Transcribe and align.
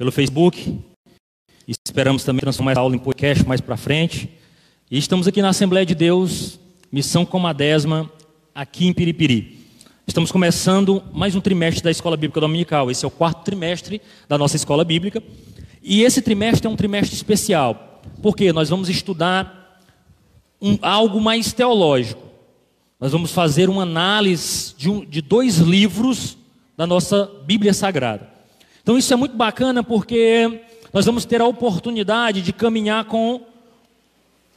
pelo 0.00 0.10
Facebook. 0.10 0.80
Esperamos 1.68 2.24
também 2.24 2.40
transformar 2.40 2.70
essa 2.70 2.80
aula 2.80 2.96
em 2.96 2.98
podcast 2.98 3.46
mais 3.46 3.60
para 3.60 3.76
frente. 3.76 4.30
E 4.90 4.96
estamos 4.96 5.28
aqui 5.28 5.42
na 5.42 5.50
Assembleia 5.50 5.84
de 5.84 5.94
Deus, 5.94 6.58
Missão 6.90 7.26
Comadesma, 7.26 8.10
aqui 8.54 8.86
em 8.86 8.94
Piripiri. 8.94 9.58
Estamos 10.06 10.32
começando 10.32 11.02
mais 11.12 11.34
um 11.34 11.40
trimestre 11.42 11.84
da 11.84 11.90
Escola 11.90 12.16
Bíblica 12.16 12.40
Dominical. 12.40 12.90
Esse 12.90 13.04
é 13.04 13.08
o 13.08 13.10
quarto 13.10 13.44
trimestre 13.44 14.00
da 14.26 14.38
nossa 14.38 14.56
Escola 14.56 14.86
Bíblica. 14.86 15.22
E 15.82 16.00
esse 16.00 16.22
trimestre 16.22 16.66
é 16.66 16.70
um 16.70 16.76
trimestre 16.76 17.14
especial, 17.14 18.00
porque 18.22 18.54
nós 18.54 18.70
vamos 18.70 18.88
estudar 18.88 19.82
um, 20.62 20.78
algo 20.80 21.20
mais 21.20 21.52
teológico. 21.52 22.22
Nós 22.98 23.12
vamos 23.12 23.32
fazer 23.32 23.68
uma 23.68 23.82
análise 23.82 24.74
de, 24.78 24.88
um, 24.88 25.04
de 25.04 25.20
dois 25.20 25.58
livros 25.58 26.38
da 26.74 26.86
nossa 26.86 27.30
Bíblia 27.44 27.74
Sagrada. 27.74 28.39
Então 28.82 28.96
isso 28.96 29.12
é 29.12 29.16
muito 29.16 29.36
bacana 29.36 29.82
porque 29.82 30.62
nós 30.92 31.04
vamos 31.04 31.24
ter 31.24 31.40
a 31.40 31.46
oportunidade 31.46 32.42
de 32.42 32.52
caminhar 32.52 33.04
com 33.04 33.42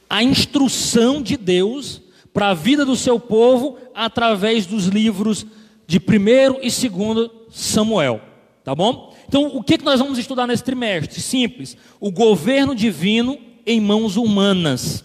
a 0.08 0.22
instrução 0.22 1.22
de 1.22 1.36
Deus 1.36 2.00
para 2.32 2.48
a 2.48 2.54
vida 2.54 2.84
do 2.84 2.96
seu 2.96 3.18
povo 3.20 3.78
através 3.94 4.66
dos 4.66 4.86
livros 4.86 5.46
de 5.86 5.98
1 5.98 6.58
e 6.62 6.88
2 6.88 7.30
Samuel. 7.50 8.20
Tá 8.64 8.74
bom? 8.74 9.14
Então, 9.28 9.46
o 9.54 9.62
que, 9.62 9.82
nós 9.82 10.00
vamos 10.00 10.18
estudar 10.18 10.46
nesse 10.46 10.64
trimestre? 10.64 11.20
Simples: 11.20 11.76
o 12.00 12.10
governo 12.10 12.74
divino 12.74 13.38
em 13.66 13.80
mãos 13.80 14.16
humanas. 14.16 15.04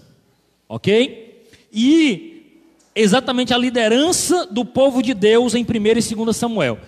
Ok? 0.67 1.45
E 1.71 2.59
exatamente 2.95 3.53
a 3.53 3.57
liderança 3.57 4.45
do 4.47 4.65
povo 4.65 5.01
de 5.01 5.13
Deus 5.13 5.55
em 5.55 5.63
1 5.63 5.65
e 5.65 6.16
2 6.16 6.35
Samuel. 6.35 6.79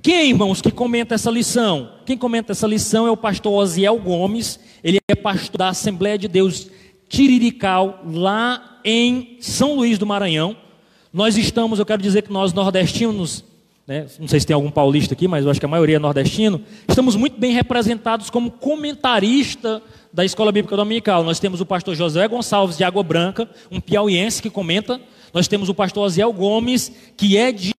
Quem, 0.00 0.30
irmãos, 0.30 0.62
que 0.62 0.70
comenta 0.70 1.14
essa 1.14 1.30
lição? 1.30 1.90
Quem 2.06 2.16
comenta 2.16 2.52
essa 2.52 2.66
lição 2.66 3.06
é 3.06 3.10
o 3.10 3.16
pastor 3.16 3.52
Osiel 3.52 3.98
Gomes. 3.98 4.60
Ele 4.82 4.98
é 5.08 5.14
pastor 5.14 5.58
da 5.58 5.68
Assembleia 5.68 6.16
de 6.16 6.28
Deus 6.28 6.68
Tirirical, 7.08 8.02
lá 8.06 8.80
em 8.84 9.38
São 9.40 9.74
Luís 9.74 9.98
do 9.98 10.06
Maranhão. 10.06 10.56
Nós 11.12 11.36
estamos, 11.36 11.78
eu 11.78 11.86
quero 11.86 12.02
dizer 12.02 12.22
que 12.22 12.32
nós 12.32 12.52
nordestinos, 12.52 13.44
né, 13.86 14.06
não 14.20 14.28
sei 14.28 14.38
se 14.38 14.46
tem 14.46 14.54
algum 14.54 14.70
paulista 14.70 15.14
aqui, 15.14 15.26
mas 15.26 15.44
eu 15.44 15.50
acho 15.50 15.58
que 15.58 15.66
a 15.66 15.68
maioria 15.68 15.96
é 15.96 15.98
nordestino, 15.98 16.62
estamos 16.86 17.16
muito 17.16 17.40
bem 17.40 17.52
representados 17.52 18.28
como 18.28 18.50
comentarista 18.50 19.82
da 20.12 20.24
Escola 20.24 20.52
Bíblica 20.52 20.76
Dominical. 20.76 21.24
Nós 21.24 21.40
temos 21.40 21.60
o 21.60 21.66
pastor 21.66 21.94
José 21.94 22.28
Gonçalves 22.28 22.76
de 22.76 22.84
Água 22.84 23.02
Branca, 23.02 23.48
um 23.70 23.80
piauiense 23.80 24.42
que 24.42 24.50
comenta. 24.50 25.00
Nós 25.32 25.48
temos 25.48 25.68
o 25.68 25.74
pastor 25.74 26.04
Osiel 26.04 26.32
Gomes, 26.32 26.92
que 27.16 27.36
é 27.36 27.50
de 27.50 27.72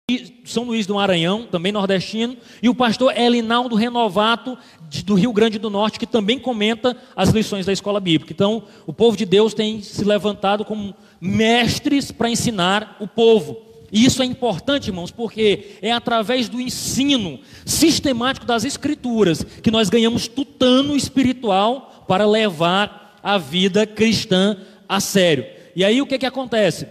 São 0.45 0.63
Luís 0.63 0.85
do 0.85 0.95
Maranhão, 0.95 1.45
também 1.45 1.71
nordestino, 1.71 2.35
e 2.61 2.69
o 2.69 2.75
pastor 2.75 3.15
Elinaldo 3.17 3.75
Renovato, 3.75 4.57
do 5.05 5.13
Rio 5.13 5.31
Grande 5.31 5.59
do 5.59 5.69
Norte, 5.69 5.99
que 5.99 6.07
também 6.07 6.39
comenta 6.39 6.97
as 7.15 7.29
lições 7.29 7.65
da 7.65 7.73
escola 7.73 7.99
bíblica. 7.99 8.33
Então, 8.33 8.63
o 8.87 8.93
povo 8.93 9.15
de 9.15 9.25
Deus 9.25 9.53
tem 9.53 9.81
se 9.81 10.03
levantado 10.03 10.65
como 10.65 10.95
mestres 11.21 12.11
para 12.11 12.29
ensinar 12.29 12.97
o 12.99 13.07
povo. 13.07 13.69
E 13.91 14.05
isso 14.05 14.21
é 14.21 14.25
importante, 14.25 14.87
irmãos, 14.87 15.11
porque 15.11 15.77
é 15.81 15.91
através 15.91 16.47
do 16.47 16.61
ensino 16.61 17.39
sistemático 17.65 18.45
das 18.45 18.63
Escrituras 18.63 19.43
que 19.43 19.71
nós 19.71 19.89
ganhamos 19.89 20.27
tutano 20.27 20.95
espiritual 20.95 22.05
para 22.07 22.25
levar 22.25 23.19
a 23.21 23.37
vida 23.37 23.85
cristã 23.85 24.57
a 24.87 24.99
sério. 24.99 25.45
E 25.75 25.83
aí 25.83 26.01
o 26.01 26.07
que, 26.07 26.17
que 26.17 26.25
acontece? 26.25 26.87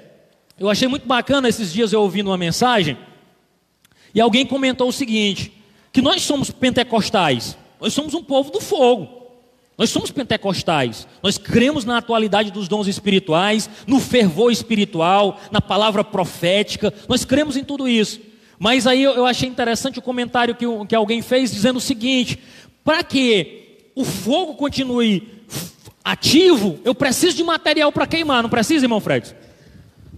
Eu 0.59 0.69
achei 0.69 0.89
muito 0.89 1.07
bacana 1.07 1.49
esses 1.49 1.73
dias 1.73 1.93
eu 1.93 2.03
ouvindo 2.03 2.31
uma 2.31 2.37
mensagem 2.37 2.97
e 4.19 4.21
alguém 4.21 4.45
comentou 4.45 4.89
o 4.89 4.93
seguinte: 4.93 5.53
que 5.93 6.03
nós 6.03 6.23
somos 6.23 6.51
pentecostais, 6.51 7.57
nós 7.81 7.93
somos 7.93 8.15
um 8.15 8.23
povo 8.23 8.51
do 8.51 8.61
fogo. 8.61 9.17
Nós 9.79 9.91
somos 9.91 10.11
pentecostais, 10.11 11.07
nós 11.23 11.39
cremos 11.39 11.85
na 11.85 11.99
atualidade 11.99 12.51
dos 12.51 12.67
dons 12.67 12.89
espirituais, 12.89 13.71
no 13.87 14.01
fervor 14.01 14.51
espiritual, 14.51 15.41
na 15.53 15.61
palavra 15.61 16.03
profética, 16.03 16.93
nós 17.09 17.25
cremos 17.25 17.57
em 17.57 17.63
tudo 17.63 17.87
isso. 17.89 18.19
Mas 18.59 18.89
aí 18.89 19.05
eu 19.05 19.25
achei 19.25 19.49
interessante 19.49 20.01
o 20.01 20.03
comentário 20.03 20.57
que, 20.57 20.65
que 20.89 20.97
alguém 20.97 21.23
fez 21.23 21.53
dizendo 21.53 21.77
o 21.77 21.81
seguinte: 21.81 22.41
para 22.83 23.05
que 23.05 23.93
o 23.95 24.05
fogo 24.05 24.55
continue 24.55 25.29
ativo, 26.05 26.81
eu 26.85 26.93
preciso 26.93 27.37
de 27.37 27.45
material 27.45 27.93
para 27.93 28.05
queimar, 28.05 28.43
não 28.43 28.51
precisa, 28.51 28.85
irmão 28.85 28.99
Fred? 28.99 29.33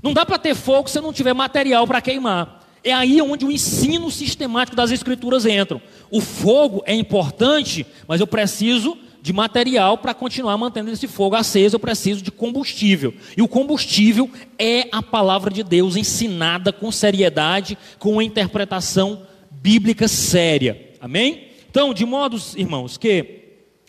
Não 0.02 0.14
dá 0.14 0.24
para 0.24 0.38
ter 0.38 0.54
fogo 0.54 0.88
se 0.88 1.02
não 1.02 1.12
tiver 1.12 1.34
material 1.34 1.86
para 1.86 2.00
queimar. 2.00 2.59
É 2.82 2.92
aí 2.92 3.20
onde 3.20 3.44
o 3.44 3.52
ensino 3.52 4.10
sistemático 4.10 4.76
das 4.76 4.90
escrituras 4.90 5.44
entra. 5.44 5.80
O 6.10 6.20
fogo 6.20 6.82
é 6.86 6.94
importante, 6.94 7.86
mas 8.08 8.20
eu 8.20 8.26
preciso 8.26 8.96
de 9.22 9.32
material 9.32 9.98
para 9.98 10.14
continuar 10.14 10.56
mantendo 10.56 10.90
esse 10.90 11.06
fogo 11.06 11.36
aceso, 11.36 11.76
eu 11.76 11.80
preciso 11.80 12.22
de 12.22 12.30
combustível. 12.30 13.14
E 13.36 13.42
o 13.42 13.48
combustível 13.48 14.30
é 14.58 14.88
a 14.90 15.02
palavra 15.02 15.52
de 15.52 15.62
Deus 15.62 15.94
ensinada 15.94 16.72
com 16.72 16.90
seriedade, 16.90 17.76
com 17.98 18.12
uma 18.12 18.24
interpretação 18.24 19.22
bíblica 19.50 20.08
séria. 20.08 20.90
Amém? 21.00 21.48
Então, 21.70 21.92
de 21.92 22.06
modos, 22.06 22.54
irmãos, 22.56 22.96
que 22.96 23.40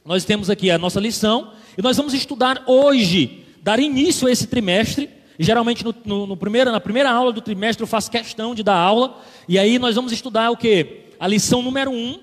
nós 0.04 0.26
temos 0.26 0.50
aqui 0.50 0.70
a 0.70 0.78
nossa 0.78 1.00
lição 1.00 1.54
e 1.78 1.82
nós 1.82 1.96
vamos 1.96 2.14
estudar 2.14 2.64
hoje, 2.68 3.46
dar 3.64 3.80
início 3.80 4.28
a 4.28 4.32
esse 4.32 4.48
trimestre 4.48 5.10
e 5.42 5.44
geralmente 5.44 5.84
no, 5.84 5.96
no, 6.06 6.28
no 6.28 6.38
primeiro, 6.38 6.72
na 6.72 6.80
primeira 6.80 7.10
aula 7.10 7.34
do 7.34 7.42
trimestre 7.42 7.82
eu 7.82 7.88
faço 7.88 8.12
questão 8.12 8.54
de 8.54 8.62
dar 8.62 8.76
aula. 8.76 9.20
E 9.50 9.58
aí 9.58 9.80
nós 9.80 9.96
vamos 9.96 10.12
estudar 10.12 10.52
o 10.52 10.56
que? 10.56 11.06
A 11.20 11.28
lição 11.28 11.64
número 11.64 11.90
um. 11.90 12.20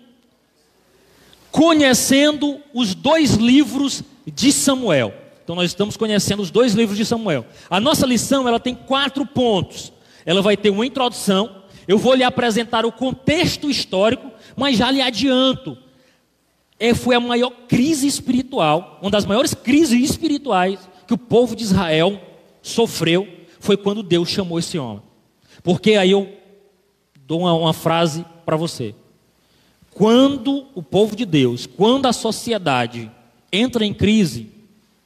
Conhecendo 1.50 2.60
os 2.72 2.94
dois 2.94 3.34
livros 3.34 4.04
de 4.24 4.52
Samuel. 4.52 5.12
Então 5.42 5.56
nós 5.56 5.68
estamos 5.68 5.96
conhecendo 5.96 6.42
os 6.42 6.52
dois 6.52 6.74
livros 6.74 6.96
de 6.96 7.04
Samuel. 7.04 7.44
A 7.68 7.80
nossa 7.80 8.06
lição 8.06 8.46
ela 8.46 8.60
tem 8.60 8.76
quatro 8.76 9.26
pontos. 9.26 9.92
Ela 10.24 10.40
vai 10.40 10.56
ter 10.56 10.70
uma 10.70 10.86
introdução. 10.86 11.64
Eu 11.88 11.98
vou 11.98 12.14
lhe 12.14 12.22
apresentar 12.22 12.86
o 12.86 12.92
contexto 12.92 13.68
histórico, 13.68 14.30
mas 14.54 14.76
já 14.78 14.92
lhe 14.92 15.02
adianto. 15.02 15.76
É, 16.78 16.94
foi 16.94 17.16
a 17.16 17.20
maior 17.20 17.50
crise 17.66 18.06
espiritual, 18.06 19.00
uma 19.02 19.10
das 19.10 19.26
maiores 19.26 19.54
crises 19.54 20.08
espirituais 20.08 20.78
que 21.04 21.14
o 21.14 21.18
povo 21.18 21.56
de 21.56 21.64
Israel 21.64 22.28
sofreu 22.68 23.26
foi 23.60 23.76
quando 23.76 24.02
Deus 24.02 24.28
chamou 24.28 24.58
esse 24.58 24.78
homem. 24.78 25.02
Porque 25.62 25.94
aí 25.94 26.10
eu 26.10 26.32
dou 27.26 27.40
uma, 27.40 27.52
uma 27.52 27.72
frase 27.72 28.24
para 28.46 28.56
você. 28.56 28.94
Quando 29.90 30.66
o 30.74 30.82
povo 30.82 31.16
de 31.16 31.26
Deus, 31.26 31.66
quando 31.66 32.06
a 32.06 32.12
sociedade 32.12 33.10
entra 33.52 33.84
em 33.84 33.92
crise, 33.92 34.48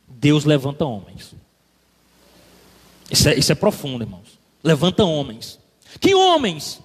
Deus 0.07 0.45
levanta 0.45 0.85
homens. 0.85 1.35
Isso 3.11 3.29
é, 3.29 3.39
isso 3.39 3.53
é 3.53 3.55
profundo, 3.55 4.05
irmãos. 4.05 4.39
Levanta 4.63 5.05
homens. 5.05 5.59
Que 6.01 6.15
homens? 6.15 6.81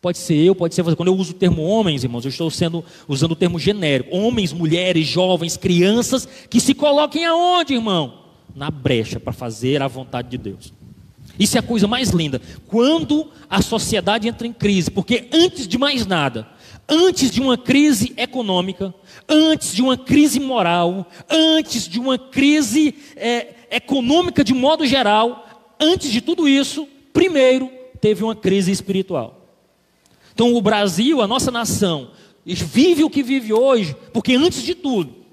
Pode 0.00 0.18
ser 0.18 0.34
eu, 0.34 0.54
pode 0.54 0.74
ser 0.74 0.82
você. 0.82 0.94
Quando 0.96 1.08
eu 1.08 1.16
uso 1.16 1.32
o 1.32 1.36
termo 1.36 1.62
homens, 1.62 2.04
irmãos, 2.04 2.24
eu 2.24 2.28
estou 2.28 2.50
sendo, 2.50 2.84
usando 3.08 3.32
o 3.32 3.36
termo 3.36 3.58
genérico. 3.58 4.14
Homens, 4.14 4.52
mulheres, 4.52 5.06
jovens, 5.06 5.56
crianças, 5.56 6.28
que 6.50 6.60
se 6.60 6.74
coloquem 6.74 7.24
aonde, 7.24 7.74
irmão? 7.74 8.23
Na 8.54 8.70
brecha 8.70 9.18
para 9.18 9.32
fazer 9.32 9.82
a 9.82 9.88
vontade 9.88 10.28
de 10.28 10.38
Deus. 10.38 10.72
Isso 11.38 11.56
é 11.56 11.60
a 11.60 11.62
coisa 11.62 11.88
mais 11.88 12.10
linda. 12.10 12.40
Quando 12.66 13.30
a 13.50 13.60
sociedade 13.60 14.28
entra 14.28 14.46
em 14.46 14.52
crise, 14.52 14.90
porque 14.90 15.28
antes 15.32 15.66
de 15.66 15.76
mais 15.76 16.06
nada, 16.06 16.46
antes 16.88 17.30
de 17.30 17.40
uma 17.40 17.58
crise 17.58 18.12
econômica, 18.16 18.94
antes 19.28 19.74
de 19.74 19.82
uma 19.82 19.96
crise 19.96 20.38
moral, 20.38 21.08
antes 21.28 21.88
de 21.88 21.98
uma 21.98 22.18
crise 22.18 22.94
é, 23.16 23.54
econômica 23.70 24.44
de 24.44 24.54
modo 24.54 24.86
geral, 24.86 25.48
antes 25.80 26.10
de 26.10 26.20
tudo 26.20 26.48
isso, 26.48 26.86
primeiro 27.12 27.70
teve 28.00 28.22
uma 28.22 28.36
crise 28.36 28.70
espiritual. 28.70 29.40
Então 30.32 30.54
o 30.54 30.62
Brasil, 30.62 31.20
a 31.20 31.26
nossa 31.26 31.50
nação, 31.50 32.10
vive 32.44 33.02
o 33.02 33.10
que 33.10 33.22
vive 33.22 33.52
hoje, 33.52 33.96
porque 34.12 34.34
antes 34.34 34.62
de 34.62 34.74
tudo, 34.74 35.23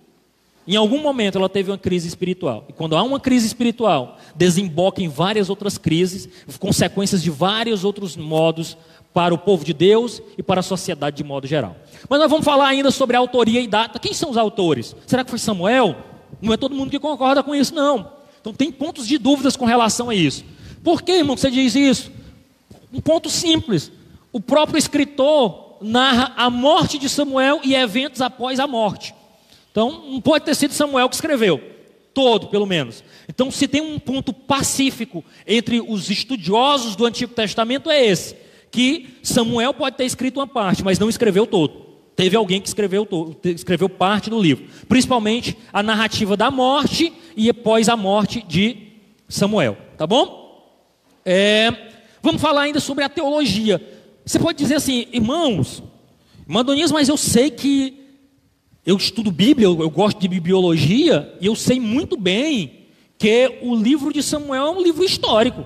em 0.68 0.76
algum 0.76 1.02
momento 1.02 1.38
ela 1.38 1.50
teve 1.50 1.72
uma 1.72 1.78
crise 1.78 2.08
espiritual. 2.08 2.66
E 2.70 2.74
quando 2.74 2.96
há 2.96 3.04
uma 3.04 3.20
crise 3.20 3.48
espiritual, 3.48 4.18
desemboca 4.36 5.02
em 5.02 5.08
várias 5.08 5.50
outras 5.50 5.78
crises, 5.78 6.30
consequências 6.60 7.22
de 7.22 7.30
vários 7.30 7.84
outros 7.84 8.16
modos 8.16 8.78
para 9.14 9.34
o 9.34 9.38
povo 9.38 9.66
de 9.66 9.74
Deus 9.74 10.22
e 10.38 10.44
para 10.44 10.62
a 10.62 10.64
sociedade 10.64 11.18
de 11.18 11.24
modo 11.24 11.48
geral. 11.48 11.76
Mas 12.10 12.20
nós 12.20 12.30
vamos 12.30 12.46
falar 12.46 12.68
ainda 12.68 12.92
sobre 12.92 13.18
autoria 13.18 13.60
e 13.60 13.68
data. 13.68 14.00
Quem 14.00 14.14
são 14.14 14.30
os 14.30 14.38
autores? 14.38 14.96
Será 15.06 15.24
que 15.24 15.30
foi 15.30 15.40
Samuel? 15.40 15.96
Não 16.42 16.54
é 16.54 16.58
todo 16.58 16.76
mundo 16.76 16.90
que 16.90 17.00
concorda 17.00 17.44
com 17.44 17.54
isso, 17.54 17.74
não. 17.74 18.12
Então 18.40 18.54
tem 18.54 18.72
pontos 18.72 19.08
de 19.08 19.18
dúvidas 19.18 19.56
com 19.56 19.66
relação 19.66 20.10
a 20.10 20.16
isso. 20.16 20.46
Por 20.84 21.02
que, 21.02 21.12
irmão, 21.12 21.36
você 21.38 21.52
diz 21.52 21.76
isso? 21.76 22.12
Um 22.94 23.02
ponto 23.02 23.30
simples. 23.30 23.92
O 24.32 24.40
próprio 24.40 24.78
escritor 24.78 25.78
narra 25.82 26.34
a 26.38 26.50
morte 26.50 26.98
de 26.98 27.10
Samuel 27.10 27.60
e 27.64 27.76
eventos 27.76 28.22
após 28.22 28.60
a 28.60 28.68
morte. 28.68 29.14
Então, 29.72 30.04
não 30.10 30.22
pode 30.22 30.46
ter 30.46 30.56
sido 30.56 30.74
Samuel 30.74 31.08
que 31.08 31.16
escreveu, 31.16 31.62
todo, 32.14 32.48
pelo 32.48 32.66
menos. 32.66 33.04
Então, 33.28 33.50
se 33.50 33.68
tem 33.68 33.82
um 33.82 33.98
ponto 33.98 34.34
pacífico 34.34 35.24
entre 35.48 35.80
os 35.80 36.10
estudiosos 36.10 36.96
do 36.96 37.06
Antigo 37.06 37.34
Testamento, 37.34 37.90
é 37.90 38.06
esse: 38.06 38.36
que 38.70 39.18
Samuel 39.24 39.74
pode 39.74 39.96
ter 39.96 40.06
escrito 40.06 40.40
uma 40.40 40.48
parte, 40.48 40.84
mas 40.84 41.00
não 41.00 41.10
escreveu 41.10 41.48
todo. 41.48 41.90
teve 42.16 42.36
alguém 42.36 42.62
que 42.62 42.68
escreveu, 42.68 43.08
escreveu 43.44 43.90
parte 43.90 44.30
do 44.30 44.40
livro, 44.40 44.66
principalmente 44.88 45.58
a 45.72 45.82
narrativa 45.82 46.38
da 46.38 46.52
morte 46.52 47.12
e 47.36 47.50
após 47.50 47.90
a 47.90 47.96
morte 47.96 48.44
de 48.48 48.78
Samuel, 49.28 49.78
tá 49.98 50.06
bom? 50.06 50.42
É, 51.26 51.72
vamos 52.22 52.42
falar 52.42 52.64
ainda 52.64 52.80
sobre 52.80 53.04
a 53.04 53.10
teologia. 53.10 53.82
Você 54.26 54.38
pode 54.38 54.58
dizer 54.58 54.76
assim, 54.76 55.08
irmãos, 55.12 55.82
irmã 56.48 56.64
mas 56.92 57.10
eu 57.10 57.18
sei 57.18 57.50
que 57.50 58.01
eu 58.86 58.98
estudo 58.98 59.32
Bíblia, 59.32 59.68
eu, 59.68 59.80
eu 59.82 59.90
gosto 59.90 60.20
de 60.20 60.28
bibliologia, 60.28 61.36
e 61.40 61.46
eu 61.46 61.56
sei 61.56 61.80
muito 61.80 62.18
bem 62.18 62.80
que 63.18 63.60
o 63.62 63.76
livro 63.76 64.12
de 64.12 64.24
Samuel 64.24 64.66
é 64.66 64.72
um 64.72 64.82
livro 64.82 65.04
histórico. 65.04 65.64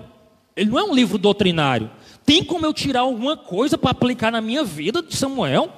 Ele 0.54 0.70
não 0.70 0.78
é 0.78 0.84
um 0.84 0.94
livro 0.94 1.16
doutrinário. 1.16 1.90
Tem 2.24 2.44
como 2.44 2.66
eu 2.66 2.74
tirar 2.74 3.00
alguma 3.00 3.36
coisa 3.36 3.78
para 3.78 3.90
aplicar 3.90 4.30
na 4.30 4.40
minha 4.40 4.64
vida 4.64 5.02
de 5.02 5.16
Samuel? 5.16 5.70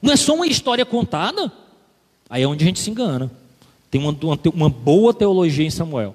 Não 0.00 0.12
é 0.12 0.16
só 0.16 0.34
uma 0.34 0.46
história 0.46 0.84
contada? 0.84 1.50
Aí 2.28 2.42
é 2.42 2.46
onde 2.46 2.62
a 2.62 2.66
gente 2.66 2.78
se 2.78 2.90
engana. 2.90 3.30
Tem 3.90 4.00
uma, 4.00 4.16
uma, 4.22 4.38
uma 4.52 4.68
boa 4.68 5.14
teologia 5.14 5.66
em 5.66 5.70
Samuel. 5.70 6.14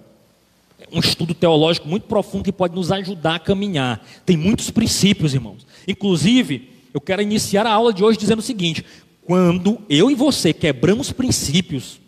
Um 0.92 1.00
estudo 1.00 1.34
teológico 1.34 1.88
muito 1.88 2.04
profundo 2.04 2.44
que 2.44 2.52
pode 2.52 2.76
nos 2.76 2.92
ajudar 2.92 3.36
a 3.36 3.40
caminhar. 3.40 4.06
Tem 4.26 4.38
muitos 4.38 4.70
princípios, 4.72 5.34
irmãos. 5.34 5.66
Inclusive, 5.88 6.70
eu 6.94 7.02
quero 7.02 7.22
iniciar 7.22 7.66
a 7.66 7.72
aula 7.72 7.94
de 7.94 8.04
hoje 8.04 8.18
dizendo 8.18 8.40
o 8.40 8.44
seguinte: 8.44 8.86
quando 9.30 9.78
eu 9.88 10.10
e 10.10 10.16
você 10.16 10.52
quebramos 10.52 11.12
princípios, 11.12 12.02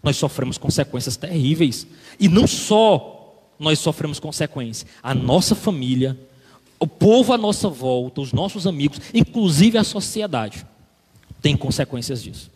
nós 0.00 0.16
sofremos 0.16 0.56
consequências 0.56 1.16
terríveis. 1.16 1.88
E 2.20 2.28
não 2.28 2.46
só 2.46 3.50
nós 3.58 3.80
sofremos 3.80 4.20
consequências, 4.20 4.88
a 5.02 5.12
nossa 5.12 5.56
família, 5.56 6.16
o 6.78 6.86
povo 6.86 7.32
à 7.32 7.36
nossa 7.36 7.68
volta, 7.68 8.20
os 8.20 8.32
nossos 8.32 8.64
amigos, 8.64 9.00
inclusive 9.12 9.76
a 9.76 9.82
sociedade 9.82 10.64
tem 11.42 11.56
consequências 11.56 12.22
disso. 12.22 12.48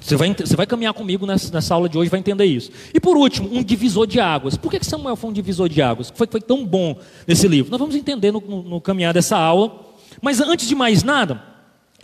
Você 0.00 0.16
vai, 0.16 0.32
você 0.34 0.56
vai 0.56 0.66
caminhar 0.66 0.94
comigo 0.94 1.26
nessa, 1.26 1.52
nessa 1.52 1.74
aula 1.74 1.90
de 1.90 1.98
hoje 1.98 2.08
vai 2.08 2.20
entender 2.20 2.46
isso. 2.46 2.70
E 2.94 2.98
por 2.98 3.18
último, 3.18 3.54
um 3.54 3.62
divisor 3.62 4.06
de 4.06 4.18
águas. 4.18 4.56
Por 4.56 4.70
que 4.70 4.82
Samuel 4.82 5.14
foi 5.14 5.28
um 5.28 5.34
divisor 5.34 5.68
de 5.68 5.82
águas? 5.82 6.10
Foi, 6.14 6.26
foi 6.26 6.40
tão 6.40 6.64
bom 6.64 6.98
nesse 7.28 7.46
livro? 7.46 7.70
Nós 7.70 7.80
vamos 7.80 7.96
entender 7.96 8.32
no, 8.32 8.40
no, 8.40 8.62
no 8.62 8.80
caminhar 8.80 9.12
dessa 9.12 9.36
aula. 9.36 9.78
Mas 10.22 10.40
antes 10.40 10.66
de 10.66 10.74
mais 10.74 11.02
nada, 11.02 11.55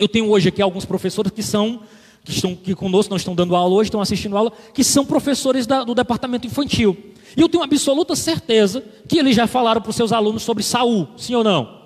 eu 0.03 0.07
tenho 0.07 0.29
hoje 0.29 0.49
aqui 0.49 0.61
alguns 0.61 0.85
professores 0.85 1.31
que 1.31 1.41
são 1.41 1.81
que 2.23 2.31
estão 2.31 2.53
aqui 2.53 2.73
conosco, 2.73 3.09
não 3.09 3.17
estão 3.17 3.35
dando 3.35 3.55
aula 3.55 3.73
hoje, 3.73 3.89
estão 3.89 3.99
assistindo 3.99 4.37
aula, 4.37 4.51
que 4.73 4.83
são 4.83 5.05
professores 5.05 5.67
da, 5.67 5.83
do 5.83 5.93
departamento 5.93 6.47
infantil. 6.47 6.95
E 7.35 7.41
eu 7.41 7.49
tenho 7.49 7.63
absoluta 7.63 8.15
certeza 8.15 8.83
que 9.09 9.17
eles 9.17 9.35
já 9.35 9.45
falaram 9.45 9.81
para 9.81 9.89
os 9.89 9.95
seus 9.95 10.13
alunos 10.13 10.43
sobre 10.43 10.63
Saul, 10.63 11.09
sim 11.17 11.35
ou 11.35 11.43
não? 11.43 11.81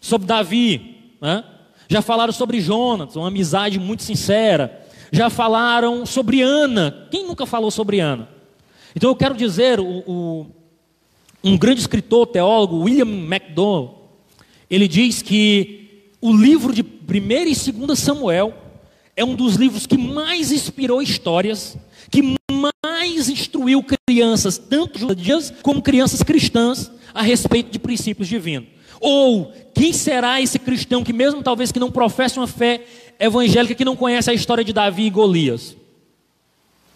Sobre 0.00 0.28
Davi, 0.28 1.14
né? 1.20 1.42
Já 1.88 2.00
falaram 2.00 2.32
sobre 2.32 2.60
Jonas, 2.60 3.16
uma 3.16 3.28
amizade 3.28 3.78
muito 3.78 4.02
sincera. 4.04 4.86
Já 5.10 5.28
falaram 5.28 6.06
sobre 6.06 6.40
Ana. 6.40 7.06
Quem 7.10 7.26
nunca 7.26 7.44
falou 7.44 7.70
sobre 7.70 8.00
Ana? 8.00 8.28
Então 8.94 9.10
eu 9.10 9.16
quero 9.16 9.34
dizer, 9.34 9.80
o, 9.80 10.02
o, 10.06 10.46
um 11.42 11.58
grande 11.58 11.80
escritor, 11.80 12.26
teólogo, 12.28 12.84
William 12.84 13.04
MacDonald, 13.04 13.90
ele 14.70 14.88
diz 14.88 15.20
que 15.20 16.12
o 16.20 16.34
livro 16.34 16.72
de 16.72 16.82
1 17.06 17.68
e 17.68 17.72
2 17.72 17.98
Samuel 17.98 18.54
é 19.16 19.24
um 19.24 19.34
dos 19.34 19.56
livros 19.56 19.86
que 19.86 19.96
mais 19.96 20.50
inspirou 20.50 21.02
histórias, 21.02 21.76
que 22.10 22.36
mais 22.50 23.28
instruiu 23.28 23.84
crianças, 24.08 24.58
tanto 24.58 24.98
judias 24.98 25.52
como 25.62 25.82
crianças 25.82 26.22
cristãs, 26.22 26.90
a 27.12 27.22
respeito 27.22 27.70
de 27.70 27.78
princípios 27.78 28.26
divinos. 28.26 28.68
Ou 29.00 29.52
quem 29.74 29.92
será 29.92 30.40
esse 30.40 30.58
cristão 30.58 31.04
que, 31.04 31.12
mesmo 31.12 31.42
talvez 31.42 31.70
que 31.70 31.78
não 31.78 31.90
professe 31.90 32.38
uma 32.38 32.46
fé 32.46 32.82
evangélica, 33.20 33.74
que 33.74 33.84
não 33.84 33.94
conhece 33.94 34.30
a 34.30 34.34
história 34.34 34.64
de 34.64 34.72
Davi 34.72 35.04
e 35.04 35.10
Golias? 35.10 35.76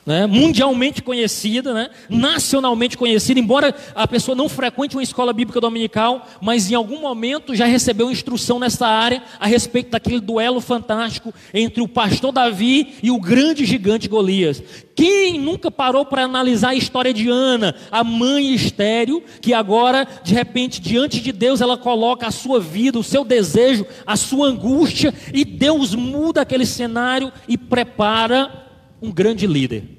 Né, 0.09 0.27
mundialmente 0.27 1.03
conhecida, 1.03 1.75
né, 1.75 1.91
nacionalmente 2.09 2.97
conhecida, 2.97 3.39
embora 3.39 3.75
a 3.95 4.09
pessoa 4.09 4.35
não 4.35 4.49
frequente 4.49 4.97
uma 4.97 5.03
escola 5.03 5.35
bíblica 5.35 5.61
dominical, 5.61 6.27
mas 6.41 6.71
em 6.71 6.75
algum 6.75 6.99
momento 6.99 7.55
já 7.55 7.67
recebeu 7.67 8.11
instrução 8.11 8.59
nessa 8.59 8.87
área 8.87 9.23
a 9.39 9.47
respeito 9.47 9.91
daquele 9.91 10.19
duelo 10.19 10.63
fantástico 10.63 11.35
entre 11.53 11.83
o 11.83 11.87
pastor 11.87 12.33
Davi 12.33 12.95
e 13.03 13.11
o 13.11 13.21
grande 13.21 13.67
gigante 13.67 14.09
Golias. 14.09 14.63
Quem 14.97 15.39
nunca 15.39 15.71
parou 15.71 16.07
para 16.07 16.25
analisar 16.25 16.71
a 16.71 16.75
história 16.75 17.13
de 17.13 17.29
Ana, 17.29 17.75
a 17.91 18.03
mãe 18.03 18.55
estéril, 18.55 19.23
que 19.43 19.53
agora, 19.53 20.09
de 20.25 20.33
repente, 20.33 20.81
diante 20.81 21.21
de 21.21 21.33
Deus, 21.33 21.61
ela 21.61 21.77
coloca 21.77 22.27
a 22.27 22.31
sua 22.31 22.59
vida, 22.59 22.99
o 22.99 23.05
seu 23.05 23.27
desejo, 23.27 23.85
a 24.07 24.17
sua 24.17 24.49
angústia, 24.49 25.13
e 25.35 25.45
Deus 25.45 25.95
muda 25.95 26.41
aquele 26.41 26.65
cenário 26.65 27.31
e 27.47 27.59
prepara 27.59 28.65
um 29.03 29.13
grande 29.13 29.47
líder. 29.47 29.98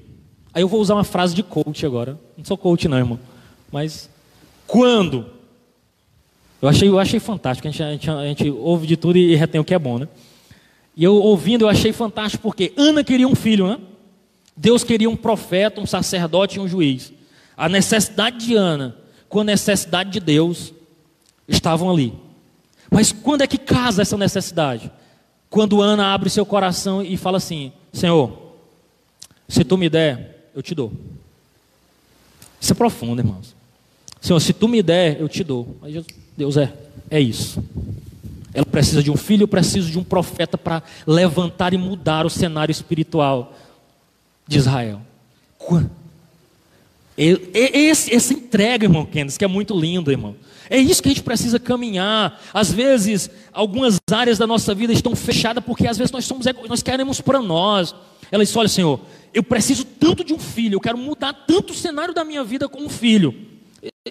Aí 0.52 0.62
eu 0.62 0.68
vou 0.68 0.80
usar 0.80 0.94
uma 0.94 1.04
frase 1.04 1.34
de 1.34 1.42
coach 1.42 1.86
agora. 1.86 2.18
Não 2.36 2.44
sou 2.44 2.56
coach, 2.56 2.88
não, 2.88 2.98
irmão. 2.98 3.18
Mas 3.70 4.10
quando? 4.66 5.26
Eu 6.60 6.68
achei, 6.68 6.88
eu 6.88 6.98
achei 6.98 7.20
fantástico. 7.20 7.68
A 7.68 7.70
gente, 7.70 7.82
a, 7.82 7.92
gente, 7.92 8.10
a 8.10 8.26
gente 8.26 8.50
ouve 8.50 8.86
de 8.86 8.96
tudo 8.96 9.16
e 9.16 9.34
retém 9.34 9.60
o 9.60 9.64
que 9.64 9.74
é 9.74 9.78
bom, 9.78 9.98
né? 9.98 10.08
E 10.96 11.04
eu 11.04 11.14
ouvindo, 11.14 11.62
eu 11.62 11.68
achei 11.68 11.92
fantástico 11.92 12.42
porque 12.42 12.72
Ana 12.76 13.02
queria 13.04 13.28
um 13.28 13.34
filho, 13.34 13.66
né? 13.66 13.78
Deus 14.56 14.84
queria 14.84 15.08
um 15.08 15.16
profeta, 15.16 15.80
um 15.80 15.86
sacerdote 15.86 16.58
e 16.58 16.60
um 16.60 16.68
juiz. 16.68 17.12
A 17.56 17.68
necessidade 17.68 18.44
de 18.44 18.54
Ana 18.54 18.96
com 19.28 19.40
a 19.40 19.44
necessidade 19.44 20.10
de 20.10 20.20
Deus 20.20 20.74
estavam 21.48 21.90
ali. 21.90 22.12
Mas 22.90 23.12
quando 23.12 23.42
é 23.42 23.46
que 23.46 23.56
casa 23.56 24.02
essa 24.02 24.16
necessidade? 24.16 24.90
Quando 25.48 25.80
Ana 25.80 26.12
abre 26.12 26.28
seu 26.28 26.44
coração 26.44 27.02
e 27.02 27.16
fala 27.16 27.38
assim: 27.38 27.72
Senhor, 27.92 28.56
se 29.48 29.64
tu 29.64 29.78
me 29.78 29.88
der 29.88 30.39
eu 30.54 30.62
te 30.62 30.74
dou. 30.74 30.92
Isso 32.60 32.72
é 32.72 32.74
profundo, 32.74 33.20
irmãos. 33.20 33.54
Senhor, 34.20 34.38
se 34.40 34.52
tu 34.52 34.68
me 34.68 34.82
der, 34.82 35.20
eu 35.20 35.28
te 35.28 35.42
dou. 35.42 35.76
Aí 35.82 36.04
Deus 36.36 36.56
é, 36.56 36.72
é 37.10 37.20
isso. 37.20 37.62
Ela 38.52 38.66
precisa 38.66 39.02
de 39.02 39.10
um 39.10 39.16
filho, 39.16 39.44
eu 39.44 39.48
preciso 39.48 39.90
de 39.90 39.98
um 39.98 40.04
profeta 40.04 40.58
para 40.58 40.82
levantar 41.06 41.72
e 41.72 41.78
mudar 41.78 42.26
o 42.26 42.30
cenário 42.30 42.72
espiritual 42.72 43.56
de 44.46 44.58
Israel. 44.58 45.00
Esse, 47.16 48.14
essa 48.14 48.32
entrega, 48.32 48.86
irmão 48.86 49.06
Kenneth, 49.06 49.36
que 49.38 49.44
é 49.44 49.48
muito 49.48 49.78
lindo, 49.78 50.10
irmão. 50.10 50.34
É 50.68 50.78
isso 50.78 51.02
que 51.02 51.08
a 51.08 51.12
gente 51.12 51.22
precisa 51.22 51.58
caminhar. 51.58 52.40
Às 52.52 52.72
vezes, 52.72 53.30
algumas 53.52 53.98
áreas 54.10 54.38
da 54.38 54.46
nossa 54.46 54.74
vida 54.74 54.92
estão 54.92 55.14
fechadas 55.14 55.62
porque 55.64 55.86
às 55.86 55.98
vezes 55.98 56.12
nós 56.12 56.24
somos 56.24 56.46
nós 56.68 56.82
queremos 56.82 57.20
para 57.20 57.40
nós. 57.40 57.94
Ela 58.30 58.44
disse: 58.44 58.56
Olha, 58.56 58.68
Senhor, 58.68 59.00
eu 59.32 59.42
preciso 59.42 59.84
tanto 59.84 60.24
de 60.24 60.32
um 60.32 60.38
filho, 60.38 60.74
eu 60.74 60.80
quero 60.80 60.98
mudar 60.98 61.32
tanto 61.32 61.72
o 61.72 61.76
cenário 61.76 62.12
da 62.12 62.24
minha 62.24 62.42
vida 62.42 62.68
com 62.68 62.82
um 62.82 62.88
filho. 62.88 63.34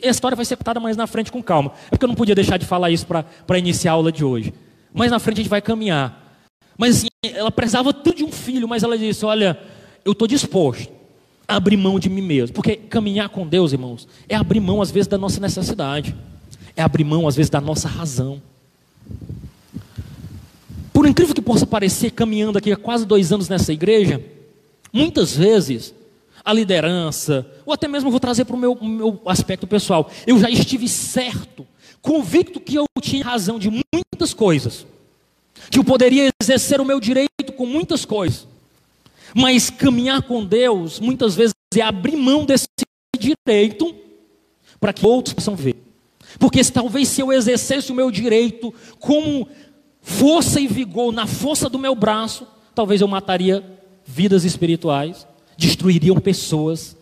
A 0.04 0.08
história 0.08 0.36
vai 0.36 0.46
ser 0.46 0.56
contada 0.56 0.80
mais 0.80 0.96
na 0.96 1.08
frente 1.08 1.32
com 1.32 1.44
calma. 1.44 1.74
É 1.88 1.90
porque 1.92 2.06
eu 2.06 2.08
não 2.08 2.16
podia 2.16 2.36
deixar 2.36 2.58
de 2.58 2.66
falar 2.66 2.90
isso 2.90 3.06
para 3.06 3.60
iniciar 3.60 3.92
a 3.92 3.96
aula 3.96 4.12
de 4.12 4.24
hoje. 4.24 4.54
Mais 4.94 5.12
na 5.12 5.20
frente 5.20 5.40
a 5.40 5.44
gente 5.44 5.50
vai 5.50 5.62
caminhar. 5.62 6.40
Mas 6.78 6.98
assim, 6.98 7.08
ela 7.22 7.52
precisava 7.52 7.94
tanto 7.94 8.16
de 8.16 8.24
um 8.24 8.32
filho, 8.32 8.68
mas 8.68 8.84
ela 8.84 8.98
disse: 8.98 9.26
Olha, 9.26 9.60
eu 10.06 10.14
estou 10.14 10.28
disposto 10.28 10.90
a 11.48 11.56
abrir 11.56 11.78
mão 11.78 12.00
de 12.00 12.10
mim 12.10 12.22
mesmo. 12.22 12.56
Porque 12.56 12.76
caminhar 12.76 13.30
com 13.30 13.46
Deus, 13.46 13.74
irmãos, 13.74 14.08
é 14.28 14.36
abrir 14.36 14.60
mão 14.60 14.82
às 14.82 14.90
vezes 14.90 15.08
da 15.08 15.18
nossa 15.18 15.40
necessidade, 15.40 16.16
é 16.76 16.82
abrir 16.82 17.04
mão 17.04 17.28
às 17.28 17.36
vezes 17.36 17.50
da 17.50 17.60
nossa 17.60 17.88
razão. 17.88 18.42
Por 20.94 21.06
incrível 21.06 21.36
que 21.36 21.42
possa 21.42 21.66
parecer, 21.66 22.12
caminhando 22.12 22.58
aqui 22.58 22.72
há 22.72 22.78
quase 22.78 23.06
dois 23.06 23.32
anos 23.32 23.50
nessa 23.50 23.72
igreja, 23.72 24.24
muitas 24.92 25.36
vezes 25.36 25.94
a 26.44 26.54
liderança, 26.54 27.46
ou 27.66 27.74
até 27.74 27.88
mesmo 27.88 28.10
vou 28.10 28.20
trazer 28.20 28.46
para 28.46 28.56
o 28.56 28.60
meu, 28.60 28.78
meu 28.82 29.22
aspecto 29.26 29.68
pessoal, 29.68 30.10
eu 30.26 30.40
já 30.40 30.50
estive 30.50 30.88
certo, 30.88 31.68
convicto 32.02 32.60
que 32.60 32.76
eu 32.76 32.86
tinha 33.02 33.24
razão 33.24 33.60
de 33.60 33.70
muitas 33.70 34.34
coisas, 34.34 34.86
que 35.70 35.78
eu 35.78 35.84
poderia 35.84 36.30
exercer 36.42 36.80
o 36.80 36.86
meu 36.86 37.00
direito 37.00 37.54
com 37.56 37.66
muitas 37.66 38.06
coisas, 38.06 38.48
mas 39.36 39.70
caminhar 39.70 40.24
com 40.24 40.44
Deus 40.44 41.00
muitas 41.00 41.36
vezes 41.36 41.54
é 41.76 41.82
abrir 41.82 42.16
mão 42.16 42.46
desse 42.46 42.68
direito 43.18 43.94
para 44.80 44.94
que 44.94 45.06
outros 45.06 45.34
possam 45.34 45.56
ver. 45.56 45.76
Porque 46.40 46.64
talvez 46.64 47.08
se 47.10 47.22
eu 47.22 47.32
exercesse 47.32 47.92
o 47.92 47.96
meu 47.96 48.10
direito 48.10 48.74
como 49.00 49.48
força 50.02 50.60
e 50.60 50.68
vigor 50.68 51.12
na 51.12 51.28
força 51.28 51.70
do 51.70 51.78
meu 51.78 51.94
braço, 51.94 52.48
talvez 52.74 53.02
eu 53.02 53.08
mataria 53.08 53.64
vidas 54.10 54.44
espirituais, 54.44 55.28
destruiriam 55.56 56.20
pessoas, 56.20 56.98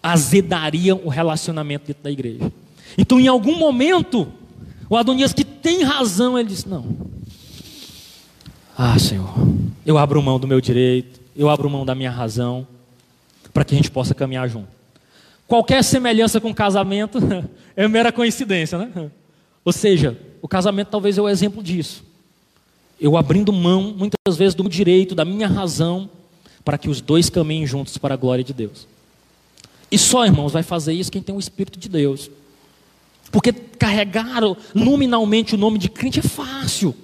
azedariam 0.00 1.00
o 1.04 1.08
relacionamento 1.08 1.88
dentro 1.88 2.04
da 2.04 2.10
igreja. 2.10 2.52
Então, 2.96 3.18
em 3.18 3.26
algum 3.26 3.58
momento, 3.58 4.28
o 4.88 4.96
Adonias 4.96 5.32
que 5.32 5.44
tem 5.44 5.82
razão, 5.82 6.38
ele 6.38 6.48
disse: 6.48 6.68
Não, 6.68 6.84
ah, 8.78 8.98
Senhor, 8.98 9.32
eu 9.84 9.98
abro 9.98 10.22
mão 10.22 10.38
do 10.38 10.46
meu 10.46 10.60
direito, 10.60 11.20
eu 11.36 11.48
abro 11.48 11.68
mão 11.68 11.84
da 11.84 11.94
minha 11.94 12.10
razão, 12.10 12.66
para 13.52 13.64
que 13.64 13.74
a 13.74 13.76
gente 13.76 13.90
possa 13.90 14.14
caminhar 14.14 14.48
junto. 14.48 14.68
Qualquer 15.48 15.82
semelhança 15.82 16.40
com 16.40 16.54
casamento 16.54 17.18
é 17.74 17.88
mera 17.88 18.12
coincidência, 18.12 18.78
né? 18.78 19.10
Ou 19.64 19.72
seja, 19.72 20.16
o 20.40 20.46
casamento 20.46 20.88
talvez 20.88 21.18
é 21.18 21.22
o 21.22 21.28
exemplo 21.28 21.62
disso. 21.62 22.04
Eu 23.00 23.16
abrindo 23.16 23.52
mão, 23.52 23.94
muitas 23.96 24.36
vezes, 24.36 24.54
do 24.54 24.68
direito, 24.68 25.14
da 25.14 25.24
minha 25.24 25.48
razão, 25.48 26.08
para 26.64 26.78
que 26.78 26.88
os 26.88 27.00
dois 27.00 27.28
caminhem 27.28 27.66
juntos 27.66 27.98
para 27.98 28.14
a 28.14 28.16
glória 28.16 28.44
de 28.44 28.52
Deus. 28.52 28.86
E 29.90 29.98
só, 29.98 30.24
irmãos, 30.24 30.52
vai 30.52 30.62
fazer 30.62 30.92
isso 30.92 31.12
quem 31.12 31.22
tem 31.22 31.34
o 31.34 31.38
Espírito 31.38 31.78
de 31.78 31.88
Deus. 31.88 32.30
Porque 33.30 33.52
carregar 33.52 34.40
nominalmente 34.74 35.54
o 35.54 35.58
nome 35.58 35.78
de 35.78 35.88
crente 35.88 36.20
é 36.20 36.22
fácil. 36.22 36.94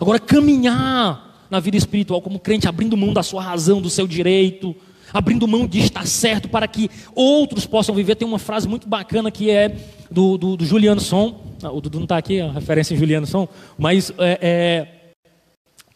Agora, 0.00 0.18
caminhar 0.18 1.46
na 1.50 1.60
vida 1.60 1.76
espiritual 1.76 2.20
como 2.20 2.38
crente, 2.38 2.68
abrindo 2.68 2.96
mão 2.96 3.12
da 3.12 3.22
sua 3.22 3.42
razão, 3.42 3.80
do 3.80 3.90
seu 3.90 4.06
direito, 4.06 4.74
abrindo 5.12 5.46
mão 5.46 5.66
de 5.66 5.78
estar 5.78 6.06
certo 6.06 6.48
para 6.48 6.66
que 6.66 6.90
outros 7.14 7.66
possam 7.66 7.94
viver. 7.94 8.16
Tem 8.16 8.26
uma 8.26 8.38
frase 8.38 8.68
muito 8.68 8.88
bacana 8.88 9.30
que 9.30 9.50
é 9.50 9.76
do, 10.10 10.36
do, 10.36 10.56
do 10.56 10.64
Juliano 10.64 11.00
Som. 11.00 11.40
Ah, 11.62 11.70
o 11.70 11.80
Dudu 11.80 11.98
não 11.98 12.04
está 12.04 12.18
aqui, 12.18 12.40
a 12.40 12.50
referência 12.52 12.94
em 12.94 12.98
Juliano 12.98 13.26
Som, 13.26 13.48
mas 13.78 14.12
é, 14.18 14.38
é, 14.42 14.95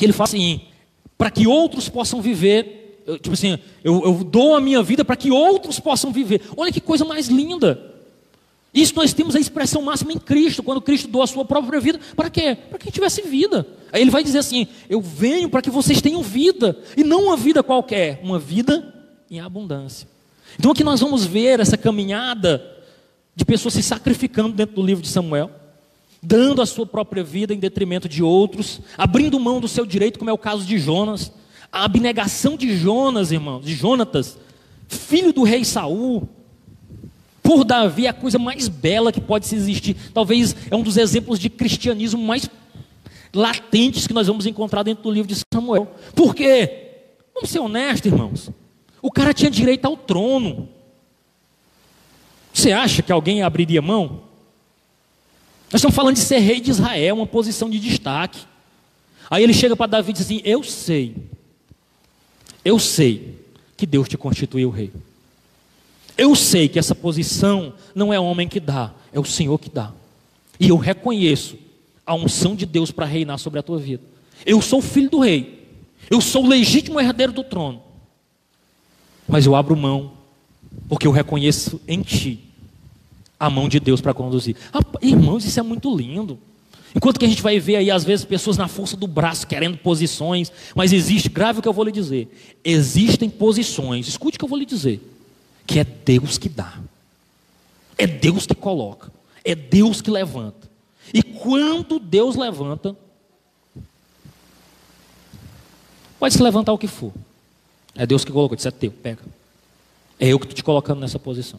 que 0.00 0.06
ele 0.06 0.14
fala 0.14 0.28
assim: 0.28 0.62
para 1.18 1.30
que 1.30 1.46
outros 1.46 1.88
possam 1.90 2.22
viver, 2.22 3.02
eu, 3.06 3.18
tipo 3.18 3.34
assim, 3.34 3.58
eu, 3.84 4.02
eu 4.02 4.24
dou 4.24 4.54
a 4.56 4.60
minha 4.60 4.82
vida 4.82 5.04
para 5.04 5.14
que 5.14 5.30
outros 5.30 5.78
possam 5.78 6.10
viver. 6.10 6.40
Olha 6.56 6.72
que 6.72 6.80
coisa 6.80 7.04
mais 7.04 7.28
linda. 7.28 7.88
Isso 8.72 8.94
nós 8.94 9.12
temos 9.12 9.36
a 9.36 9.40
expressão 9.40 9.82
máxima 9.82 10.12
em 10.12 10.18
Cristo, 10.18 10.62
quando 10.62 10.80
Cristo 10.80 11.08
doa 11.08 11.24
a 11.24 11.26
sua 11.26 11.44
própria 11.44 11.80
vida, 11.80 12.00
para 12.16 12.30
quê? 12.30 12.56
Para 12.70 12.78
que 12.78 12.90
tivesse 12.90 13.20
vida. 13.22 13.66
Aí 13.92 14.00
ele 14.00 14.10
vai 14.10 14.24
dizer 14.24 14.38
assim: 14.38 14.66
Eu 14.88 15.02
venho 15.02 15.50
para 15.50 15.60
que 15.60 15.68
vocês 15.68 16.00
tenham 16.00 16.22
vida, 16.22 16.78
e 16.96 17.04
não 17.04 17.24
uma 17.24 17.36
vida 17.36 17.62
qualquer, 17.62 18.20
uma 18.22 18.38
vida 18.38 18.94
em 19.30 19.38
abundância. 19.38 20.08
Então 20.58 20.70
aqui 20.70 20.82
nós 20.82 21.00
vamos 21.00 21.26
ver 21.26 21.60
essa 21.60 21.76
caminhada 21.76 22.64
de 23.36 23.44
pessoas 23.44 23.74
se 23.74 23.82
sacrificando 23.82 24.54
dentro 24.54 24.76
do 24.76 24.82
livro 24.82 25.02
de 25.02 25.08
Samuel, 25.08 25.50
dando 26.22 26.60
a 26.60 26.66
sua 26.66 26.86
própria 26.86 27.24
vida 27.24 27.54
em 27.54 27.58
detrimento 27.58 28.08
de 28.08 28.22
outros, 28.22 28.80
abrindo 28.96 29.40
mão 29.40 29.60
do 29.60 29.68
seu 29.68 29.86
direito, 29.86 30.18
como 30.18 30.30
é 30.30 30.32
o 30.32 30.38
caso 30.38 30.64
de 30.64 30.78
Jonas, 30.78 31.32
a 31.72 31.84
abnegação 31.84 32.56
de 32.56 32.76
Jonas, 32.76 33.32
irmãos, 33.32 33.64
de 33.64 33.74
Jonatas, 33.74 34.38
filho 34.88 35.32
do 35.32 35.42
rei 35.42 35.64
Saul, 35.64 36.28
por 37.42 37.64
Davi 37.64 38.06
é 38.06 38.10
a 38.10 38.12
coisa 38.12 38.38
mais 38.38 38.68
bela 38.68 39.10
que 39.10 39.20
pode 39.20 39.52
existir. 39.52 39.96
Talvez 40.12 40.54
é 40.70 40.76
um 40.76 40.82
dos 40.82 40.96
exemplos 40.96 41.38
de 41.38 41.48
cristianismo 41.48 42.22
mais 42.22 42.48
latentes 43.34 44.06
que 44.06 44.12
nós 44.12 44.26
vamos 44.26 44.46
encontrar 44.46 44.82
dentro 44.82 45.02
do 45.02 45.10
livro 45.10 45.28
de 45.28 45.40
Samuel. 45.52 45.92
Por 46.14 46.34
quê? 46.34 46.88
Vamos 47.34 47.50
ser 47.50 47.58
honestos, 47.58 48.12
irmãos. 48.12 48.50
O 49.02 49.10
cara 49.10 49.32
tinha 49.32 49.50
direito 49.50 49.84
ao 49.86 49.96
trono. 49.96 50.68
Você 52.52 52.72
acha 52.72 53.02
que 53.02 53.10
alguém 53.10 53.42
abriria 53.42 53.80
mão? 53.80 54.29
Nós 55.72 55.80
estamos 55.80 55.94
falando 55.94 56.14
de 56.14 56.20
ser 56.20 56.38
rei 56.38 56.60
de 56.60 56.70
Israel, 56.70 57.16
uma 57.16 57.26
posição 57.26 57.70
de 57.70 57.78
destaque. 57.78 58.40
Aí 59.30 59.42
ele 59.42 59.54
chega 59.54 59.76
para 59.76 59.86
Davi 59.86 60.10
e 60.10 60.12
diz 60.12 60.22
assim: 60.22 60.40
Eu 60.44 60.62
sei, 60.62 61.16
eu 62.64 62.78
sei 62.78 63.38
que 63.76 63.86
Deus 63.86 64.08
te 64.08 64.16
constituiu 64.16 64.70
rei. 64.70 64.92
Eu 66.18 66.34
sei 66.34 66.68
que 66.68 66.78
essa 66.78 66.94
posição 66.94 67.72
não 67.94 68.12
é 68.12 68.20
homem 68.20 68.48
que 68.48 68.60
dá, 68.60 68.92
é 69.12 69.18
o 69.18 69.24
Senhor 69.24 69.58
que 69.58 69.70
dá. 69.70 69.92
E 70.58 70.68
eu 70.68 70.76
reconheço 70.76 71.56
a 72.04 72.14
unção 72.14 72.54
de 72.54 72.66
Deus 72.66 72.90
para 72.90 73.06
reinar 73.06 73.38
sobre 73.38 73.60
a 73.60 73.62
tua 73.62 73.78
vida. 73.78 74.02
Eu 74.44 74.60
sou 74.60 74.82
filho 74.82 75.08
do 75.08 75.20
rei, 75.20 75.66
eu 76.10 76.20
sou 76.20 76.44
o 76.44 76.48
legítimo 76.48 77.00
herdeiro 77.00 77.32
do 77.32 77.44
trono 77.44 77.90
mas 79.30 79.46
eu 79.46 79.54
abro 79.54 79.76
mão, 79.76 80.12
porque 80.88 81.06
eu 81.06 81.12
reconheço 81.12 81.80
em 81.86 82.02
ti 82.02 82.49
a 83.40 83.48
mão 83.48 83.70
de 83.70 83.80
Deus 83.80 84.02
para 84.02 84.12
conduzir. 84.12 84.54
Ah, 84.70 84.80
irmãos, 85.00 85.46
isso 85.46 85.58
é 85.58 85.62
muito 85.62 85.96
lindo. 85.96 86.38
Enquanto 86.94 87.18
que 87.18 87.24
a 87.24 87.28
gente 87.28 87.40
vai 87.40 87.58
ver 87.58 87.76
aí, 87.76 87.90
às 87.90 88.04
vezes, 88.04 88.24
pessoas 88.24 88.58
na 88.58 88.68
força 88.68 88.96
do 88.96 89.06
braço 89.06 89.46
querendo 89.46 89.78
posições, 89.78 90.52
mas 90.74 90.92
existe, 90.92 91.30
grave 91.30 91.60
o 91.60 91.62
que 91.62 91.68
eu 91.68 91.72
vou 91.72 91.84
lhe 91.84 91.92
dizer: 91.92 92.28
existem 92.62 93.30
posições, 93.30 94.06
escute 94.08 94.36
o 94.36 94.38
que 94.38 94.44
eu 94.44 94.48
vou 94.48 94.58
lhe 94.58 94.66
dizer, 94.66 95.00
que 95.66 95.78
é 95.78 95.84
Deus 95.84 96.36
que 96.36 96.48
dá, 96.48 96.78
é 97.96 98.06
Deus 98.06 98.44
que 98.44 98.54
coloca, 98.54 99.10
é 99.42 99.54
Deus 99.54 100.02
que 100.02 100.10
levanta. 100.10 100.68
E 101.14 101.22
quando 101.22 101.98
Deus 101.98 102.36
levanta, 102.36 102.94
pode 106.18 106.34
se 106.34 106.42
levantar 106.42 106.72
o 106.72 106.78
que 106.78 106.88
for, 106.88 107.12
é 107.94 108.04
Deus 108.04 108.24
que 108.24 108.32
colocou, 108.32 108.58
isso 108.58 108.68
é 108.68 108.72
teu, 108.72 108.90
pega. 108.90 109.22
É 110.18 110.28
eu 110.28 110.38
que 110.38 110.44
estou 110.44 110.56
te 110.56 110.62
colocando 110.62 111.00
nessa 111.00 111.18
posição. 111.18 111.58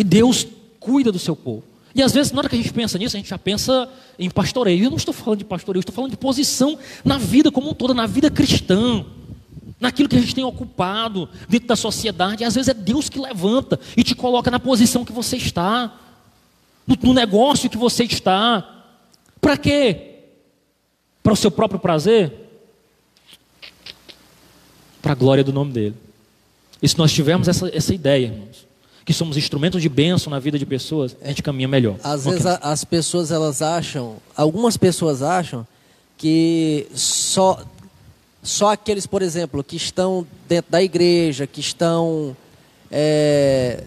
E 0.00 0.04
Deus 0.04 0.46
cuida 0.78 1.12
do 1.12 1.18
seu 1.18 1.36
povo. 1.36 1.64
E 1.94 2.02
às 2.02 2.12
vezes, 2.12 2.32
na 2.32 2.38
hora 2.38 2.48
que 2.48 2.54
a 2.54 2.58
gente 2.58 2.72
pensa 2.72 2.96
nisso, 2.96 3.16
a 3.16 3.18
gente 3.18 3.28
já 3.28 3.38
pensa 3.38 3.88
em 4.18 4.30
pastoreio. 4.30 4.84
Eu 4.84 4.90
não 4.90 4.96
estou 4.96 5.12
falando 5.12 5.40
de 5.40 5.44
pastoreio, 5.44 5.80
eu 5.80 5.82
estou 5.82 5.94
falando 5.94 6.12
de 6.12 6.16
posição 6.16 6.78
na 7.04 7.18
vida 7.18 7.50
como 7.50 7.70
um 7.70 7.74
todo, 7.74 7.92
na 7.92 8.06
vida 8.06 8.30
cristã, 8.30 9.04
naquilo 9.78 10.08
que 10.08 10.16
a 10.16 10.20
gente 10.20 10.34
tem 10.34 10.44
ocupado 10.44 11.28
dentro 11.48 11.68
da 11.68 11.76
sociedade. 11.76 12.42
E 12.42 12.46
às 12.46 12.54
vezes 12.54 12.68
é 12.68 12.74
Deus 12.74 13.08
que 13.08 13.18
levanta 13.18 13.78
e 13.96 14.02
te 14.02 14.14
coloca 14.14 14.50
na 14.50 14.60
posição 14.60 15.04
que 15.04 15.12
você 15.12 15.36
está, 15.36 15.98
no, 16.86 16.96
no 17.02 17.12
negócio 17.12 17.68
que 17.68 17.76
você 17.76 18.04
está. 18.04 18.84
Para 19.40 19.56
quê? 19.56 20.18
Para 21.22 21.32
o 21.32 21.36
seu 21.36 21.50
próprio 21.50 21.80
prazer? 21.80 22.50
para 25.00 25.12
a 25.12 25.14
glória 25.14 25.42
do 25.42 25.52
nome 25.52 25.72
dele. 25.72 25.96
E 26.82 26.88
se 26.88 26.96
nós 26.98 27.12
tivermos 27.12 27.48
essa, 27.48 27.74
essa 27.74 27.94
ideia, 27.94 28.26
irmãos, 28.26 28.66
que 29.04 29.12
somos 29.12 29.36
instrumentos 29.36 29.80
de 29.80 29.88
bênção 29.88 30.30
na 30.30 30.38
vida 30.38 30.58
de 30.58 30.66
pessoas, 30.66 31.16
a 31.22 31.28
gente 31.28 31.42
caminha 31.42 31.68
melhor. 31.68 31.96
Às 32.02 32.22
okay. 32.22 32.32
vezes 32.32 32.46
a, 32.46 32.56
as 32.56 32.84
pessoas 32.84 33.30
elas 33.30 33.62
acham, 33.62 34.16
algumas 34.36 34.76
pessoas 34.76 35.22
acham 35.22 35.66
que 36.16 36.86
só 36.94 37.62
só 38.42 38.72
aqueles, 38.72 39.06
por 39.06 39.20
exemplo, 39.20 39.62
que 39.62 39.76
estão 39.76 40.26
dentro 40.48 40.70
da 40.70 40.82
igreja, 40.82 41.46
que 41.46 41.60
estão 41.60 42.34
é... 42.90 43.84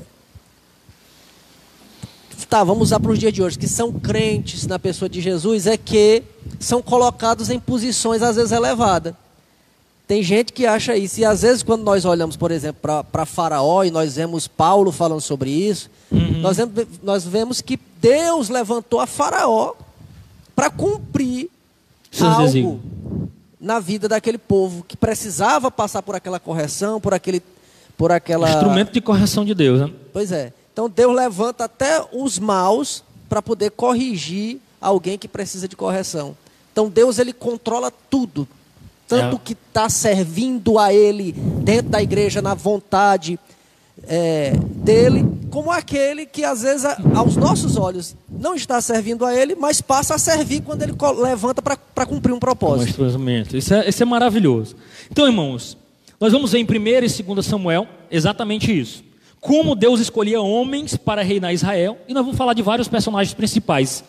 tá, 2.48 2.64
vamos 2.64 2.84
usar 2.84 3.00
para 3.00 3.12
os 3.12 3.18
dias 3.18 3.34
de 3.34 3.42
hoje, 3.42 3.58
que 3.58 3.68
são 3.68 3.92
crentes 3.92 4.68
na 4.68 4.78
pessoa 4.78 5.10
de 5.10 5.22
Jesus, 5.22 5.66
é 5.66 5.76
que 5.76 6.22
são 6.60 6.82
colocados 6.82 7.50
em 7.50 7.60
posições 7.60 8.22
às 8.22 8.36
vezes 8.36 8.52
elevadas. 8.52 9.16
Tem 10.08 10.22
gente 10.22 10.52
que 10.52 10.66
acha 10.66 10.96
isso. 10.98 11.20
E 11.20 11.26
às 11.26 11.42
vezes, 11.42 11.64
quando 11.64 11.84
nós 11.84 12.06
olhamos, 12.06 12.36
por 12.36 12.52
exemplo, 12.52 13.04
para 13.12 13.26
Faraó 13.26 13.84
e 13.84 13.92
nós 13.92 14.16
vemos 14.16 14.48
Paulo 14.48 14.92
falando 14.92 15.22
sobre 15.22 15.50
isso, 15.50 15.90
uhum. 16.12 16.42
nós, 16.42 16.58
vemos, 16.58 16.86
nós 17.02 17.24
vemos 17.24 17.62
que 17.62 17.80
Deus 18.02 18.50
levantou 18.50 19.00
a 19.00 19.08
Faraó 19.08 19.74
para 20.56 20.70
cumprir 20.70 21.50
Seus 22.12 22.30
algo 22.30 22.82
na 23.60 23.80
vida 23.80 24.10
daquele 24.10 24.38
povo 24.38 24.84
que 24.86 24.98
precisava 24.98 25.72
passar 25.72 26.02
por 26.02 26.16
aquela 26.16 26.40
correção, 26.40 27.00
por 27.00 27.14
aquele. 27.14 27.42
Por 27.98 28.12
aquela... 28.12 28.50
Instrumento 28.50 28.92
de 28.92 29.00
correção 29.00 29.46
de 29.46 29.54
Deus, 29.54 29.80
né? 29.80 29.94
Pois 30.12 30.32
é. 30.32 30.52
Então 30.74 30.90
Deus 30.90 31.16
levanta 31.16 31.66
até 31.66 32.04
os 32.12 32.40
maus 32.40 33.04
para 33.30 33.42
poder 33.42 33.72
corrigir 33.72 34.60
alguém 34.82 35.18
que 35.18 35.28
precisa 35.28 35.68
de 35.68 35.76
correção. 35.76 36.36
Então 36.72 36.90
Deus 36.90 37.20
ele 37.20 37.32
controla 37.32 37.92
tudo, 38.10 38.48
tanto 39.14 39.36
é. 39.36 39.40
que 39.44 39.54
está 39.54 39.88
servindo 39.90 40.80
a 40.80 40.92
Ele 40.92 41.32
dentro 41.32 41.90
da 41.90 42.02
igreja 42.02 42.42
na 42.42 42.56
vontade 42.56 43.40
é, 44.08 44.54
dele, 44.58 45.24
como 45.52 45.72
aquele 45.72 46.26
que 46.26 46.44
às 46.44 46.64
vezes 46.64 46.84
aos 47.14 47.36
nossos 47.36 47.78
olhos 47.78 48.16
não 48.28 48.56
está 48.56 48.82
servindo 48.82 49.24
a 49.24 49.36
Ele, 49.36 49.56
mas 49.56 49.82
passa 49.82 50.16
a 50.16 50.18
servir 50.18 50.62
quando 50.62 50.82
Ele 50.82 50.94
levanta 51.22 51.62
para 51.62 52.06
cumprir 52.08 52.34
um 52.34 52.40
propósito. 52.40 52.90
Isso 53.56 53.74
é, 53.74 53.88
isso 53.88 54.02
é 54.02 54.06
maravilhoso. 54.06 54.76
Então, 55.12 55.28
irmãos, 55.28 55.78
nós 56.20 56.34
vamos 56.34 56.52
ver 56.52 56.60
em 56.60 56.64
1 56.64 56.68
e 57.20 57.24
2 57.24 57.46
Samuel 57.46 57.88
exatamente 58.10 58.78
isso. 58.78 59.04
Como 59.40 59.76
Deus 59.76 60.00
escolhia 60.00 60.42
homens 60.42 60.98
para 60.98 61.22
reinar 61.22 61.54
Israel, 61.54 61.98
e 62.08 62.14
nós 62.14 62.24
vamos 62.24 62.38
falar 62.38 62.54
de 62.54 62.64
vários 62.64 62.88
personagens 62.88 63.34
principais. 63.34 64.04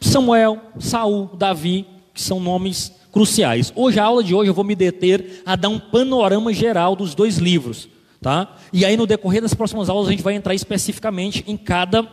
Samuel, 0.00 0.58
Saul, 0.80 1.30
Davi, 1.34 1.86
que 2.12 2.20
são 2.20 2.40
nomes 2.40 2.92
cruciais. 3.14 3.72
Hoje, 3.76 4.00
a 4.00 4.04
aula 4.04 4.24
de 4.24 4.34
hoje, 4.34 4.50
eu 4.50 4.54
vou 4.54 4.64
me 4.64 4.74
deter 4.74 5.40
a 5.46 5.54
dar 5.54 5.68
um 5.68 5.78
panorama 5.78 6.52
geral 6.52 6.96
dos 6.96 7.14
dois 7.14 7.38
livros. 7.38 7.88
Tá? 8.20 8.56
E 8.72 8.84
aí, 8.84 8.96
no 8.96 9.06
decorrer 9.06 9.40
das 9.40 9.54
próximas 9.54 9.88
aulas, 9.88 10.08
a 10.08 10.10
gente 10.10 10.22
vai 10.22 10.34
entrar 10.34 10.52
especificamente 10.52 11.44
em 11.46 11.56
cada, 11.56 12.06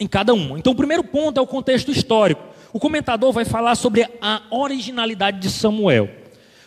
em 0.00 0.06
cada 0.06 0.32
uma. 0.32 0.58
Então, 0.58 0.72
o 0.72 0.76
primeiro 0.76 1.04
ponto 1.04 1.38
é 1.38 1.42
o 1.42 1.46
contexto 1.46 1.90
histórico. 1.90 2.42
O 2.72 2.80
comentador 2.80 3.32
vai 3.32 3.44
falar 3.44 3.74
sobre 3.74 4.08
a 4.22 4.40
originalidade 4.50 5.40
de 5.40 5.50
Samuel. 5.50 6.08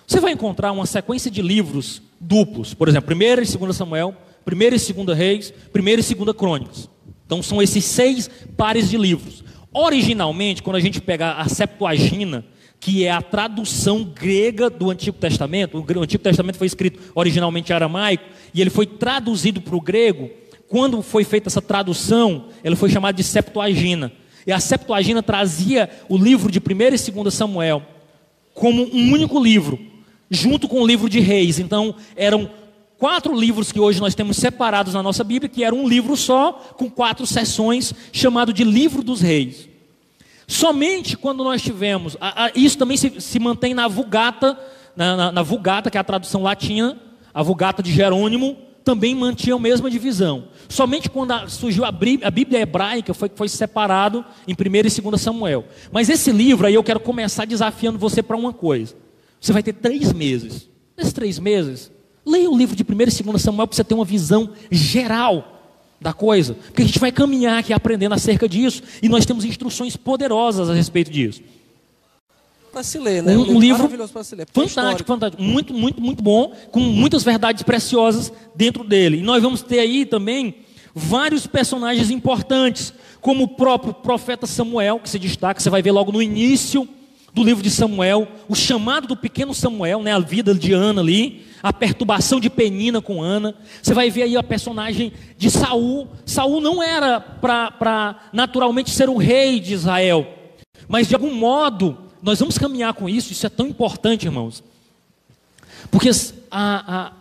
Você 0.06 0.20
vai 0.20 0.34
encontrar 0.34 0.72
uma 0.72 0.86
sequência 0.86 1.32
de 1.32 1.42
livros 1.42 2.00
duplos, 2.20 2.76
por 2.76 2.88
exemplo, 2.88 3.16
1 3.16 3.22
e 3.22 3.58
2 3.58 3.76
Samuel, 3.76 4.14
1 4.46 4.52
e 4.52 4.94
2 5.04 5.18
Reis, 5.18 5.54
1 5.74 5.88
e 5.88 6.16
2 6.16 6.38
Crônicas. 6.38 6.90
Então 7.26 7.42
são 7.42 7.60
esses 7.60 7.84
seis 7.86 8.30
pares 8.56 8.90
de 8.90 8.98
livros. 8.98 9.44
Originalmente, 9.74 10.62
quando 10.62 10.76
a 10.76 10.80
gente 10.80 11.02
pegar 11.02 11.34
a 11.34 11.48
Septuaginta, 11.48 12.46
que 12.84 13.06
é 13.06 13.12
a 13.12 13.22
tradução 13.22 14.04
grega 14.04 14.70
do 14.70 14.92
Antigo 14.92 15.18
Testamento. 15.18 15.78
O 15.78 16.02
Antigo 16.02 16.22
Testamento 16.22 16.58
foi 16.58 16.68
escrito 16.68 17.00
originalmente 17.16 17.72
em 17.72 17.76
aramaico 17.76 18.26
e 18.54 18.60
ele 18.60 18.70
foi 18.70 18.86
traduzido 18.86 19.62
para 19.62 19.74
o 19.74 19.80
grego. 19.80 20.30
Quando 20.68 21.02
foi 21.02 21.24
feita 21.24 21.48
essa 21.48 21.62
tradução, 21.62 22.50
ele 22.62 22.76
foi 22.76 22.90
chamado 22.90 23.16
de 23.16 23.24
Septuaginta. 23.24 24.12
E 24.46 24.52
a 24.52 24.60
Septuaginta 24.60 25.24
trazia 25.24 25.90
o 26.10 26.18
livro 26.18 26.52
de 26.52 26.60
1 26.60 26.62
e 26.62 27.24
2 27.24 27.34
Samuel 27.34 27.84
como 28.54 28.84
um 28.84 29.14
único 29.14 29.42
livro, 29.42 29.80
junto 30.30 30.68
com 30.68 30.82
o 30.82 30.86
livro 30.86 31.08
de 31.08 31.22
Reis. 31.22 31.60
Então, 31.60 31.96
eram 32.18 32.52
quatro 32.98 33.34
livros 33.34 33.72
que 33.72 33.80
hoje 33.80 34.02
nós 34.02 34.14
temos 34.14 34.36
separados 34.36 34.94
na 34.94 35.02
nossa 35.02 35.24
Bíblia, 35.24 35.48
que 35.48 35.64
era 35.64 35.74
um 35.74 35.88
livro 35.88 36.18
só, 36.18 36.52
com 36.78 36.90
quatro 36.90 37.26
sessões, 37.26 37.94
chamado 38.12 38.52
de 38.52 38.66
Livro 38.66 39.02
dos 39.02 39.22
Reis. 39.22 39.73
Somente 40.48 41.18
quando 41.18 41.44
nós 41.44 41.62
tivemos, 41.62 42.18
a, 42.20 42.46
a, 42.46 42.52
isso 42.56 42.78
também 42.78 42.98
se, 42.98 43.22
se, 43.22 43.40
mantém 43.40 43.74
na 43.74 43.88
Vulgata, 43.88 44.58
na, 44.96 45.16
na, 45.16 45.32
na 45.32 45.42
Vulgata, 45.42 45.90
que 45.90 45.98
é 45.98 46.02
a 46.02 46.04
tradução 46.04 46.44
latina, 46.44 46.98
a 47.34 47.42
Vulgata 47.42 47.82
de 47.82 47.92
Jerônimo, 47.92 48.58
também 48.84 49.16
mantinha 49.16 49.56
a 49.56 49.60
mesma 49.60 49.90
divisão. 49.90 50.50
Somente 50.68 51.10
quando 51.10 51.50
surgiu 51.50 51.86
a 51.86 51.92
Bíblia 51.92 52.60
hebraica 52.60 53.14
foi 53.14 53.30
que 53.30 53.38
foi 53.38 53.48
separado 53.48 54.26
em 54.48 54.54
1 54.54 54.76
e 54.76 55.02
2 55.02 55.22
Samuel. 55.22 55.66
Mas 55.92 56.10
esse 56.10 56.32
livro 56.32 56.68
aí 56.68 56.74
eu 56.74 56.84
quero 56.84 57.00
começar 57.00 57.46
desafiando 57.46 57.98
você 57.98 58.22
para 58.22 58.36
uma 58.36 58.52
coisa. 58.52 58.96
Você 59.40 59.54
vai 59.54 59.64
ter 59.64 59.74
três 59.74 60.12
meses. 60.12 60.70
Nesses 60.98 61.14
três 61.14 61.40
meses, 61.40 61.92
leia 62.26 62.50
o 62.50 62.58
livro 62.58 62.76
de 62.76 62.84
1 62.84 62.86
e 62.92 63.24
2 63.24 63.42
Samuel 63.42 63.68
para 63.68 63.76
você 63.76 63.84
ter 63.84 63.94
uma 63.94 64.06
visão 64.06 64.52
geral 64.70 65.53
da 66.04 66.14
coisa. 66.14 66.54
Porque 66.54 66.84
a 66.84 66.86
gente 66.86 67.00
vai 67.00 67.12
caminhar 67.12 67.60
aqui 67.60 67.74
aprendendo 67.74 68.14
acerca 68.14 68.48
disso. 68.48 68.84
E 69.02 69.10
nós 69.10 69.26
temos 69.26 69.46
instruções 69.46 69.96
poderosas 69.96 70.70
a 70.70 70.74
respeito 70.74 71.10
disso. 71.10 71.42
Para 72.72 72.84
se 72.84 73.00
ler, 73.00 73.24
né? 73.24 73.38
Um, 73.38 73.56
um 73.56 73.60
livro 73.60 73.88
ler. 73.88 74.48
Fantástico, 74.52 75.08
fantástico. 75.08 75.42
Muito, 75.42 75.74
muito, 75.74 76.02
muito 76.02 76.22
bom. 76.22 76.54
Com 76.72 76.80
muitas 76.80 77.24
verdades 77.24 77.64
preciosas 77.64 78.32
dentro 78.56 78.84
dele. 78.84 79.18
E 79.18 79.22
nós 79.22 79.42
vamos 79.42 79.62
ter 79.62 79.80
aí 79.80 80.06
também 80.06 80.56
vários 80.94 81.48
personagens 81.48 82.12
importantes. 82.12 82.94
Como 83.22 83.46
o 83.46 83.48
próprio 83.48 83.94
profeta 83.94 84.46
Samuel, 84.46 85.00
que 85.00 85.10
se 85.10 85.18
destaca. 85.18 85.62
Você 85.62 85.70
vai 85.70 85.82
ver 85.82 85.92
logo 85.92 86.12
no 86.12 86.22
início 86.22 86.88
do 87.34 87.44
livro 87.44 87.64
de 87.64 87.72
Samuel, 87.72 88.28
o 88.48 88.56
chamado 88.56 89.08
do 89.08 89.16
pequeno 89.16 89.54
Samuel, 89.54 90.04
né, 90.04 90.14
a 90.14 90.20
vida 90.20 90.54
de 90.54 90.72
Ana 90.72 91.02
ali, 91.02 91.48
a 91.64 91.74
perturbação 91.74 92.40
de 92.40 92.50
Penina 92.50 93.02
com 93.02 93.24
Ana. 93.24 93.56
Você 93.82 93.94
vai 93.94 94.12
ver 94.12 94.24
aí 94.24 94.38
a 94.38 94.44
personagem 94.44 95.12
de 95.36 95.50
Saul. 95.50 96.08
Saul 96.26 96.62
não 96.62 96.84
era 96.84 97.20
para 97.20 98.20
naturalmente 98.32 98.92
ser 98.92 99.10
o 99.10 99.18
rei 99.18 99.60
de 99.60 99.74
Israel, 99.74 100.28
mas 100.88 101.08
de 101.08 101.16
algum 101.16 101.34
modo 101.34 101.98
nós 102.22 102.40
vamos 102.40 102.58
caminhar 102.58 102.94
com 102.94 103.10
isso. 103.10 103.32
Isso 103.32 103.48
é 103.48 103.50
tão 103.50 103.68
importante, 103.68 104.28
irmãos, 104.28 104.64
porque 105.90 106.12
a, 106.52 107.08
a 107.08 107.12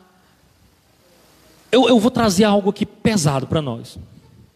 eu, 1.71 1.89
eu, 1.89 1.99
vou 1.99 2.11
trazer 2.11 2.45
algo 2.45 2.69
aqui 2.69 2.85
pesado 2.85 3.47
para 3.47 3.63
nós. 3.63 3.99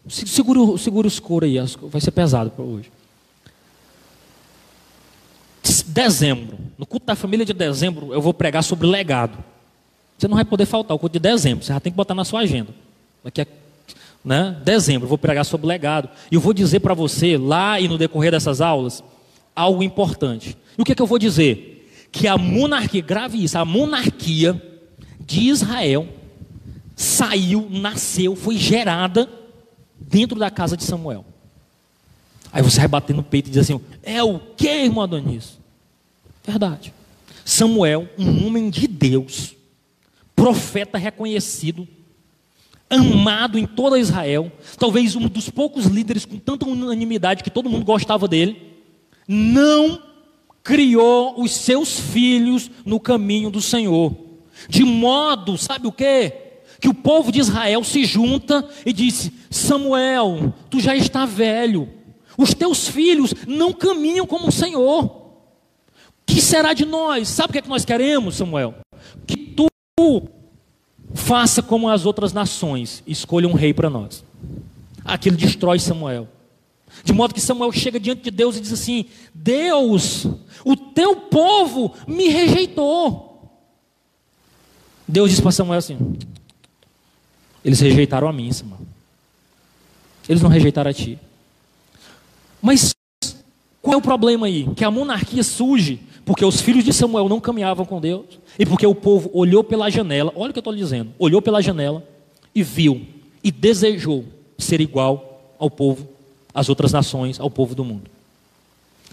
Segura 0.07 1.07
os 1.07 1.19
couro 1.19 1.45
aí, 1.45 1.57
vai 1.89 1.99
ser 1.99 2.11
pesado 2.11 2.51
para 2.51 2.63
hoje 2.63 2.91
dezembro, 5.85 6.57
no 6.77 6.85
culto 6.85 7.05
da 7.05 7.15
família 7.15 7.45
de 7.45 7.53
dezembro, 7.53 8.13
eu 8.13 8.21
vou 8.21 8.33
pregar 8.33 8.63
sobre 8.63 8.87
legado. 8.87 9.37
Você 10.17 10.27
não 10.27 10.35
vai 10.35 10.45
poder 10.45 10.65
faltar 10.65 10.95
o 10.95 10.99
culto 10.99 11.13
de 11.13 11.19
dezembro, 11.19 11.63
você 11.63 11.73
já 11.73 11.79
tem 11.79 11.91
que 11.91 11.97
botar 11.97 12.15
na 12.15 12.25
sua 12.25 12.41
agenda. 12.41 12.73
Daqui 13.23 13.41
a 13.41 13.47
né, 14.27 14.57
dezembro, 14.63 15.05
eu 15.05 15.09
vou 15.09 15.17
pregar 15.17 15.45
sobre 15.45 15.67
legado. 15.67 16.09
E 16.29 16.35
eu 16.35 16.41
vou 16.41 16.53
dizer 16.53 16.81
para 16.81 16.93
você, 16.93 17.37
lá 17.37 17.79
e 17.79 17.87
no 17.87 17.97
decorrer 17.97 18.31
dessas 18.31 18.59
aulas, 18.59 19.01
algo 19.55 19.81
importante. 19.81 20.57
E 20.77 20.81
o 20.81 20.85
que, 20.85 20.91
é 20.91 20.95
que 20.95 21.01
eu 21.01 21.07
vou 21.07 21.17
dizer? 21.17 21.89
Que 22.11 22.27
a 22.27 22.37
monarquia, 22.37 23.01
grave 23.01 23.41
isso, 23.41 23.57
a 23.57 23.63
monarquia 23.63 24.61
de 25.19 25.49
Israel 25.49 26.07
saiu, 26.95 27.67
nasceu, 27.69 28.35
foi 28.35 28.57
gerada 28.57 29.29
dentro 29.99 30.37
da 30.37 30.51
casa 30.51 30.75
de 30.75 30.83
Samuel. 30.83 31.23
Aí 32.51 32.61
você 32.61 32.79
vai 32.79 32.87
bater 32.87 33.15
no 33.15 33.23
peito 33.23 33.47
e 33.47 33.51
diz 33.51 33.61
assim: 33.61 33.79
é 34.03 34.21
o 34.23 34.39
que, 34.39 34.67
irmão 34.67 35.03
Adonis? 35.03 35.56
Verdade. 36.47 36.93
Samuel, 37.43 38.07
um 38.17 38.47
homem 38.47 38.69
de 38.69 38.87
Deus, 38.87 39.53
profeta 40.33 40.97
reconhecido, 40.97 41.85
amado 42.89 43.59
em 43.59 43.65
toda 43.65 43.99
Israel, 43.99 44.49
talvez 44.79 45.13
um 45.15 45.27
dos 45.27 45.49
poucos 45.49 45.85
líderes 45.87 46.23
com 46.23 46.37
tanta 46.37 46.65
unanimidade 46.65 47.43
que 47.43 47.49
todo 47.49 47.69
mundo 47.69 47.83
gostava 47.83 48.29
dele, 48.29 48.61
não 49.27 50.01
criou 50.63 51.41
os 51.41 51.51
seus 51.51 51.99
filhos 51.99 52.71
no 52.85 52.97
caminho 52.97 53.49
do 53.49 53.61
Senhor. 53.61 54.15
De 54.69 54.85
modo, 54.85 55.57
sabe 55.57 55.87
o 55.87 55.91
que? 55.91 56.31
Que 56.79 56.87
o 56.87 56.93
povo 56.93 57.29
de 57.29 57.39
Israel 57.39 57.83
se 57.83 58.05
junta 58.05 58.67
e 58.85 58.93
disse: 58.93 59.33
Samuel, 59.49 60.53
tu 60.69 60.79
já 60.79 60.95
está 60.95 61.25
velho, 61.25 61.89
os 62.37 62.53
teus 62.53 62.87
filhos 62.87 63.33
não 63.45 63.73
caminham 63.73 64.25
como 64.25 64.47
o 64.47 64.51
Senhor. 64.51 65.26
Que 66.27 66.41
será 66.41 66.73
de 66.73 66.85
nós? 66.85 67.29
Sabe 67.29 67.49
o 67.49 67.53
que 67.53 67.59
é 67.59 67.61
que 67.63 67.69
nós 67.69 67.83
queremos, 67.83 68.35
Samuel? 68.35 68.75
Que 69.25 69.37
tu 69.37 69.67
faça 71.15 71.63
como 71.63 71.89
as 71.89 72.05
outras 72.05 72.33
nações, 72.33 73.01
escolha 73.07 73.47
um 73.47 73.53
rei 73.53 73.73
para 73.73 73.89
nós. 73.89 74.23
Aquilo 75.03 75.37
destrói 75.37 75.79
Samuel. 75.79 76.27
De 77.03 77.13
modo 77.13 77.33
que 77.33 77.41
Samuel 77.41 77.71
chega 77.71 77.99
diante 77.99 78.21
de 78.21 78.31
Deus 78.31 78.57
e 78.57 78.61
diz 78.61 78.71
assim: 78.73 79.05
Deus, 79.33 80.25
o 80.63 80.75
teu 80.75 81.15
povo 81.15 81.93
me 82.07 82.27
rejeitou. 82.27 83.25
Deus 85.07 85.29
diz 85.29 85.39
para 85.39 85.51
Samuel 85.51 85.79
assim: 85.79 85.97
Eles 87.63 87.79
rejeitaram 87.79 88.27
a 88.27 88.33
mim, 88.33 88.51
Samuel. 88.51 88.81
Eles 90.27 90.41
não 90.41 90.49
rejeitaram 90.49 90.91
a 90.91 90.93
ti. 90.93 91.17
Mas 92.61 92.93
qual 93.81 93.93
é 93.93 93.97
o 93.97 94.01
problema 94.01 94.47
aí? 94.47 94.67
Que 94.75 94.83
a 94.83 94.91
monarquia 94.91 95.43
surge 95.43 96.01
porque 96.27 96.43
os 96.43 96.59
filhos 96.59 96.83
de 96.83 96.91
Samuel 96.91 97.29
não 97.29 97.39
caminhavam 97.39 97.85
com 97.85 98.01
Deus 98.01 98.25
e 98.59 98.65
porque 98.65 98.85
o 98.85 98.93
povo 98.93 99.31
olhou 99.33 99.63
pela 99.63 99.89
janela, 99.89 100.33
olha 100.35 100.49
o 100.49 100.53
que 100.53 100.59
eu 100.59 100.61
estou 100.61 100.75
dizendo, 100.75 101.13
olhou 101.17 101.41
pela 101.41 101.61
janela 101.61 102.05
e 102.53 102.61
viu 102.61 103.07
e 103.41 103.49
desejou 103.49 104.25
ser 104.57 104.81
igual 104.81 105.55
ao 105.57 105.71
povo, 105.71 106.05
às 106.53 106.67
outras 106.67 106.91
nações, 106.91 107.39
ao 107.39 107.49
povo 107.49 107.73
do 107.73 107.85
mundo. 107.85 108.11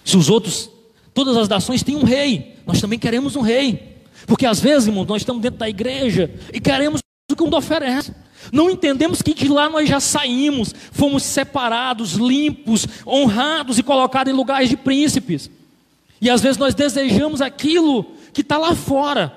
Se 0.04 0.16
os 0.16 0.28
outros, 0.28 0.68
todas 1.14 1.36
as 1.36 1.48
nações 1.48 1.84
têm 1.84 1.94
um 1.94 2.02
rei, 2.02 2.56
nós 2.66 2.80
também 2.80 2.98
queremos 2.98 3.36
um 3.36 3.42
rei. 3.42 3.94
Porque 4.26 4.44
às 4.44 4.58
vezes, 4.58 4.88
irmão, 4.88 5.04
nós 5.04 5.22
estamos 5.22 5.40
dentro 5.40 5.60
da 5.60 5.68
igreja 5.68 6.28
e 6.52 6.60
queremos 6.60 7.00
o 7.30 7.36
que 7.36 7.42
o 7.42 7.46
mundo 7.46 7.56
oferece. 7.56 8.12
Não 8.50 8.68
entendemos 8.68 9.22
que 9.22 9.34
de 9.34 9.46
lá 9.46 9.70
nós 9.70 9.88
já 9.88 10.00
saímos, 10.00 10.74
fomos 10.90 11.22
separados, 11.22 12.14
limpos, 12.14 12.88
honrados 13.06 13.78
e 13.78 13.84
colocados 13.84 14.32
em 14.32 14.36
lugares 14.36 14.68
de 14.68 14.76
príncipes. 14.76 15.48
E 16.20 16.30
às 16.30 16.40
vezes 16.40 16.58
nós 16.58 16.74
desejamos 16.74 17.40
aquilo 17.40 18.04
que 18.32 18.40
está 18.40 18.56
lá 18.56 18.74
fora. 18.74 19.32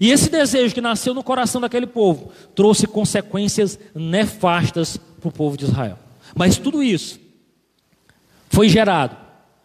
E 0.00 0.10
esse 0.10 0.30
desejo 0.30 0.74
que 0.74 0.80
nasceu 0.80 1.12
no 1.12 1.24
coração 1.24 1.60
daquele 1.60 1.86
povo 1.86 2.30
trouxe 2.54 2.86
consequências 2.86 3.78
nefastas 3.94 4.96
para 4.96 5.28
o 5.28 5.32
povo 5.32 5.56
de 5.56 5.64
Israel. 5.64 5.98
Mas 6.34 6.56
tudo 6.56 6.82
isso 6.82 7.18
foi 8.48 8.68
gerado 8.68 9.16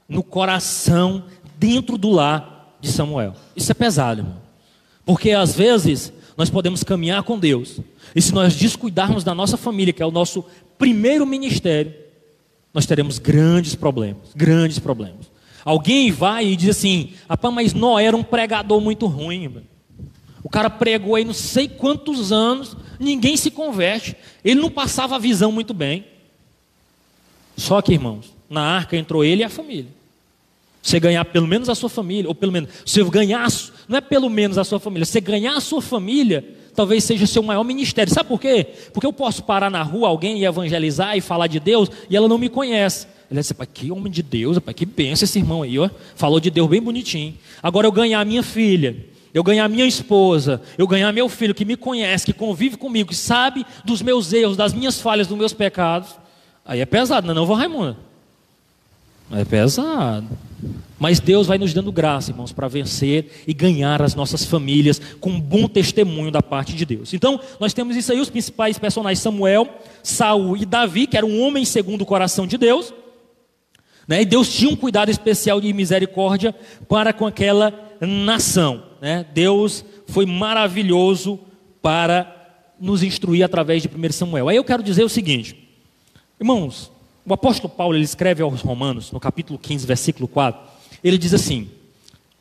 no 0.07 0.23
coração, 0.23 1.25
dentro 1.57 1.97
do 1.97 2.09
lar 2.09 2.75
de 2.81 2.91
Samuel. 2.91 3.35
Isso 3.55 3.71
é 3.71 3.75
pesado, 3.75 4.21
irmão. 4.21 4.37
Porque 5.05 5.31
às 5.31 5.55
vezes 5.55 6.11
nós 6.35 6.49
podemos 6.49 6.83
caminhar 6.83 7.23
com 7.23 7.37
Deus, 7.37 7.79
e 8.15 8.21
se 8.21 8.33
nós 8.33 8.55
descuidarmos 8.55 9.23
da 9.23 9.35
nossa 9.35 9.55
família, 9.55 9.93
que 9.93 10.01
é 10.01 10.05
o 10.05 10.11
nosso 10.11 10.43
primeiro 10.77 11.25
ministério, 11.25 11.93
nós 12.73 12.85
teremos 12.85 13.19
grandes 13.19 13.75
problemas, 13.75 14.33
grandes 14.35 14.79
problemas. 14.79 15.31
Alguém 15.63 16.11
vai 16.11 16.47
e 16.47 16.55
diz 16.55 16.77
assim: 16.77 17.13
rapaz, 17.27 17.53
mas 17.53 17.73
Noé 17.73 18.05
era 18.05 18.17
um 18.17 18.23
pregador 18.23 18.81
muito 18.81 19.05
ruim. 19.05 19.63
O 20.43 20.49
cara 20.49 20.69
pregou 20.69 21.15
aí 21.15 21.23
não 21.23 21.33
sei 21.33 21.67
quantos 21.67 22.31
anos, 22.31 22.75
ninguém 22.99 23.37
se 23.37 23.49
converte. 23.49 24.15
Ele 24.43 24.59
não 24.59 24.69
passava 24.69 25.15
a 25.15 25.19
visão 25.19 25.51
muito 25.51 25.73
bem. 25.73 26.05
Só 27.55 27.81
que, 27.81 27.93
irmãos, 27.93 28.33
na 28.49 28.61
arca 28.61 28.97
entrou 28.97 29.23
ele 29.23 29.41
e 29.41 29.45
a 29.45 29.49
família. 29.49 29.91
Você 30.81 30.99
ganhar 30.99 31.23
pelo 31.25 31.47
menos 31.47 31.69
a 31.69 31.75
sua 31.75 31.89
família, 31.89 32.27
ou 32.27 32.35
pelo 32.35 32.51
menos, 32.51 32.69
você 32.85 33.01
ganhar, 33.05 33.47
não 33.87 33.97
é 33.97 34.01
pelo 34.01 34.29
menos 34.29 34.57
a 34.57 34.65
sua 34.65 34.79
família, 34.79 35.05
você 35.05 35.21
ganhar 35.21 35.55
a 35.55 35.61
sua 35.61 35.81
família, 35.81 36.43
talvez 36.75 37.03
seja 37.03 37.23
o 37.23 37.27
seu 37.27 37.43
maior 37.43 37.63
ministério. 37.63 38.13
Sabe 38.13 38.29
por 38.29 38.39
quê? 38.39 38.67
Porque 38.91 39.05
eu 39.05 39.13
posso 39.13 39.43
parar 39.43 39.69
na 39.69 39.83
rua 39.83 40.07
alguém 40.07 40.39
e 40.39 40.45
evangelizar 40.45 41.17
e 41.17 41.21
falar 41.21 41.47
de 41.47 41.59
Deus 41.59 41.89
e 42.09 42.15
ela 42.15 42.27
não 42.27 42.37
me 42.37 42.49
conhece. 42.49 43.07
Ela 43.29 43.41
diz, 43.41 43.51
pai, 43.51 43.67
que 43.71 43.91
homem 43.91 44.11
de 44.11 44.21
Deus, 44.21 44.59
pai, 44.59 44.73
que 44.73 44.85
pensa 44.85 45.23
esse 45.23 45.39
irmão 45.39 45.63
aí, 45.63 45.79
ó. 45.79 45.89
Falou 46.15 46.39
de 46.39 46.51
Deus 46.51 46.69
bem 46.69 46.81
bonitinho. 46.81 47.35
Agora 47.61 47.87
eu 47.87 47.91
ganhar 47.91 48.19
a 48.19 48.25
minha 48.25 48.43
filha, 48.43 48.95
eu 49.33 49.43
ganhar 49.43 49.67
minha 49.67 49.85
esposa, 49.85 50.61
eu 50.77 50.87
ganhar 50.87 51.11
meu 51.11 51.27
filho 51.27 51.55
que 51.55 51.65
me 51.65 51.75
conhece, 51.75 52.25
que 52.25 52.33
convive 52.33 52.77
comigo, 52.77 53.09
que 53.09 53.15
sabe 53.15 53.65
dos 53.83 54.01
meus 54.01 54.31
erros, 54.31 54.55
das 54.55 54.73
minhas 54.73 55.01
falhas, 55.01 55.27
dos 55.27 55.37
meus 55.37 55.53
pecados. 55.53 56.09
Aí 56.65 56.79
é 56.79 56.85
pesado, 56.85 57.25
não 57.25 57.43
é 57.43 57.47
não, 57.47 57.53
Raimundo? 57.53 57.97
É 59.31 59.45
pesado. 59.45 60.27
Mas 60.99 61.19
Deus 61.19 61.47
vai 61.47 61.57
nos 61.57 61.73
dando 61.73 61.91
graça, 61.91 62.31
irmãos, 62.31 62.53
para 62.53 62.67
vencer 62.67 63.43
e 63.45 63.53
ganhar 63.53 64.01
as 64.01 64.15
nossas 64.15 64.45
famílias 64.45 65.01
com 65.19 65.31
um 65.31 65.39
bom 65.39 65.67
testemunho 65.67 66.31
da 66.31 66.41
parte 66.41 66.73
de 66.73 66.85
Deus. 66.85 67.13
Então, 67.13 67.39
nós 67.59 67.73
temos 67.73 67.97
isso 67.97 68.11
aí, 68.11 68.21
os 68.21 68.29
principais 68.29 68.79
personagens: 68.79 69.19
Samuel, 69.19 69.67
Saul 70.01 70.55
e 70.55 70.65
Davi, 70.65 71.05
que 71.07 71.17
era 71.17 71.25
um 71.25 71.41
homem 71.41 71.65
segundo 71.65 72.03
o 72.03 72.05
coração 72.05 72.47
de 72.47 72.57
Deus. 72.57 72.93
Né? 74.07 74.21
E 74.21 74.25
Deus 74.25 74.47
tinha 74.53 74.71
um 74.71 74.75
cuidado 74.75 75.09
especial 75.09 75.59
de 75.59 75.73
misericórdia 75.73 76.55
para 76.87 77.11
com 77.11 77.25
aquela 77.25 77.73
nação. 77.99 78.83
Né? 79.01 79.25
Deus 79.33 79.83
foi 80.07 80.25
maravilhoso 80.25 81.39
para 81.81 82.33
nos 82.79 83.03
instruir 83.03 83.43
através 83.43 83.81
de 83.81 83.89
1 83.89 84.11
Samuel. 84.11 84.49
Aí 84.49 84.57
eu 84.57 84.63
quero 84.63 84.83
dizer 84.83 85.03
o 85.03 85.09
seguinte, 85.09 85.69
irmãos, 86.39 86.91
o 87.25 87.33
apóstolo 87.33 87.73
Paulo 87.73 87.95
ele 87.95 88.03
escreve 88.03 88.41
aos 88.41 88.61
Romanos, 88.61 89.11
no 89.11 89.19
capítulo 89.19 89.57
15, 89.57 89.87
versículo 89.87 90.27
4, 90.27 90.61
ele 91.03 91.17
diz 91.17 91.33
assim: 91.33 91.69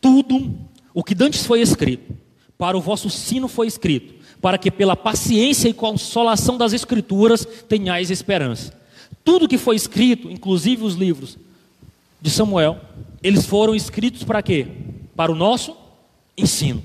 Tudo 0.01 0.53
o 0.92 1.05
que 1.05 1.14
dantes 1.14 1.47
foi 1.47 1.61
escrito, 1.61 2.14
para 2.59 2.77
o 2.77 2.81
vosso 2.81 3.09
sino 3.09 3.49
foi 3.49 3.66
escrito, 3.66 4.14
para 4.40 4.59
que 4.59 4.71
pela 4.71 4.97
paciência 4.97 5.68
e 5.68 5.73
consolação 5.73 6.59
das 6.59 6.73
Escrituras 6.73 7.47
tenhais 7.68 8.11
esperança. 8.11 8.73
Tudo 9.25 9.49
que 9.49 9.59
foi 9.59 9.77
escrito, 9.77 10.31
inclusive 10.31 10.83
os 10.85 10.95
livros 10.95 11.38
de 12.21 12.31
Samuel, 12.31 12.81
eles 13.23 13.47
foram 13.47 13.75
escritos 13.75 14.25
para 14.25 14.42
quê? 14.42 14.66
Para 15.14 15.31
o 15.31 15.35
nosso 15.35 15.77
ensino. 16.37 16.83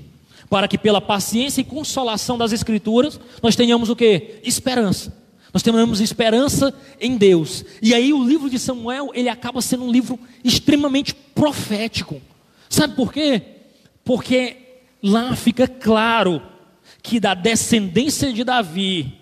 Para 0.48 0.68
que 0.68 0.78
pela 0.78 1.00
paciência 1.00 1.60
e 1.60 1.64
consolação 1.64 2.38
das 2.38 2.52
Escrituras 2.52 3.18
nós 3.42 3.56
tenhamos 3.56 3.90
o 3.90 3.96
que? 3.96 4.40
Esperança. 4.44 5.12
Nós 5.52 5.62
tenhamos 5.62 6.00
esperança 6.00 6.74
em 7.00 7.16
Deus. 7.16 7.64
E 7.80 7.94
aí 7.94 8.12
o 8.12 8.24
livro 8.24 8.50
de 8.50 8.58
Samuel, 8.58 9.10
ele 9.14 9.28
acaba 9.28 9.62
sendo 9.62 9.84
um 9.84 9.90
livro 9.90 10.18
extremamente 10.44 11.14
profético. 11.14 12.20
Sabe 12.68 12.94
por 12.94 13.12
quê? 13.12 13.42
Porque 14.04 14.56
lá 15.02 15.34
fica 15.34 15.66
claro 15.66 16.42
que 17.02 17.18
da 17.18 17.34
descendência 17.34 18.32
de 18.32 18.44
Davi, 18.44 19.14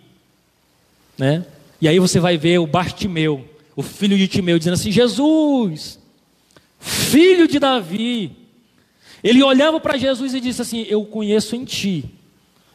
né? 1.16 1.44
E 1.80 1.86
aí 1.86 1.98
você 1.98 2.18
vai 2.18 2.36
ver 2.36 2.58
o 2.58 2.66
Bartimeu, 2.66 3.44
o 3.76 3.82
filho 3.82 4.16
de 4.16 4.26
Timeu, 4.26 4.58
dizendo 4.58 4.74
assim: 4.74 4.90
Jesus, 4.90 6.00
filho 6.78 7.46
de 7.46 7.58
Davi. 7.58 8.32
Ele 9.22 9.42
olhava 9.42 9.80
para 9.80 9.96
Jesus 9.96 10.34
e 10.34 10.40
disse 10.40 10.62
assim: 10.62 10.86
Eu 10.88 11.04
conheço 11.04 11.54
em 11.54 11.64
ti, 11.64 12.04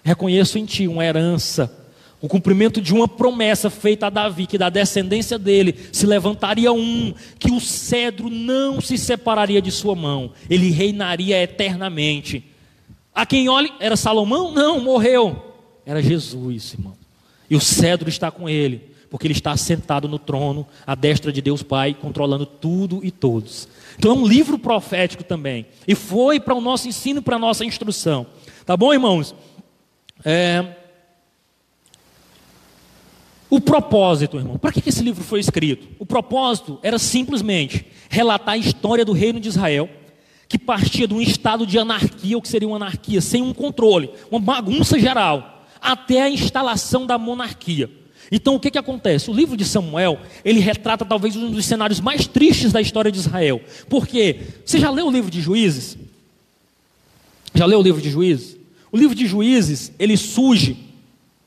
reconheço 0.03 0.57
em 0.57 0.65
ti 0.65 0.87
uma 0.87 1.05
herança, 1.05 1.80
o 2.21 2.27
cumprimento 2.27 2.79
de 2.79 2.93
uma 2.93 3.07
promessa 3.07 3.69
feita 3.69 4.05
a 4.05 4.09
Davi, 4.09 4.45
que 4.45 4.57
da 4.57 4.69
descendência 4.69 5.39
dele 5.39 5.75
se 5.91 6.05
levantaria 6.05 6.71
um, 6.71 7.13
que 7.39 7.51
o 7.51 7.59
cedro 7.59 8.29
não 8.29 8.79
se 8.79 8.97
separaria 8.97 9.61
de 9.61 9.71
sua 9.71 9.95
mão, 9.95 10.31
ele 10.47 10.69
reinaria 10.69 11.41
eternamente. 11.41 12.43
A 13.13 13.25
quem 13.25 13.49
olhe, 13.49 13.73
era 13.79 13.97
Salomão? 13.97 14.51
Não, 14.51 14.79
morreu. 14.79 15.55
Era 15.85 16.01
Jesus, 16.01 16.73
irmão. 16.73 16.93
E 17.49 17.55
o 17.55 17.59
cedro 17.59 18.07
está 18.07 18.29
com 18.29 18.47
ele, 18.47 18.93
porque 19.09 19.25
ele 19.25 19.33
está 19.33 19.57
sentado 19.57 20.07
no 20.07 20.19
trono, 20.19 20.65
à 20.85 20.93
destra 20.93 21.33
de 21.33 21.41
Deus 21.41 21.63
Pai, 21.63 21.95
controlando 21.99 22.45
tudo 22.45 23.03
e 23.03 23.09
todos. 23.09 23.67
Então 23.97 24.11
é 24.11 24.15
um 24.15 24.27
livro 24.27 24.59
profético 24.59 25.23
também. 25.23 25.65
E 25.87 25.95
foi 25.95 26.39
para 26.39 26.53
o 26.53 26.61
nosso 26.61 26.87
ensino, 26.87 27.21
para 27.21 27.35
a 27.35 27.39
nossa 27.39 27.65
instrução. 27.65 28.27
Tá 28.63 28.77
bom, 28.77 28.93
irmãos? 28.93 29.35
É... 30.23 30.80
O 33.51 33.59
propósito, 33.59 34.37
irmão, 34.37 34.57
para 34.57 34.71
que 34.71 34.87
esse 34.87 35.03
livro 35.03 35.21
foi 35.25 35.41
escrito? 35.41 35.85
O 35.99 36.05
propósito 36.05 36.79
era 36.81 36.97
simplesmente 36.97 37.85
relatar 38.09 38.53
a 38.53 38.57
história 38.57 39.03
do 39.03 39.11
reino 39.11 39.41
de 39.41 39.49
Israel 39.49 39.89
que 40.47 40.57
partia 40.57 41.05
de 41.05 41.13
um 41.13 41.19
estado 41.19 41.67
de 41.67 41.77
anarquia, 41.77 42.37
o 42.37 42.41
que 42.41 42.47
seria 42.47 42.67
uma 42.67 42.77
anarquia, 42.77 43.19
sem 43.19 43.41
um 43.41 43.53
controle, 43.53 44.09
uma 44.31 44.39
bagunça 44.39 44.97
geral, 44.97 45.65
até 45.81 46.21
a 46.21 46.29
instalação 46.29 47.05
da 47.05 47.17
monarquia. 47.17 47.91
Então 48.31 48.55
o 48.55 48.59
que, 48.59 48.71
que 48.71 48.77
acontece? 48.77 49.29
O 49.29 49.33
livro 49.33 49.57
de 49.57 49.65
Samuel, 49.65 50.19
ele 50.45 50.61
retrata 50.61 51.03
talvez 51.03 51.35
um 51.35 51.51
dos 51.51 51.65
cenários 51.65 51.99
mais 51.99 52.27
tristes 52.27 52.71
da 52.71 52.79
história 52.79 53.11
de 53.11 53.19
Israel. 53.19 53.59
Porque, 53.89 54.39
você 54.65 54.79
já 54.79 54.89
leu 54.89 55.07
o 55.07 55.11
livro 55.11 55.29
de 55.29 55.41
Juízes? 55.41 55.97
Já 57.53 57.65
leu 57.65 57.79
o 57.79 57.83
livro 57.83 58.01
de 58.01 58.09
Juízes? 58.09 58.55
O 58.93 58.97
livro 58.97 59.13
de 59.13 59.27
Juízes, 59.27 59.91
ele 59.99 60.15
surge, 60.15 60.90